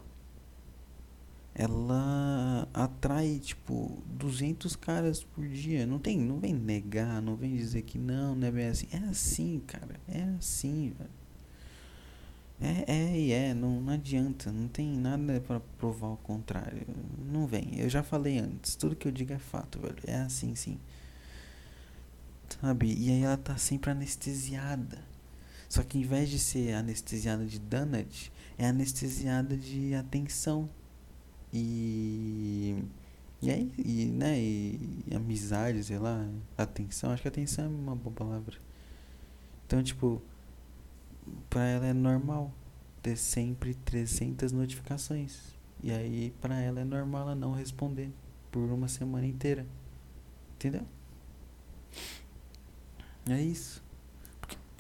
Ela 1.55 2.69
atrai, 2.73 3.39
tipo, 3.39 4.03
200 4.07 4.75
caras 4.77 5.23
por 5.23 5.47
dia. 5.47 5.87
Não 5.87 5.99
tem, 5.99 6.19
não 6.19 6.39
vem 6.39 6.55
negar, 6.55 7.21
não 7.21 7.37
vem 7.37 7.55
dizer 7.57 7.83
que 7.83 7.99
não, 7.99 8.35
não 8.35 8.49
é 8.49 8.51
bem 8.51 8.67
assim. 8.67 8.87
É 8.93 8.99
assim, 8.99 9.61
cara. 9.67 10.01
É 10.09 10.23
assim, 10.39 10.93
velho. 10.97 11.21
É, 12.61 12.85
é 12.93 13.19
e 13.19 13.33
é, 13.33 13.55
não, 13.55 13.81
não 13.81 13.93
adianta, 13.95 14.53
não 14.53 14.69
tem 14.69 14.87
nada 14.97 15.41
para 15.41 15.61
provar 15.79 16.09
o 16.09 16.17
contrário. 16.19 16.87
Não 17.33 17.47
vem. 17.47 17.81
Eu 17.81 17.89
já 17.89 18.03
falei 18.03 18.39
antes, 18.39 18.77
tudo 18.77 18.95
que 18.95 19.09
eu 19.09 19.13
digo 19.13 19.33
é 19.33 19.39
fato, 19.39 19.81
velho. 19.81 19.97
É 20.07 20.17
assim, 20.17 20.55
sim. 20.55 20.79
Sabe? 22.61 22.95
E 22.99 23.11
aí 23.11 23.23
ela 23.23 23.37
tá 23.37 23.57
sempre 23.57 23.91
anestesiada. 23.91 25.10
Só 25.71 25.85
que 25.85 25.97
em 25.99 26.03
vez 26.03 26.29
de 26.29 26.39
ser 26.39 26.75
anestesiada 26.75 27.47
de 27.47 27.61
donut, 27.61 28.33
é 28.59 28.67
anestesiada 28.67 29.57
de 29.57 29.95
atenção. 29.95 30.69
E. 31.53 32.85
E 33.41 33.51
aí, 33.51 33.73
e, 33.79 34.05
né, 34.07 34.39
e, 34.39 35.05
e 35.07 35.15
amizade, 35.15 35.83
sei 35.83 35.99
lá, 35.99 36.29
atenção, 36.59 37.11
acho 37.11 37.23
que 37.23 37.29
atenção 37.29 37.65
é 37.65 37.69
uma 37.69 37.97
boa 37.97 38.15
palavra. 38.15 38.59
Então, 39.67 39.83
tipo, 39.83 40.21
para 41.49 41.65
ela 41.65 41.87
é 41.87 41.95
normal 41.95 42.53
ter 43.01 43.17
sempre 43.17 43.75
300 43.75 44.53
notificações. 44.53 45.55
E 45.83 45.91
aí 45.91 46.35
para 46.41 46.61
ela 46.61 46.81
é 46.81 46.85
normal 46.85 47.23
ela 47.23 47.35
não 47.35 47.53
responder 47.53 48.11
por 48.51 48.71
uma 48.71 48.89
semana 48.89 49.27
inteira. 49.27 49.65
Entendeu? 50.57 50.87
É 53.27 53.41
isso. 53.41 53.83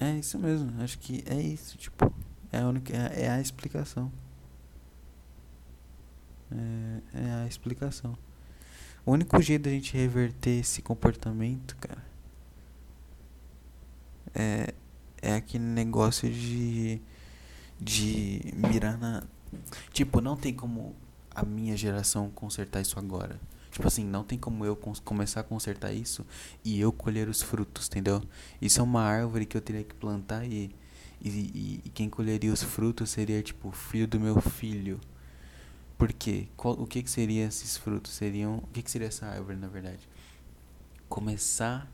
É 0.00 0.12
isso 0.16 0.38
mesmo. 0.38 0.82
Acho 0.82 0.98
que 0.98 1.22
é 1.26 1.40
isso, 1.40 1.76
tipo, 1.76 2.12
é 2.50 2.60
a 2.60 2.66
única 2.66 2.96
é, 2.96 3.24
é 3.24 3.30
a 3.30 3.40
explicação. 3.40 4.10
É, 6.50 7.20
é 7.20 7.30
a 7.44 7.46
explicação. 7.46 8.16
O 9.04 9.12
único 9.12 9.40
jeito 9.42 9.64
da 9.64 9.70
gente 9.70 9.96
reverter 9.96 10.60
esse 10.60 10.82
comportamento, 10.82 11.76
cara, 11.76 12.02
é 14.34 14.74
é 15.22 15.34
aquele 15.34 15.64
negócio 15.64 16.30
de 16.30 17.00
de 17.80 18.40
mirar 18.54 18.98
na 18.98 19.22
tipo 19.92 20.20
não 20.20 20.36
tem 20.36 20.54
como 20.54 20.94
a 21.34 21.44
minha 21.44 21.76
geração 21.76 22.30
consertar 22.30 22.80
isso 22.80 22.98
agora 22.98 23.38
tipo 23.70 23.86
assim 23.86 24.04
não 24.04 24.24
tem 24.24 24.38
como 24.38 24.64
eu 24.64 24.76
começar 25.04 25.40
a 25.40 25.44
consertar 25.44 25.92
isso 25.92 26.26
e 26.64 26.80
eu 26.80 26.92
colher 26.92 27.28
os 27.28 27.42
frutos 27.42 27.86
entendeu? 27.88 28.22
Isso 28.60 28.80
é 28.80 28.82
uma 28.82 29.02
árvore 29.02 29.46
que 29.46 29.56
eu 29.56 29.60
teria 29.60 29.84
que 29.84 29.94
plantar 29.94 30.44
e 30.44 30.74
e, 31.22 31.82
e 31.84 31.90
quem 31.90 32.08
colheria 32.08 32.52
os 32.52 32.62
frutos 32.62 33.10
seria 33.10 33.42
tipo 33.42 33.68
o 33.68 33.72
filho 33.72 34.08
do 34.08 34.18
meu 34.18 34.40
filho. 34.40 34.98
Por 35.98 36.12
quê? 36.12 36.48
Qual, 36.56 36.74
o 36.80 36.86
que 36.86 37.02
que 37.02 37.10
seria 37.10 37.46
esses 37.46 37.76
frutos? 37.76 38.12
Seriam 38.12 38.56
o 38.58 38.66
que 38.68 38.82
que 38.82 38.90
seria 38.90 39.08
essa 39.08 39.26
árvore 39.26 39.58
na 39.58 39.68
verdade? 39.68 40.08
Começar 41.08 41.90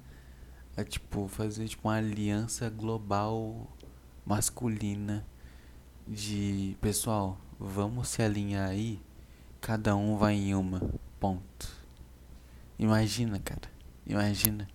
é 0.77 0.85
tipo 0.85 1.27
fazer 1.27 1.67
tipo 1.67 1.89
uma 1.89 1.97
aliança 1.97 2.71
global 2.71 3.67
masculina 4.25 5.27
de 6.07 6.77
pessoal, 6.81 7.39
vamos 7.59 8.09
se 8.09 8.23
alinhar 8.23 8.69
aí, 8.69 9.01
cada 9.61 9.97
um 9.97 10.17
vai 10.17 10.35
em 10.35 10.55
uma, 10.55 10.81
ponto. 11.19 11.69
Imagina, 12.79 13.39
cara. 13.39 13.71
Imagina. 14.07 14.69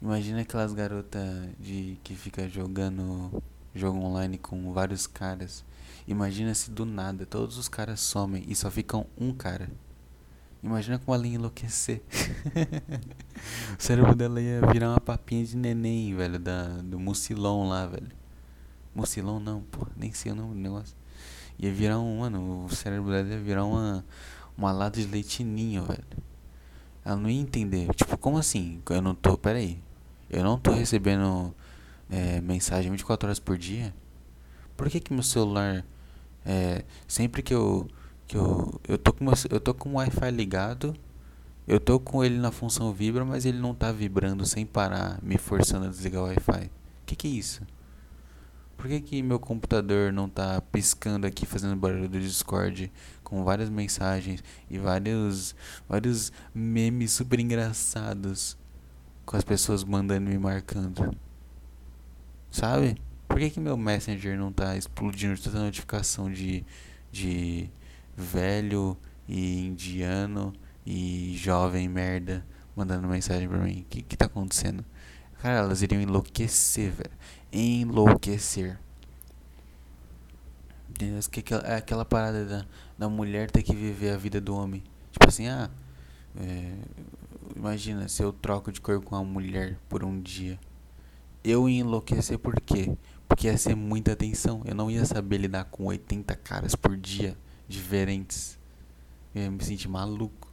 Imagina 0.00 0.40
aquelas 0.42 0.72
garotas 0.72 1.48
de 1.58 1.98
que 2.02 2.14
fica 2.14 2.48
jogando 2.48 3.42
jogo 3.74 3.98
online 3.98 4.38
com 4.38 4.72
vários 4.72 5.06
caras. 5.06 5.64
Imagina 6.06 6.54
se 6.54 6.70
do 6.70 6.84
nada 6.84 7.26
todos 7.26 7.58
os 7.58 7.68
caras 7.68 8.00
somem 8.00 8.44
e 8.46 8.54
só 8.54 8.70
ficam 8.70 9.06
um 9.18 9.32
cara. 9.32 9.68
Imagina 10.62 10.98
como 10.98 11.14
ela 11.14 11.26
ia 11.26 11.34
enlouquecer. 11.36 12.02
o 13.78 13.82
cérebro 13.82 14.14
dela 14.14 14.40
ia 14.40 14.60
virar 14.72 14.90
uma 14.90 15.00
papinha 15.00 15.44
de 15.44 15.56
neném, 15.56 16.14
velho, 16.14 16.38
da, 16.38 16.78
do 16.82 16.98
mucilão 16.98 17.68
lá, 17.68 17.86
velho. 17.86 18.10
Mucilão 18.94 19.38
não, 19.38 19.62
pô, 19.62 19.86
nem 19.96 20.12
sei 20.12 20.32
o 20.32 20.34
nome 20.34 20.54
do 20.54 20.60
negócio. 20.60 20.96
Ia 21.58 21.72
virar 21.72 21.98
um, 21.98 22.18
mano, 22.20 22.64
o 22.64 22.68
cérebro 22.74 23.10
dela 23.10 23.28
ia 23.28 23.38
virar 23.38 23.64
uma, 23.64 24.04
uma 24.56 24.72
lata 24.72 25.00
de 25.00 25.06
leitinho, 25.06 25.84
velho. 25.84 26.04
Ela 27.04 27.16
não 27.16 27.30
ia 27.30 27.40
entender. 27.40 27.92
Tipo, 27.94 28.16
como 28.18 28.38
assim? 28.38 28.80
Eu 28.90 29.00
não 29.02 29.14
tô, 29.14 29.36
peraí. 29.36 29.78
Eu 30.28 30.42
não 30.42 30.58
tô 30.58 30.72
recebendo 30.72 31.54
é, 32.10 32.40
mensagem 32.40 32.90
24 32.90 33.28
horas 33.28 33.38
por 33.38 33.56
dia? 33.56 33.94
Por 34.76 34.90
que 34.90 35.00
que 35.00 35.12
meu 35.12 35.22
celular, 35.22 35.84
é, 36.44 36.84
sempre 37.06 37.42
que 37.42 37.54
eu 37.54 37.88
que 38.26 38.36
eu, 38.36 38.80
eu 38.88 38.98
tô 38.98 39.12
com 39.12 39.24
meu, 39.24 39.34
eu 39.50 39.60
tô 39.60 39.72
com 39.72 39.90
o 39.90 39.94
Wi-Fi 39.94 40.30
ligado, 40.32 40.96
eu 41.66 41.78
tô 41.78 42.00
com 42.00 42.24
ele 42.24 42.38
na 42.38 42.50
função 42.50 42.92
vibra, 42.92 43.24
mas 43.24 43.44
ele 43.46 43.58
não 43.58 43.74
tá 43.74 43.92
vibrando 43.92 44.44
sem 44.44 44.66
parar, 44.66 45.20
me 45.22 45.38
forçando 45.38 45.86
a 45.86 45.88
desligar 45.88 46.22
o 46.22 46.26
Wi-Fi. 46.26 46.70
Que 47.04 47.14
que 47.14 47.28
é 47.28 47.30
isso? 47.30 47.62
Por 48.76 48.88
que 48.88 49.00
que 49.00 49.22
meu 49.22 49.38
computador 49.38 50.12
não 50.12 50.28
tá 50.28 50.60
piscando 50.60 51.26
aqui 51.26 51.46
fazendo 51.46 51.76
barulho 51.76 52.08
do 52.08 52.20
Discord 52.20 52.92
com 53.26 53.42
várias 53.42 53.68
mensagens 53.68 54.42
e 54.70 54.78
vários 54.78 55.56
vários 55.88 56.32
memes 56.54 57.10
super 57.10 57.40
engraçados 57.40 58.56
com 59.24 59.36
as 59.36 59.42
pessoas 59.42 59.82
mandando 59.82 60.30
e 60.30 60.34
me 60.34 60.38
marcando? 60.38 61.12
Sabe? 62.52 62.96
Por 63.26 63.40
que 63.40 63.50
que 63.50 63.58
meu 63.58 63.76
Messenger 63.76 64.38
não 64.38 64.52
tá 64.52 64.76
explodindo 64.76 65.40
toda 65.40 65.58
notificação 65.58 66.30
de 66.30 66.64
de 67.10 67.68
velho 68.16 68.96
e 69.28 69.66
indiano 69.66 70.52
e 70.86 71.34
jovem 71.36 71.88
merda 71.88 72.46
mandando 72.76 73.08
mensagem 73.08 73.48
pra 73.48 73.58
mim. 73.58 73.80
O 73.80 73.84
que, 73.90 74.02
que 74.02 74.16
tá 74.16 74.26
acontecendo? 74.26 74.84
Cara, 75.42 75.58
elas 75.58 75.82
iriam 75.82 76.00
enlouquecer, 76.00 76.92
velho. 76.92 77.10
Enlouquecer. 77.52 78.78
Entendeu? 80.96 81.20
Que 81.30 81.44
é 81.66 81.76
aquela 81.76 82.06
parada 82.06 82.44
da, 82.46 82.66
da 82.96 83.08
mulher 83.08 83.50
ter 83.50 83.62
que 83.62 83.76
viver 83.76 84.10
a 84.12 84.16
vida 84.16 84.40
do 84.40 84.56
homem. 84.56 84.82
Tipo 85.12 85.28
assim, 85.28 85.46
ah. 85.46 85.70
É, 86.38 86.72
imagina 87.54 88.08
se 88.08 88.22
eu 88.22 88.32
troco 88.32 88.72
de 88.72 88.80
cor 88.80 89.02
com 89.02 89.14
uma 89.14 89.24
mulher 89.24 89.78
por 89.90 90.02
um 90.02 90.18
dia. 90.18 90.58
Eu 91.44 91.68
ia 91.68 91.80
enlouquecer 91.80 92.38
por 92.38 92.58
quê? 92.60 92.96
Porque 93.28 93.46
ia 93.46 93.58
ser 93.58 93.74
muita 93.74 94.12
atenção. 94.12 94.62
Eu 94.64 94.74
não 94.74 94.90
ia 94.90 95.04
saber 95.04 95.36
lidar 95.36 95.64
com 95.64 95.84
80 95.84 96.34
caras 96.36 96.74
por 96.74 96.96
dia 96.96 97.36
diferentes. 97.68 98.58
Eu 99.34 99.42
ia 99.42 99.50
me 99.50 99.62
sentir 99.62 99.88
maluco. 99.88 100.45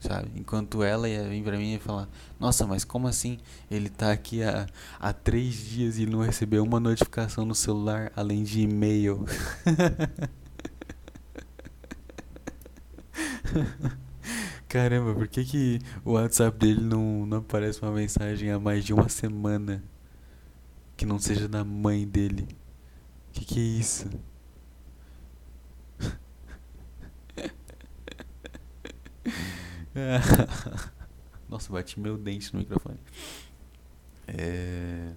Sabe? 0.00 0.30
Enquanto 0.36 0.82
ela 0.82 1.08
ia 1.08 1.28
vir 1.28 1.42
pra 1.42 1.58
mim 1.58 1.74
e 1.74 1.78
falar: 1.78 2.08
Nossa, 2.38 2.66
mas 2.66 2.84
como 2.84 3.08
assim? 3.08 3.38
Ele 3.70 3.88
tá 3.88 4.12
aqui 4.12 4.42
há, 4.42 4.66
há 5.00 5.12
três 5.12 5.54
dias 5.54 5.98
e 5.98 6.06
não 6.06 6.20
recebeu 6.20 6.62
uma 6.62 6.78
notificação 6.78 7.44
no 7.44 7.54
celular 7.54 8.12
além 8.14 8.44
de 8.44 8.60
e-mail. 8.60 9.24
Caramba, 14.68 15.14
por 15.14 15.26
que, 15.28 15.44
que 15.44 15.78
o 16.04 16.12
WhatsApp 16.12 16.58
dele 16.58 16.82
não, 16.82 17.24
não 17.26 17.38
aparece 17.38 17.80
uma 17.82 17.90
mensagem 17.90 18.50
há 18.50 18.60
mais 18.60 18.84
de 18.84 18.92
uma 18.92 19.08
semana 19.08 19.82
que 20.96 21.06
não 21.06 21.18
seja 21.18 21.48
da 21.48 21.64
mãe 21.64 22.06
dele? 22.06 22.46
Que 23.32 23.44
que 23.44 23.58
é 23.58 23.62
isso? 23.62 24.08
Nossa, 31.48 31.72
bati 31.72 31.98
meu 31.98 32.16
dente 32.18 32.52
no 32.52 32.60
microfone. 32.60 32.98
É... 34.26 35.12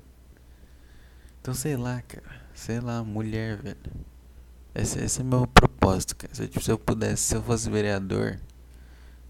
Então, 1.39 1.53
sei 1.53 1.75
lá, 1.75 2.01
cara. 2.01 2.41
Sei 2.53 2.79
lá, 2.79 3.03
mulher, 3.03 3.57
velho. 3.57 3.77
Esse, 4.73 4.99
esse 4.99 5.21
é 5.21 5.23
meu 5.23 5.45
propósito, 5.47 6.15
cara. 6.15 6.33
Se, 6.33 6.47
tipo, 6.47 6.63
se 6.63 6.71
eu 6.71 6.79
pudesse, 6.79 7.23
se 7.23 7.35
eu 7.35 7.43
fosse 7.43 7.69
vereador, 7.69 8.39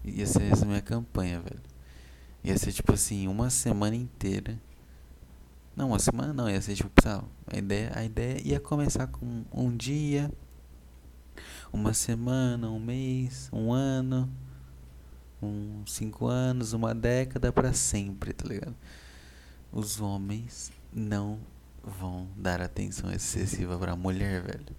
ia 0.04 0.26
ser 0.26 0.42
essa 0.52 0.64
minha 0.64 0.82
campanha, 0.82 1.40
velho. 1.40 1.62
Ia 2.44 2.56
ser 2.58 2.72
tipo 2.72 2.92
assim, 2.92 3.26
uma 3.28 3.50
semana 3.50 3.96
inteira 3.96 4.58
não, 5.74 5.88
uma 5.88 5.98
semana 5.98 6.34
não, 6.34 6.50
ia 6.50 6.60
ser 6.60 6.74
tipo, 6.74 6.90
pessoal, 6.90 7.24
a 7.46 7.56
ideia, 7.56 7.92
a 7.94 8.04
ideia 8.04 8.40
ia 8.46 8.60
começar 8.60 9.06
com 9.06 9.42
um 9.50 9.74
dia, 9.74 10.30
uma 11.72 11.94
semana, 11.94 12.68
um 12.68 12.78
mês, 12.78 13.48
um 13.50 13.72
ano, 13.72 14.28
uns 15.46 15.92
cinco 15.92 16.26
anos, 16.26 16.72
uma 16.72 16.94
década 16.94 17.52
para 17.52 17.72
sempre, 17.72 18.32
tá 18.32 18.48
ligado? 18.48 18.74
Os 19.72 20.00
homens 20.00 20.70
não 20.92 21.40
vão 21.82 22.28
dar 22.36 22.60
atenção 22.60 23.12
excessiva 23.12 23.78
pra 23.78 23.96
mulher, 23.96 24.42
velho. 24.42 24.76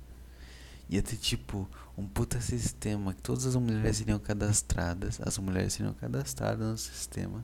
Ia 0.89 1.01
ter 1.01 1.18
tipo 1.18 1.68
um 1.97 2.07
puta 2.07 2.39
sistema 2.39 3.14
que 3.14 3.22
todas 3.22 3.45
as 3.45 3.55
mulheres 3.55 3.97
seriam 3.97 4.20
cadastradas, 4.20 5.20
as 5.22 5.38
mulheres 5.38 5.74
seriam 5.74 5.93
cadastradas 5.93 6.68
no 6.68 6.78
sistema, 6.78 7.43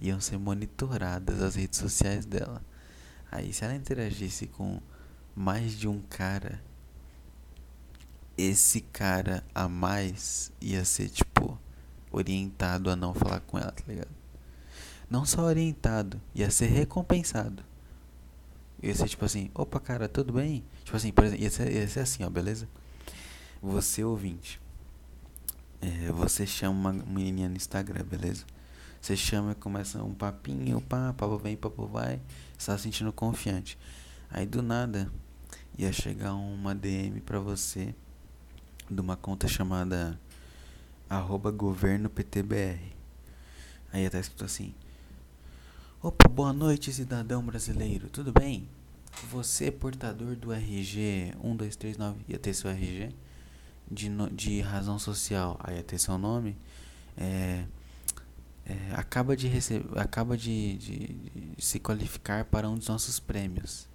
iam 0.00 0.20
ser 0.20 0.38
monitoradas 0.38 1.42
as 1.42 1.54
redes 1.54 1.78
sociais 1.78 2.24
dela. 2.24 2.62
Aí 3.30 3.52
se 3.52 3.64
ela 3.64 3.74
interagisse 3.74 4.46
com 4.46 4.80
mais 5.34 5.72
de 5.78 5.88
um 5.88 6.00
cara, 6.00 6.62
esse 8.36 8.80
cara 8.80 9.44
a 9.54 9.68
mais 9.68 10.52
ia 10.60 10.84
ser 10.84 11.08
tipo 11.08 11.58
orientado 12.12 12.90
a 12.90 12.96
não 12.96 13.14
falar 13.14 13.40
com 13.40 13.58
ela, 13.58 13.72
tá 13.72 13.82
ligado? 13.88 14.10
Não 15.10 15.24
só 15.24 15.42
orientado, 15.42 16.20
ia 16.34 16.50
ser 16.50 16.66
recompensado. 16.66 17.64
Ia 18.82 18.94
ser 18.94 19.08
tipo 19.08 19.24
assim, 19.24 19.50
opa 19.54 19.78
cara, 19.80 20.08
tudo 20.08 20.32
bem? 20.32 20.64
Tipo 20.84 20.96
assim, 20.96 21.12
por 21.12 21.24
exemplo, 21.24 21.42
ia 21.44 21.50
ser, 21.50 21.72
ia 21.72 21.88
ser 21.88 22.00
assim, 22.00 22.24
ó, 22.24 22.30
beleza? 22.30 22.68
Você 23.60 24.02
ouvinte, 24.02 24.60
é, 25.80 26.10
você 26.12 26.46
chama 26.46 26.90
uma 26.90 26.92
menininha 26.92 27.48
no 27.48 27.56
Instagram, 27.56 28.04
beleza? 28.04 28.44
Você 29.00 29.16
chama 29.16 29.52
e 29.52 29.54
começa 29.54 30.02
um 30.02 30.14
papinho, 30.14 30.80
pá, 30.80 31.12
papo 31.12 31.36
vem, 31.38 31.56
papo 31.56 31.86
vai, 31.86 32.20
está 32.56 32.76
se 32.76 32.84
sentindo 32.84 33.12
confiante. 33.12 33.76
Aí 34.30 34.46
do 34.46 34.62
nada 34.62 35.10
ia 35.76 35.92
chegar 35.92 36.34
uma 36.34 36.74
DM 36.74 37.20
pra 37.20 37.38
você 37.38 37.94
de 38.90 39.00
uma 39.00 39.16
conta 39.16 39.48
chamada 39.48 40.18
arroba 41.12 41.50
governo 41.50 42.08
PTBR. 42.08 42.80
Aí 43.92 44.04
estar 44.04 44.18
escrito 44.18 44.44
assim, 44.44 44.74
Opa, 46.02 46.28
boa 46.28 46.52
noite, 46.52 46.92
cidadão 46.92 47.44
brasileiro. 47.44 48.08
Tudo 48.08 48.32
bem? 48.32 48.66
Você, 49.30 49.70
portador 49.70 50.34
do 50.34 50.52
RG 50.52 51.34
1239, 51.36 52.24
ia 52.26 52.38
ter 52.38 52.54
seu 52.54 52.70
RG 52.70 53.10
de, 53.90 54.08
de 54.32 54.60
razão 54.62 54.98
social, 54.98 55.60
aí 55.62 55.76
ia 55.76 55.82
ter 55.82 55.98
seu 55.98 56.16
nome. 56.16 56.56
É, 57.16 57.66
é, 58.64 58.94
acaba 58.94 59.36
de, 59.36 59.48
receber, 59.48 59.98
acaba 59.98 60.36
de, 60.36 60.78
de, 60.78 60.96
de 61.56 61.64
se 61.64 61.78
qualificar 61.78 62.46
para 62.46 62.68
um 62.70 62.76
dos 62.76 62.88
nossos 62.88 63.20
prêmios. 63.20 63.86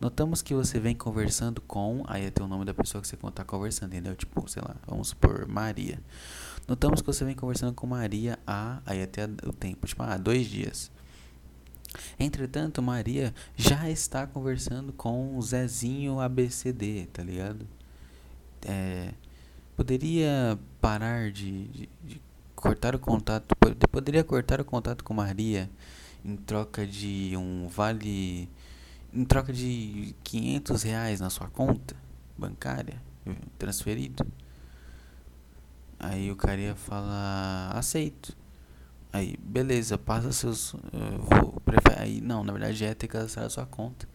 Notamos 0.00 0.40
que 0.40 0.54
você 0.54 0.78
vem 0.78 0.94
conversando 0.94 1.60
com. 1.60 2.04
Aí 2.06 2.30
ter 2.30 2.42
o 2.42 2.48
nome 2.48 2.64
da 2.64 2.72
pessoa 2.72 3.02
que 3.02 3.08
você 3.08 3.16
está 3.16 3.44
conversando, 3.44 3.92
entendeu? 3.92 4.14
Tipo, 4.14 4.48
sei 4.48 4.62
lá, 4.62 4.76
vamos 4.86 5.08
supor, 5.08 5.46
Maria. 5.48 6.00
Notamos 6.66 7.00
que 7.00 7.06
você 7.06 7.24
vem 7.24 7.34
conversando 7.34 7.74
com 7.74 7.86
Maria 7.86 8.38
há. 8.46 8.80
Aí 8.86 9.02
até 9.02 9.24
o 9.24 9.52
tempo, 9.52 9.86
tipo, 9.86 10.02
há 10.02 10.16
dois 10.16 10.46
dias. 10.46 10.90
Entretanto, 12.18 12.80
Maria 12.82 13.34
já 13.56 13.90
está 13.90 14.26
conversando 14.26 14.92
com 14.92 15.40
Zezinho 15.42 16.20
ABCD, 16.20 17.06
tá 17.12 17.22
ligado? 17.22 17.66
É, 18.62 19.12
poderia 19.76 20.58
parar 20.80 21.30
de, 21.32 21.64
de, 21.68 21.88
de, 22.04 22.20
cortar 22.54 22.94
o 22.94 22.98
contato, 22.98 23.56
poderia 23.90 24.22
cortar 24.22 24.60
o 24.60 24.64
contato 24.64 25.02
com 25.02 25.14
Maria 25.14 25.70
em 26.24 26.36
troca 26.36 26.86
de 26.86 27.34
um 27.36 27.66
vale, 27.68 28.48
em 29.12 29.24
troca 29.24 29.52
de 29.52 30.14
500 30.22 30.82
reais 30.82 31.20
na 31.20 31.30
sua 31.30 31.48
conta 31.48 31.96
bancária, 32.36 33.00
transferido. 33.58 34.26
Aí 36.00 36.30
o 36.30 36.36
cara 36.36 36.58
ia 36.58 36.74
falar, 36.74 37.72
aceito. 37.74 38.34
Aí, 39.12 39.36
beleza, 39.42 39.98
passa 39.98 40.32
seus. 40.32 40.74
Vou, 41.18 41.60
prefere, 41.60 42.00
aí, 42.00 42.20
não, 42.22 42.42
na 42.42 42.52
verdade 42.52 42.82
é 42.84 42.94
ter 42.94 43.06
cadastrado 43.06 43.48
a 43.48 43.50
sua 43.50 43.66
conta. 43.66 44.08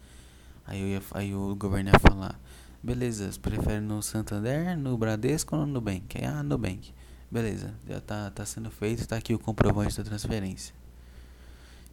Aí, 0.66 0.82
eu 0.82 0.88
ia, 0.88 1.02
aí 1.12 1.36
o 1.36 1.56
governo 1.56 1.92
ia 1.92 2.00
falar: 2.00 2.40
beleza, 2.82 3.32
você 3.32 3.40
prefere 3.40 3.82
no 3.82 4.02
Santander, 4.02 4.76
no 4.76 4.98
Bradesco 4.98 5.56
ou 5.56 5.66
no 5.66 5.74
Nubank? 5.74 6.18
Aí, 6.18 6.26
ah, 6.26 6.42
Nubank. 6.42 6.92
Beleza, 7.30 7.74
já 7.88 8.02
tá, 8.02 8.32
tá 8.32 8.46
sendo 8.46 8.72
feito, 8.72 9.08
tá 9.08 9.18
aqui 9.18 9.34
o 9.34 9.40
comprovante 9.40 9.96
da 9.96 10.04
transferência. 10.04 10.74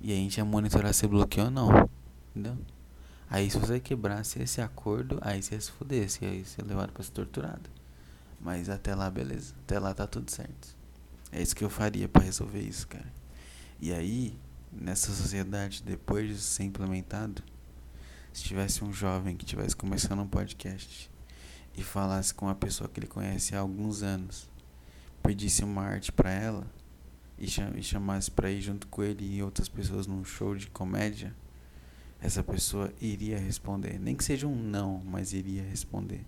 E 0.00 0.10
aí 0.10 0.18
a 0.18 0.22
gente 0.22 0.38
ia 0.38 0.44
monitorar 0.44 0.94
se 0.94 1.06
bloqueou 1.06 1.46
ou 1.46 1.52
não. 1.52 1.90
Entendeu? 2.30 2.56
Aí 3.28 3.50
se 3.50 3.58
você 3.58 3.78
quebrasse 3.78 4.40
esse 4.42 4.60
acordo, 4.60 5.18
aí 5.20 5.42
você 5.42 5.54
ia 5.54 5.60
se 5.60 5.70
fuder, 5.70 6.08
você 6.08 6.24
ia 6.24 6.44
ser 6.44 6.64
levado 6.64 6.92
pra 6.92 7.02
ser 7.02 7.12
torturado. 7.12 7.81
Mas 8.42 8.68
até 8.68 8.94
lá, 8.94 9.08
beleza. 9.08 9.54
Até 9.64 9.78
lá 9.78 9.94
tá 9.94 10.06
tudo 10.06 10.30
certo. 10.30 10.76
É 11.30 11.40
isso 11.40 11.54
que 11.54 11.64
eu 11.64 11.70
faria 11.70 12.08
para 12.08 12.24
resolver 12.24 12.60
isso, 12.60 12.88
cara. 12.88 13.12
E 13.80 13.92
aí, 13.92 14.36
nessa 14.70 15.12
sociedade, 15.12 15.82
depois 15.82 16.28
de 16.28 16.38
ser 16.38 16.64
implementado, 16.64 17.42
se 18.32 18.42
tivesse 18.42 18.84
um 18.84 18.92
jovem 18.92 19.36
que 19.36 19.44
tivesse 19.44 19.76
começando 19.76 20.20
um 20.20 20.26
podcast 20.26 21.10
e 21.76 21.82
falasse 21.82 22.34
com 22.34 22.46
uma 22.46 22.54
pessoa 22.54 22.88
que 22.88 22.98
ele 22.98 23.06
conhece 23.06 23.54
há 23.54 23.60
alguns 23.60 24.02
anos, 24.02 24.50
pedisse 25.22 25.62
uma 25.62 25.82
arte 25.82 26.10
para 26.10 26.30
ela 26.30 26.66
e, 27.38 27.48
chamasse 27.82 28.30
para 28.30 28.50
ir 28.50 28.60
junto 28.60 28.86
com 28.88 29.02
ele 29.02 29.36
e 29.36 29.42
outras 29.42 29.68
pessoas 29.68 30.06
num 30.06 30.24
show 30.24 30.54
de 30.54 30.68
comédia, 30.68 31.34
essa 32.20 32.42
pessoa 32.42 32.92
iria 33.00 33.38
responder. 33.38 33.98
Nem 33.98 34.14
que 34.14 34.24
seja 34.24 34.46
um 34.46 34.54
não, 34.54 35.02
mas 35.04 35.32
iria 35.32 35.62
responder. 35.62 36.24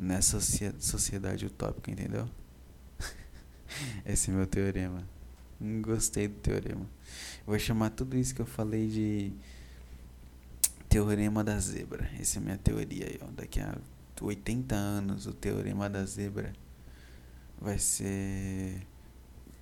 Nessa 0.00 0.40
sociedade 0.40 1.44
utópica, 1.44 1.90
entendeu? 1.90 2.28
Esse 4.06 4.30
é 4.30 4.34
meu 4.34 4.46
teorema. 4.46 5.06
Gostei 5.82 6.26
do 6.26 6.40
teorema. 6.40 6.86
Vou 7.46 7.58
chamar 7.58 7.90
tudo 7.90 8.16
isso 8.16 8.34
que 8.34 8.40
eu 8.40 8.46
falei 8.46 8.88
de 8.88 9.32
teorema 10.88 11.44
da 11.44 11.58
zebra. 11.58 12.10
Essa 12.18 12.38
é 12.38 12.40
a 12.40 12.44
minha 12.44 12.56
teoria 12.56 13.06
aí, 13.06 13.20
ó. 13.22 13.26
Daqui 13.30 13.60
a 13.60 13.76
80 14.20 14.74
anos 14.74 15.26
o 15.26 15.34
teorema 15.34 15.88
da 15.88 16.04
zebra 16.04 16.52
vai 17.60 17.78
ser 17.78 18.86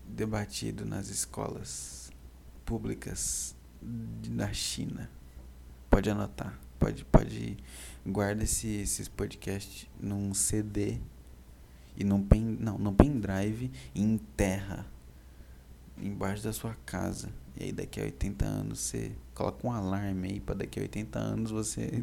debatido 0.06 0.86
nas 0.86 1.08
escolas 1.08 2.12
públicas 2.64 3.56
da 3.82 4.52
China. 4.52 5.10
Pode 5.90 6.08
anotar. 6.08 6.58
Pode, 6.78 7.04
pode 7.06 7.56
guarda 8.06 8.44
esse, 8.44 8.68
esses 8.68 9.08
podcasts 9.08 9.88
num 10.00 10.32
CD 10.34 10.98
e 11.96 12.04
num 12.04 12.22
pen, 12.22 12.56
não, 12.60 12.78
num 12.78 12.94
pendrive 12.94 13.70
e 13.94 14.02
enterra 14.02 14.86
embaixo 16.00 16.44
da 16.44 16.52
sua 16.52 16.74
casa. 16.86 17.28
E 17.56 17.64
aí 17.64 17.72
daqui 17.72 18.00
a 18.00 18.04
80 18.04 18.44
anos 18.44 18.78
você 18.78 19.12
coloca 19.34 19.66
um 19.66 19.72
alarme 19.72 20.28
aí 20.28 20.40
para 20.40 20.54
daqui 20.56 20.78
a 20.78 20.82
80 20.82 21.18
anos 21.18 21.50
você 21.50 22.02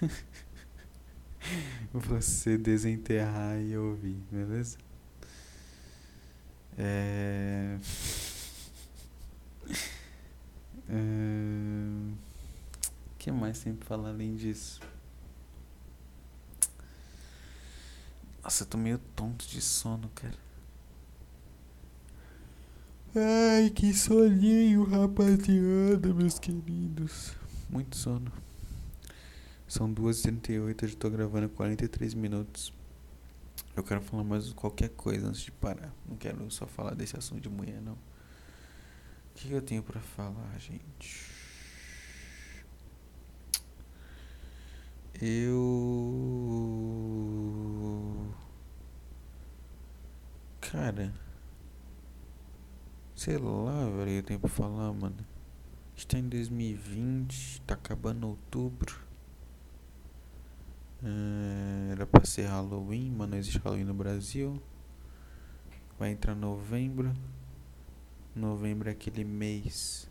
você 1.92 2.56
desenterrar 2.56 3.60
e 3.60 3.76
ouvir, 3.76 4.16
beleza? 4.30 4.78
É... 6.78 7.76
é... 10.88 12.12
que 13.18 13.30
mais 13.30 13.58
tem 13.60 13.74
pra 13.74 13.86
falar 13.86 14.08
além 14.08 14.34
disso? 14.36 14.80
Nossa, 18.48 18.62
eu 18.62 18.66
tô 18.66 18.78
meio 18.78 18.96
tonto 19.14 19.46
de 19.46 19.60
sono, 19.60 20.08
cara. 20.14 20.32
Ai, 23.14 23.68
que 23.68 23.92
soninho, 23.92 24.84
rapaziada, 24.84 26.14
meus 26.14 26.38
queridos. 26.38 27.36
Muito 27.68 27.94
sono. 27.94 28.32
São 29.66 29.92
2h38, 29.92 30.82
eu 30.82 30.88
já 30.88 30.96
tô 30.96 31.10
gravando 31.10 31.50
43 31.50 32.14
minutos. 32.14 32.72
Eu 33.76 33.82
quero 33.82 34.00
falar 34.00 34.24
mais 34.24 34.50
qualquer 34.54 34.88
coisa 34.88 35.28
antes 35.28 35.42
de 35.42 35.52
parar. 35.52 35.92
Não 36.08 36.16
quero 36.16 36.50
só 36.50 36.66
falar 36.66 36.94
desse 36.94 37.18
assunto 37.18 37.42
de 37.42 37.50
mulher, 37.50 37.82
não. 37.82 37.92
O 37.92 37.98
que 39.34 39.52
eu 39.52 39.60
tenho 39.60 39.82
pra 39.82 40.00
falar, 40.00 40.58
gente? 40.58 41.30
Eu. 45.20 46.78
Cara. 50.70 51.14
Sei 53.16 53.38
lá, 53.38 53.88
velho, 53.88 54.10
eu 54.10 54.22
tenho 54.22 54.38
pra 54.38 54.50
falar, 54.50 54.92
mano. 54.92 55.16
Está 55.96 56.18
em 56.18 56.28
2020, 56.28 57.62
tá 57.62 57.72
acabando 57.72 58.28
outubro. 58.28 59.00
É, 61.02 61.92
era 61.92 62.06
pra 62.06 62.22
ser 62.26 62.42
Halloween, 62.42 63.10
mas 63.10 63.30
não 63.30 63.38
existe 63.38 63.58
Halloween 63.60 63.84
no 63.84 63.94
Brasil. 63.94 64.62
Vai 65.98 66.10
entrar 66.10 66.34
novembro. 66.34 67.14
Novembro 68.36 68.90
é 68.90 68.92
aquele 68.92 69.24
mês 69.24 70.06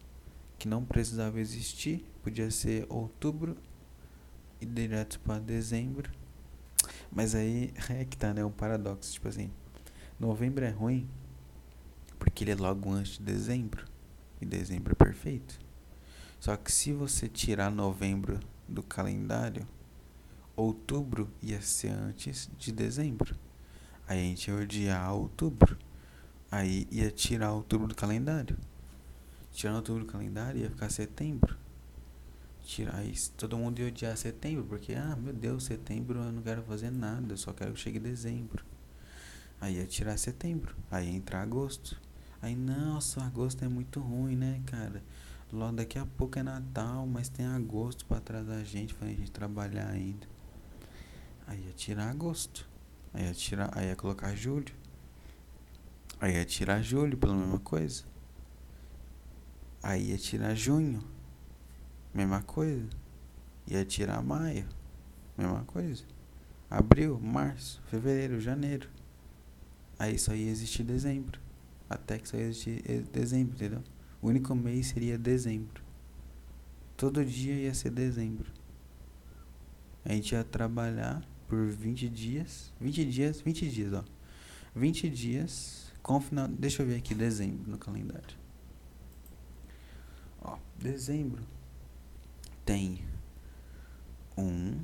que 0.57 0.67
não 0.67 0.83
precisava 0.83 1.39
existir. 1.39 2.03
Podia 2.23 2.49
ser 2.49 2.87
outubro 2.89 3.55
e 4.59 4.65
direto 4.65 5.19
para 5.19 5.39
dezembro. 5.39 6.11
Mas 7.11 7.35
aí 7.35 7.71
é 7.91 8.03
que 8.05 8.17
tá, 8.17 8.33
né? 8.33 8.43
Um 8.43 8.51
paradoxo. 8.51 9.13
Tipo 9.13 9.27
assim, 9.27 9.51
novembro 10.19 10.65
é 10.65 10.69
ruim 10.69 11.07
porque 12.17 12.43
ele 12.43 12.51
é 12.51 12.55
logo 12.55 12.91
antes 12.91 13.17
de 13.17 13.23
dezembro. 13.23 13.85
E 14.41 14.45
dezembro 14.45 14.91
é 14.91 14.95
perfeito. 14.95 15.59
Só 16.39 16.55
que 16.55 16.71
se 16.71 16.93
você 16.93 17.27
tirar 17.27 17.71
novembro 17.71 18.39
do 18.67 18.83
calendário, 18.83 19.67
outubro 20.55 21.29
ia 21.41 21.61
ser 21.61 21.89
antes 21.89 22.49
de 22.57 22.71
dezembro. 22.71 23.35
Aí 24.07 24.19
a 24.19 24.23
gente 24.23 24.49
ia 24.49 24.55
odiar 24.55 25.13
outubro. 25.13 25.77
Aí 26.51 26.87
ia 26.91 27.09
tirar 27.09 27.51
outubro 27.51 27.87
do 27.87 27.95
calendário. 27.95 28.57
Tirando 29.51 29.77
outubro 29.77 30.05
do 30.05 30.11
calendário 30.11 30.61
ia 30.61 30.69
ficar 30.69 30.89
setembro. 30.89 31.57
Tirar 32.63 33.03
isso, 33.03 33.31
todo 33.31 33.57
mundo 33.57 33.79
ia 33.79 33.87
odiar 33.87 34.15
setembro, 34.17 34.65
porque, 34.65 34.93
ah, 34.93 35.15
meu 35.15 35.33
Deus, 35.33 35.63
setembro 35.63 36.19
eu 36.19 36.31
não 36.33 36.41
quero 36.41 36.61
fazer 36.63 36.91
nada, 36.91 37.33
eu 37.33 37.37
só 37.37 37.53
quero 37.53 37.73
que 37.73 37.79
chegue 37.79 37.97
dezembro. 37.97 38.63
Aí 39.59 39.77
ia 39.77 39.85
tirar 39.85 40.17
setembro, 40.17 40.75
aí 40.91 41.09
ia 41.09 41.15
entrar 41.15 41.41
agosto. 41.41 41.99
Aí, 42.41 42.55
nossa, 42.55 43.23
agosto 43.23 43.65
é 43.65 43.67
muito 43.67 43.99
ruim, 43.99 44.35
né, 44.35 44.61
cara? 44.65 45.03
Logo 45.51 45.77
daqui 45.77 45.97
a 45.97 46.05
pouco 46.05 46.37
é 46.37 46.43
Natal, 46.43 47.07
mas 47.07 47.29
tem 47.29 47.45
agosto 47.45 48.05
para 48.05 48.19
trás 48.19 48.45
da 48.45 48.63
gente, 48.63 48.93
pra 48.93 49.07
gente 49.07 49.31
trabalhar 49.31 49.87
ainda. 49.87 50.27
Aí 51.47 51.63
ia 51.65 51.73
tirar 51.73 52.09
agosto. 52.09 52.67
Aí 53.13 53.23
ia 53.25 53.33
tirar, 53.33 53.69
aí 53.73 53.87
ia 53.87 53.95
colocar 53.95 54.35
julho. 54.35 54.73
Aí 56.19 56.35
ia 56.35 56.45
tirar 56.45 56.81
julho 56.81 57.17
pela 57.17 57.33
mesma 57.33 57.59
coisa. 57.59 58.03
Aí 59.81 60.09
ia 60.11 60.17
tirar 60.17 60.53
junho. 60.53 61.01
Mesma 62.13 62.41
coisa. 62.41 62.89
Ia 63.67 63.85
tirar 63.85 64.21
maio. 64.21 64.67
Mesma 65.37 65.63
coisa. 65.63 66.03
Abril, 66.69 67.19
março, 67.19 67.81
fevereiro, 67.89 68.41
janeiro. 68.41 68.89
Aí 69.99 70.17
só 70.17 70.33
ia 70.33 70.49
existir 70.49 70.83
dezembro. 70.83 71.39
Até 71.89 72.19
que 72.19 72.27
só 72.27 72.37
ia 72.37 72.47
existir 72.47 72.83
eh, 72.89 73.03
dezembro, 73.11 73.55
entendeu? 73.55 73.83
O 74.21 74.27
único 74.27 74.53
mês 74.53 74.87
seria 74.87 75.17
dezembro. 75.17 75.81
Todo 76.95 77.23
dia 77.23 77.53
ia 77.53 77.73
ser 77.73 77.91
dezembro. 77.91 78.51
A 80.03 80.13
gente 80.13 80.33
ia 80.33 80.43
trabalhar 80.43 81.23
por 81.47 81.65
20 81.67 82.09
dias. 82.09 82.73
20 82.79 83.05
dias, 83.05 83.41
20 83.41 83.69
dias, 83.69 83.93
ó. 83.93 84.03
20 84.75 85.09
dias 85.09 85.91
com 86.01 86.19
final. 86.19 86.47
Deixa 86.47 86.83
eu 86.83 86.87
ver 86.87 86.95
aqui, 86.95 87.13
dezembro 87.13 87.69
no 87.69 87.77
calendário. 87.77 88.37
Ó, 90.41 90.57
dezembro 90.79 91.43
tem 92.65 93.01
um, 94.37 94.79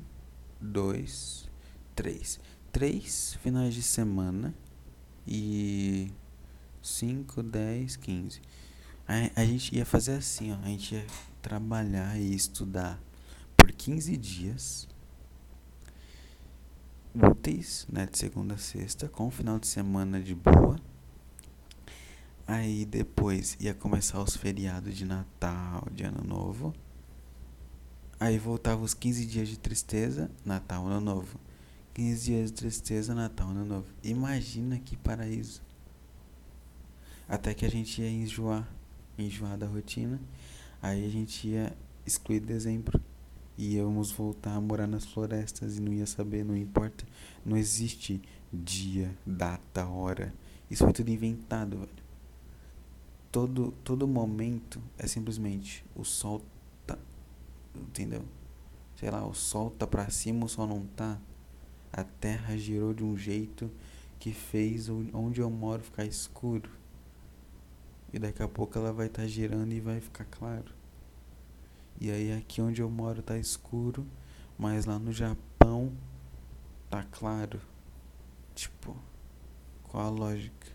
dois, 0.60 1.48
três. 1.94 2.40
Três 2.72 3.34
finais 3.42 3.74
de 3.74 3.82
semana 3.82 4.54
e 5.26 6.10
5, 6.82 7.42
10, 7.42 7.96
15. 7.96 8.40
A, 9.06 9.42
a 9.42 9.44
gente 9.44 9.74
ia 9.74 9.84
fazer 9.84 10.12
assim, 10.12 10.52
ó. 10.52 10.56
A 10.62 10.66
gente 10.66 10.94
ia 10.94 11.06
trabalhar 11.40 12.18
e 12.18 12.34
estudar 12.34 13.00
por 13.56 13.70
15 13.70 14.16
dias 14.16 14.88
úteis, 17.14 17.86
né, 17.90 18.06
de 18.06 18.18
segunda 18.18 18.54
a 18.54 18.58
sexta, 18.58 19.08
com 19.08 19.28
o 19.28 19.30
final 19.30 19.58
de 19.58 19.66
semana 19.66 20.20
de 20.20 20.34
boa. 20.34 20.78
Aí 22.46 22.84
depois 22.84 23.56
ia 23.60 23.72
começar 23.72 24.20
os 24.20 24.36
feriados 24.36 24.94
de 24.94 25.04
Natal, 25.04 25.86
de 25.92 26.04
Ano 26.04 26.22
Novo. 26.24 26.74
Aí 28.18 28.38
voltava 28.38 28.82
os 28.82 28.94
15 28.94 29.26
dias 29.26 29.48
de 29.48 29.58
tristeza, 29.58 30.30
Natal, 30.44 30.86
Ano 30.86 31.00
Novo. 31.00 31.38
15 31.94 32.24
dias 32.24 32.50
de 32.50 32.56
tristeza, 32.56 33.14
Natal, 33.14 33.50
Ano 33.50 33.64
Novo. 33.64 33.86
Imagina 34.02 34.80
que 34.80 34.96
paraíso. 34.96 35.62
Até 37.28 37.54
que 37.54 37.64
a 37.64 37.70
gente 37.70 38.02
ia 38.02 38.10
enjoar, 38.10 38.68
enjoar 39.16 39.56
da 39.56 39.68
rotina. 39.68 40.20
Aí 40.82 41.06
a 41.06 41.08
gente 41.08 41.46
ia 41.46 41.72
excluir 42.04 42.40
dezembro. 42.40 43.00
E 43.56 43.76
íamos 43.76 44.10
voltar 44.10 44.56
a 44.56 44.60
morar 44.60 44.88
nas 44.88 45.04
florestas 45.04 45.78
e 45.78 45.80
não 45.80 45.92
ia 45.92 46.06
saber, 46.06 46.44
não 46.44 46.56
importa. 46.56 47.06
Não 47.46 47.56
existe 47.56 48.20
dia, 48.52 49.16
data, 49.24 49.86
hora. 49.86 50.34
Isso 50.68 50.82
foi 50.82 50.92
tudo 50.92 51.10
inventado, 51.10 51.78
velho. 51.78 52.04
Todo, 53.30 53.72
todo 53.84 54.08
momento 54.08 54.82
é 54.98 55.06
simplesmente 55.06 55.84
o 55.94 56.02
sol 56.02 56.42
tá. 56.84 56.98
Entendeu? 57.72 58.24
Sei 58.96 59.08
lá, 59.08 59.24
o 59.24 59.32
sol 59.32 59.70
tá 59.70 59.86
pra 59.86 60.10
cima, 60.10 60.46
o 60.46 60.48
sol 60.48 60.66
não 60.66 60.84
tá. 60.96 61.20
A 61.96 62.02
terra 62.02 62.56
girou 62.56 62.92
de 62.92 63.04
um 63.04 63.16
jeito 63.16 63.70
que 64.18 64.32
fez 64.32 64.88
onde 64.88 65.40
eu 65.40 65.48
moro 65.48 65.80
ficar 65.80 66.04
escuro. 66.04 66.68
E 68.12 68.18
daqui 68.18 68.42
a 68.42 68.48
pouco 68.48 68.76
ela 68.76 68.92
vai 68.92 69.06
estar 69.06 69.22
tá 69.22 69.28
girando 69.28 69.72
e 69.72 69.78
vai 69.78 70.00
ficar 70.00 70.24
claro. 70.24 70.74
E 72.00 72.10
aí 72.10 72.32
aqui 72.32 72.60
onde 72.60 72.82
eu 72.82 72.90
moro 72.90 73.22
tá 73.22 73.38
escuro, 73.38 74.04
mas 74.58 74.86
lá 74.86 74.98
no 74.98 75.12
Japão 75.12 75.92
tá 76.90 77.04
claro. 77.04 77.60
Tipo, 78.56 78.96
qual 79.84 80.06
a 80.06 80.10
lógica? 80.10 80.66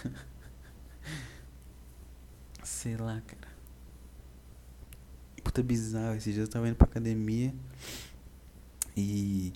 Sei 2.64 2.96
lá, 2.96 3.20
cara. 3.20 3.48
Puta 5.44 5.62
bizarro, 5.62 6.16
esses 6.16 6.32
dias 6.32 6.48
eu 6.48 6.50
tava 6.50 6.66
indo 6.68 6.76
pra 6.76 6.86
academia 6.86 7.54
e. 8.98 9.52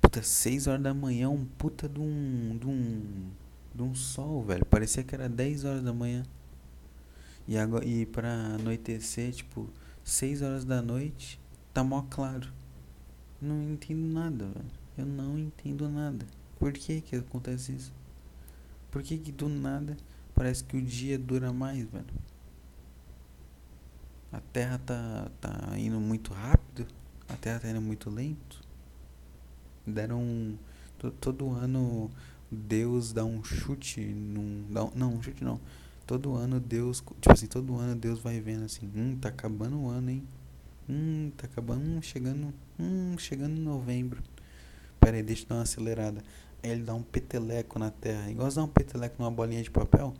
Puta, 0.00 0.22
6 0.22 0.66
horas 0.66 0.82
da 0.82 0.94
manhã, 0.94 1.28
um 1.28 1.44
puta 1.44 1.88
de 1.88 2.00
um. 2.00 2.56
de 2.58 2.66
um. 2.66 3.30
de 3.74 3.82
um 3.82 3.94
sol, 3.94 4.42
velho. 4.42 4.64
Parecia 4.64 5.02
que 5.02 5.14
era 5.14 5.28
10 5.28 5.64
horas 5.64 5.82
da 5.82 5.92
manhã. 5.92 6.24
E, 7.46 7.56
agora, 7.56 7.84
e 7.84 8.06
pra 8.06 8.30
anoitecer, 8.30 9.32
tipo, 9.32 9.68
6 10.04 10.42
horas 10.42 10.64
da 10.64 10.82
noite, 10.82 11.40
tá 11.72 11.82
mó 11.82 12.02
claro. 12.08 12.52
Não 13.40 13.72
entendo 13.72 14.12
nada, 14.12 14.46
velho. 14.46 14.70
Eu 14.96 15.06
não 15.06 15.38
entendo 15.38 15.88
nada. 15.88 16.26
Por 16.58 16.72
que 16.72 17.00
que 17.00 17.16
acontece 17.16 17.72
isso? 17.72 17.92
Por 18.90 19.02
que 19.02 19.16
que 19.16 19.30
do 19.30 19.48
nada 19.48 19.96
parece 20.34 20.64
que 20.64 20.76
o 20.76 20.82
dia 20.82 21.18
dura 21.18 21.52
mais, 21.52 21.84
velho? 21.88 22.04
A 24.32 24.40
Terra 24.40 24.78
tá, 24.78 25.30
tá 25.40 25.78
indo 25.78 26.00
muito 26.00 26.32
rápido? 26.32 26.86
A 27.28 27.36
Terra 27.36 27.60
tá 27.60 27.70
indo 27.70 27.80
muito 27.80 28.10
lento? 28.10 28.60
Deram 29.86 30.20
um, 30.20 30.58
todo 31.20 31.50
ano 31.50 32.10
Deus 32.50 33.12
dá 33.12 33.24
um 33.24 33.42
chute 33.42 34.00
num, 34.00 34.66
dá 34.70 34.88
não, 34.94 35.14
um 35.14 35.22
chute 35.22 35.44
não 35.44 35.60
todo 36.08 36.34
ano 36.34 36.58
Deus, 36.58 37.04
tipo 37.20 37.30
assim, 37.30 37.46
todo 37.46 37.76
ano 37.76 37.94
Deus 37.94 38.18
vai 38.18 38.40
vendo 38.40 38.64
assim, 38.64 38.90
hum, 38.96 39.14
tá 39.20 39.28
acabando 39.28 39.78
o 39.78 39.90
ano, 39.90 40.10
hein? 40.10 40.26
Hum, 40.88 41.30
tá 41.36 41.44
acabando, 41.46 41.82
hum, 41.82 42.00
chegando, 42.00 42.54
hum, 42.80 43.14
chegando 43.18 43.54
em 43.54 43.60
novembro. 43.60 44.22
Pera 44.98 45.18
aí, 45.18 45.22
deixa 45.22 45.42
eu 45.42 45.48
dar 45.50 45.56
uma 45.56 45.62
acelerada. 45.64 46.24
Aí 46.62 46.70
ele 46.70 46.82
dá 46.82 46.94
um 46.94 47.02
peteleco 47.02 47.78
na 47.78 47.90
terra, 47.90 48.30
igual 48.30 48.50
dar 48.50 48.64
um 48.64 48.68
peteleco 48.68 49.16
numa 49.18 49.30
bolinha 49.30 49.62
de 49.62 49.70
papel. 49.70 50.14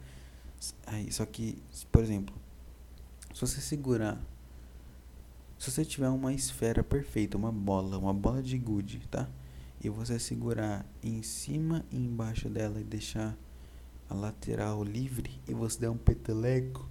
Aí, 0.86 1.10
só 1.10 1.24
que, 1.24 1.56
por 1.90 2.02
exemplo, 2.02 2.34
se 3.32 3.40
você 3.40 3.58
segurar, 3.58 4.20
se 5.58 5.70
você 5.70 5.84
tiver 5.84 6.08
uma 6.08 6.32
esfera 6.32 6.84
perfeita, 6.84 7.36
uma 7.36 7.50
bola, 7.50 7.98
uma 7.98 8.14
bola 8.14 8.40
de 8.40 8.56
gude, 8.56 9.00
tá? 9.10 9.28
E 9.82 9.88
você 9.88 10.18
segurar 10.18 10.86
em 11.02 11.20
cima 11.22 11.84
e 11.90 11.96
embaixo 11.96 12.48
dela 12.48 12.80
e 12.80 12.84
deixar 12.84 13.36
a 14.08 14.14
lateral 14.14 14.84
livre 14.84 15.40
e 15.48 15.52
você 15.52 15.80
dá 15.80 15.90
um 15.90 15.96
peteleco. 15.96 16.88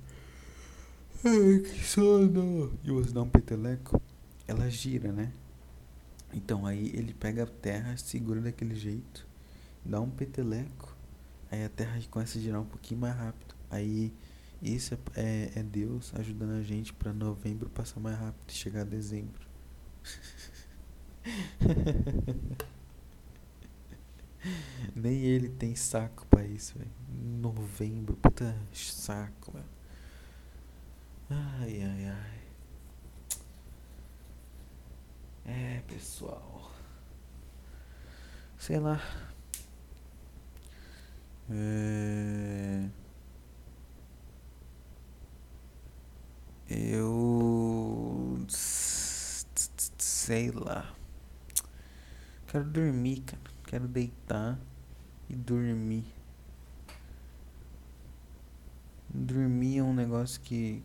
Ai, 1.24 1.59
que 1.59 1.84
sono! 1.86 2.78
E 2.84 2.91
você 2.91 3.11
dá 3.11 3.22
um 3.22 3.30
peteleco, 3.30 4.01
ela 4.45 4.70
gira, 4.70 5.13
né? 5.13 5.32
Então 6.34 6.65
aí 6.65 6.91
ele 6.93 7.13
pega 7.13 7.43
a 7.43 7.47
terra, 7.47 7.95
segura 7.95 8.41
daquele 8.41 8.76
jeito, 8.76 9.26
dá 9.84 10.01
um 10.01 10.09
peteleco, 10.09 10.95
aí 11.49 11.63
a 11.63 11.70
terra 11.70 11.99
começa 12.11 12.38
a 12.38 12.41
girar 12.41 12.61
um 12.61 12.65
pouquinho 12.65 12.99
mais 12.99 13.15
rápido. 13.15 13.55
Aí 13.72 14.13
isso 14.62 14.93
é, 14.93 14.97
é, 15.16 15.51
é 15.60 15.64
Deus 15.64 16.14
ajudando 16.16 16.51
a 16.51 16.62
gente 16.62 16.93
para 16.93 17.14
novembro 17.14 17.70
passar 17.70 17.99
mais 17.99 18.18
rápido 18.18 18.49
e 18.49 18.53
chegar 18.53 18.82
a 18.82 18.86
dezembro. 18.86 19.47
Nem 24.95 25.22
ele 25.24 25.49
tem 25.49 25.76
saco 25.76 26.26
pra 26.28 26.45
isso, 26.45 26.78
velho. 26.78 26.91
Novembro, 27.10 28.16
puta 28.16 28.55
saco, 28.74 29.51
velho. 29.51 29.66
Ai, 31.30 31.82
ai, 31.84 32.05
ai. 32.05 32.38
É, 35.45 35.82
pessoal. 35.88 36.72
Sei 38.58 38.80
lá. 38.80 38.99
É... 41.49 42.89
Eu. 46.70 48.45
Sei 48.47 50.51
lá. 50.51 50.93
Quero 52.47 52.65
dormir, 52.65 53.22
cara. 53.22 53.41
Quero 53.65 53.88
deitar 53.88 54.59
e 55.30 55.36
dormir. 55.36 56.05
Dormir 59.09 59.80
é 59.80 59.84
um 59.84 59.93
negócio 59.93 60.39
que 60.41 60.84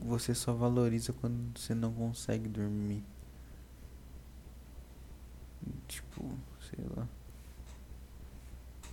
você 0.00 0.34
só 0.34 0.52
valoriza 0.52 1.12
quando 1.12 1.58
você 1.58 1.74
não 1.74 1.92
consegue 1.92 2.48
dormir. 2.48 3.04
Tipo, 5.86 6.30
sei 6.70 6.84
lá. 6.96 7.06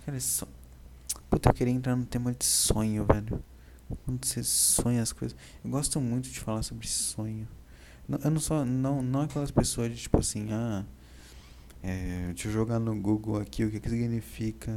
Cara, 0.04 0.20
só. 0.20 0.46
Puta, 1.30 1.50
eu 1.50 1.54
queria 1.54 1.72
entrar 1.72 1.96
no 1.96 2.04
tema 2.04 2.32
de 2.32 2.44
sonho, 2.44 3.04
velho. 3.04 3.42
Quando 4.04 4.24
você 4.24 4.42
sonha 4.42 5.02
as 5.02 5.12
coisas. 5.12 5.36
Eu 5.64 5.70
gosto 5.70 6.00
muito 6.00 6.28
de 6.28 6.40
falar 6.40 6.62
sobre 6.62 6.86
sonho. 6.86 7.46
Eu 8.22 8.30
não 8.30 8.40
sou. 8.40 8.64
Não, 8.64 9.02
não 9.02 9.22
aquelas 9.22 9.50
pessoas 9.50 9.90
de 9.90 10.02
tipo 10.02 10.18
assim, 10.18 10.48
ah. 10.52 10.84
É, 11.82 12.26
deixa 12.28 12.48
eu 12.48 12.52
jogar 12.52 12.78
no 12.78 12.94
Google 13.00 13.36
aqui 13.36 13.64
o 13.64 13.70
que, 13.70 13.78
que 13.78 13.88
significa 13.88 14.72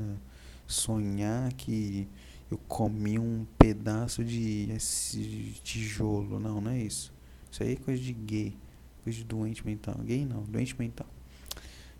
sonhar 0.68 1.52
que 1.54 2.08
eu 2.52 2.58
comi 2.68 3.18
um 3.18 3.46
pedaço 3.58 4.24
de 4.24 4.70
esse 4.72 5.56
tijolo. 5.64 6.40
Não, 6.40 6.62
não 6.62 6.72
é 6.72 6.80
isso. 6.80 7.14
Isso 7.52 7.64
aí 7.64 7.74
é 7.74 7.76
coisa 7.76 8.02
de 8.02 8.14
gay. 8.14 8.56
Coisa 9.04 9.18
de 9.18 9.24
doente 9.24 9.66
mental. 9.66 9.96
Gay 10.04 10.26
não, 10.26 10.44
doente 10.44 10.78
mental. 10.78 11.08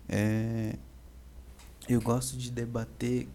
É, 0.08 0.76
eu 1.88 2.00
gosto 2.00 2.36
de 2.36 2.50
debater. 2.50 3.28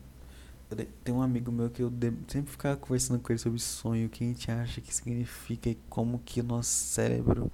Tem 1.04 1.14
um 1.14 1.22
amigo 1.22 1.52
meu 1.52 1.70
que 1.70 1.82
eu 1.82 1.92
sempre 2.28 2.52
ficava 2.52 2.76
conversando 2.76 3.20
com 3.20 3.32
ele 3.32 3.40
sobre 3.40 3.60
sonho, 3.60 4.08
o 4.08 4.10
que 4.10 4.24
a 4.24 4.28
gente 4.28 4.52
acha 4.52 4.82
que 4.82 4.94
significa 4.94 5.70
e 5.70 5.76
como 5.90 6.20
que 6.20 6.42
nosso 6.42 6.70
cérebro 6.70 7.52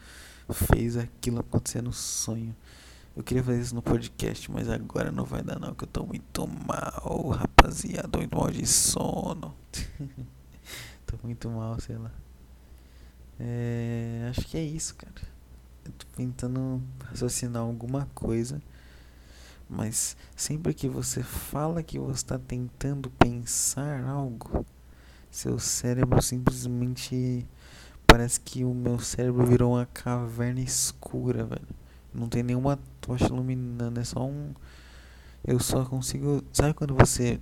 fez 0.49 0.97
aquilo 0.97 1.39
acontecer 1.39 1.81
no 1.81 1.93
sonho. 1.93 2.55
Eu 3.15 3.23
queria 3.23 3.43
fazer 3.43 3.59
isso 3.59 3.75
no 3.75 3.81
podcast, 3.81 4.49
mas 4.49 4.69
agora 4.69 5.11
não 5.11 5.25
vai 5.25 5.43
dar 5.43 5.59
não, 5.59 5.75
que 5.75 5.83
eu 5.83 5.87
tô 5.87 6.05
muito 6.05 6.47
mal, 6.47 7.29
rapaziada, 7.29 8.17
muito 8.17 8.35
mal 8.35 8.49
de 8.49 8.65
sono. 8.65 9.53
tô 11.05 11.17
muito 11.21 11.49
mal, 11.49 11.79
sei 11.79 11.97
lá. 11.97 12.11
É, 13.37 14.27
acho 14.29 14.47
que 14.47 14.57
é 14.57 14.63
isso, 14.63 14.95
cara. 14.95 15.21
Eu 15.83 15.91
tô 15.91 16.05
tentando 16.15 16.81
raciocinar 17.03 17.63
alguma 17.63 18.07
coisa. 18.13 18.61
Mas 19.73 20.17
sempre 20.35 20.73
que 20.73 20.89
você 20.89 21.23
fala 21.23 21.81
que 21.81 21.97
você 21.97 22.17
está 22.17 22.37
tentando 22.37 23.09
pensar 23.11 24.03
algo, 24.03 24.65
seu 25.29 25.57
cérebro 25.57 26.21
simplesmente. 26.21 27.47
Parece 28.05 28.41
que 28.41 28.65
o 28.65 28.73
meu 28.73 28.99
cérebro 28.99 29.45
virou 29.45 29.75
uma 29.75 29.85
caverna 29.85 30.59
escura, 30.59 31.45
velho. 31.45 31.67
Não 32.13 32.27
tem 32.27 32.43
nenhuma 32.43 32.77
tocha 32.99 33.27
iluminando, 33.27 33.97
é 33.97 34.03
só 34.03 34.27
um. 34.27 34.53
Eu 35.47 35.57
só 35.57 35.85
consigo. 35.85 36.43
Sabe 36.51 36.73
quando 36.73 36.93
você. 36.93 37.39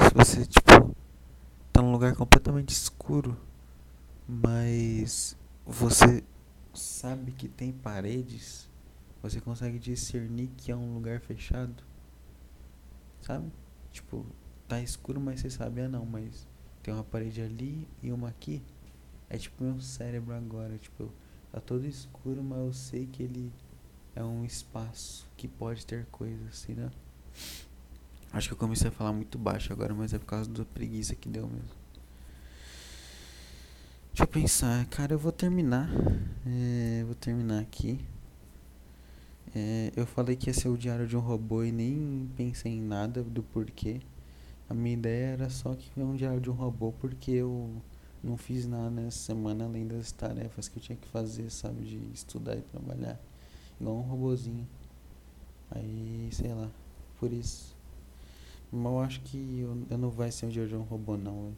Se 0.00 0.14
você, 0.14 0.46
tipo. 0.46 0.96
Tá 1.70 1.82
num 1.82 1.92
lugar 1.92 2.14
completamente 2.16 2.70
escuro, 2.70 3.36
mas. 4.26 5.36
Você 5.66 6.24
sabe 6.72 7.32
que 7.32 7.46
tem 7.46 7.72
paredes, 7.72 8.65
você 9.28 9.40
consegue 9.40 9.78
discernir 9.78 10.48
que 10.56 10.70
é 10.70 10.76
um 10.76 10.94
lugar 10.94 11.20
fechado. 11.20 11.82
Sabe? 13.20 13.50
Tipo, 13.92 14.24
tá 14.68 14.80
escuro, 14.80 15.20
mas 15.20 15.40
você 15.40 15.50
sabe, 15.50 15.80
ah 15.80 15.88
não, 15.88 16.04
mas 16.04 16.46
tem 16.82 16.92
uma 16.94 17.04
parede 17.04 17.40
ali 17.40 17.88
e 18.02 18.12
uma 18.12 18.28
aqui. 18.28 18.62
É 19.28 19.36
tipo 19.36 19.64
meu 19.64 19.80
cérebro 19.80 20.34
agora, 20.34 20.78
tipo, 20.78 21.10
tá 21.50 21.60
todo 21.60 21.84
escuro, 21.86 22.42
mas 22.42 22.58
eu 22.58 22.72
sei 22.72 23.06
que 23.06 23.22
ele 23.22 23.52
é 24.14 24.22
um 24.22 24.44
espaço 24.44 25.26
que 25.36 25.48
pode 25.48 25.84
ter 25.84 26.06
coisas, 26.06 26.46
assim, 26.48 26.74
né? 26.74 26.90
Acho 28.32 28.48
que 28.48 28.54
eu 28.54 28.58
comecei 28.58 28.88
a 28.88 28.92
falar 28.92 29.12
muito 29.12 29.38
baixo 29.38 29.72
agora, 29.72 29.94
mas 29.94 30.12
é 30.14 30.18
por 30.18 30.26
causa 30.26 30.50
da 30.50 30.64
preguiça 30.64 31.14
que 31.14 31.28
deu 31.28 31.46
mesmo. 31.46 31.86
Deixa 34.08 34.22
eu 34.22 34.28
pensar, 34.28 34.86
cara, 34.86 35.12
eu 35.12 35.18
vou 35.18 35.32
terminar. 35.32 35.90
É, 36.46 37.04
vou 37.04 37.14
terminar 37.14 37.60
aqui. 37.60 38.00
É, 39.54 39.92
eu 39.96 40.06
falei 40.06 40.36
que 40.36 40.48
ia 40.50 40.54
ser 40.54 40.68
o 40.68 40.76
diário 40.76 41.06
de 41.06 41.16
um 41.16 41.20
robô 41.20 41.62
e 41.62 41.72
nem 41.72 42.28
pensei 42.36 42.72
em 42.72 42.80
nada 42.82 43.22
do 43.22 43.42
porquê. 43.42 44.00
A 44.68 44.74
minha 44.74 44.94
ideia 44.94 45.26
era 45.28 45.50
só 45.50 45.74
que 45.74 45.88
é 45.98 46.04
um 46.04 46.14
diário 46.14 46.40
de 46.40 46.50
um 46.50 46.54
robô 46.54 46.92
porque 46.92 47.30
eu 47.30 47.70
não 48.22 48.36
fiz 48.36 48.66
nada 48.66 48.90
nessa 48.90 49.18
semana 49.18 49.64
além 49.64 49.86
das 49.86 50.10
tarefas 50.10 50.68
que 50.68 50.78
eu 50.78 50.82
tinha 50.82 50.96
que 50.96 51.08
fazer, 51.08 51.50
sabe? 51.50 51.84
De 51.84 51.96
estudar 52.12 52.56
e 52.56 52.62
trabalhar 52.62 53.20
igual 53.80 53.96
um 53.96 54.00
robozinho. 54.00 54.66
Aí, 55.70 56.28
sei 56.32 56.52
lá, 56.52 56.70
por 57.18 57.32
isso. 57.32 57.76
Mas 58.72 58.92
eu 58.92 59.00
acho 59.00 59.20
que 59.20 59.60
eu, 59.60 59.82
eu 59.90 59.98
não 59.98 60.10
vai 60.10 60.30
ser 60.30 60.46
um 60.46 60.48
dia 60.48 60.66
de 60.66 60.74
um 60.74 60.82
robô 60.82 61.16
não. 61.16 61.52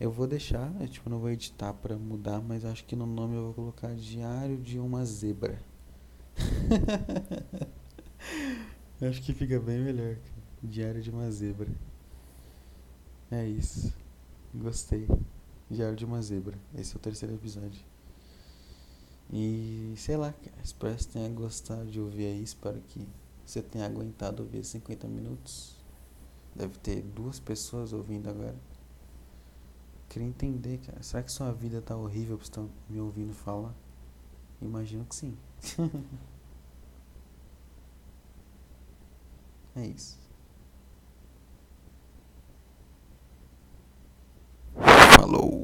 Eu 0.00 0.10
vou 0.10 0.26
deixar, 0.26 0.72
eu, 0.80 0.88
tipo, 0.88 1.10
não 1.10 1.18
vou 1.18 1.30
editar 1.30 1.74
pra 1.74 1.96
mudar, 1.96 2.40
mas 2.40 2.64
acho 2.64 2.84
que 2.86 2.96
no 2.96 3.06
nome 3.06 3.36
eu 3.36 3.44
vou 3.44 3.54
colocar 3.54 3.94
Diário 3.94 4.56
de 4.56 4.78
uma 4.78 5.04
Zebra. 5.04 5.60
acho 9.02 9.22
que 9.22 9.32
fica 9.32 9.58
bem 9.60 9.80
melhor. 9.80 10.16
Diário 10.62 11.02
de 11.02 11.10
uma 11.10 11.30
Zebra. 11.30 11.68
É 13.30 13.46
isso. 13.46 13.94
Gostei. 14.54 15.06
Diário 15.70 15.96
de 15.96 16.04
uma 16.04 16.20
Zebra. 16.20 16.58
Esse 16.76 16.94
é 16.94 16.96
o 16.96 17.00
terceiro 17.00 17.34
episódio. 17.34 17.80
E 19.32 19.94
sei 19.96 20.16
lá, 20.16 20.34
espero 20.62 20.96
que 20.96 21.04
você 21.04 21.10
tenha 21.10 21.28
gostado 21.28 21.90
de 21.90 22.00
ouvir 22.00 22.26
aí. 22.26 22.42
Espero 22.42 22.80
que 22.88 23.06
você 23.46 23.62
tenha 23.62 23.86
aguentado 23.86 24.42
ouvir 24.42 24.64
50 24.64 25.06
minutos. 25.06 25.76
Deve 26.54 26.76
ter 26.78 27.02
duas 27.02 27.38
pessoas 27.38 27.92
ouvindo 27.92 28.28
agora. 28.28 28.56
Queria 30.08 30.26
entender, 30.26 30.78
cara. 30.78 31.02
Será 31.02 31.22
que 31.22 31.30
sua 31.30 31.52
vida 31.52 31.80
tá 31.80 31.96
horrível 31.96 32.36
pra 32.36 32.44
estar 32.44 32.64
me 32.88 33.00
ouvindo 33.00 33.32
falar? 33.32 33.74
Imagino 34.60 35.04
que 35.04 35.14
sim. 35.14 35.36
é 39.76 39.86
isso. 39.86 40.18
Falou. 45.16 45.59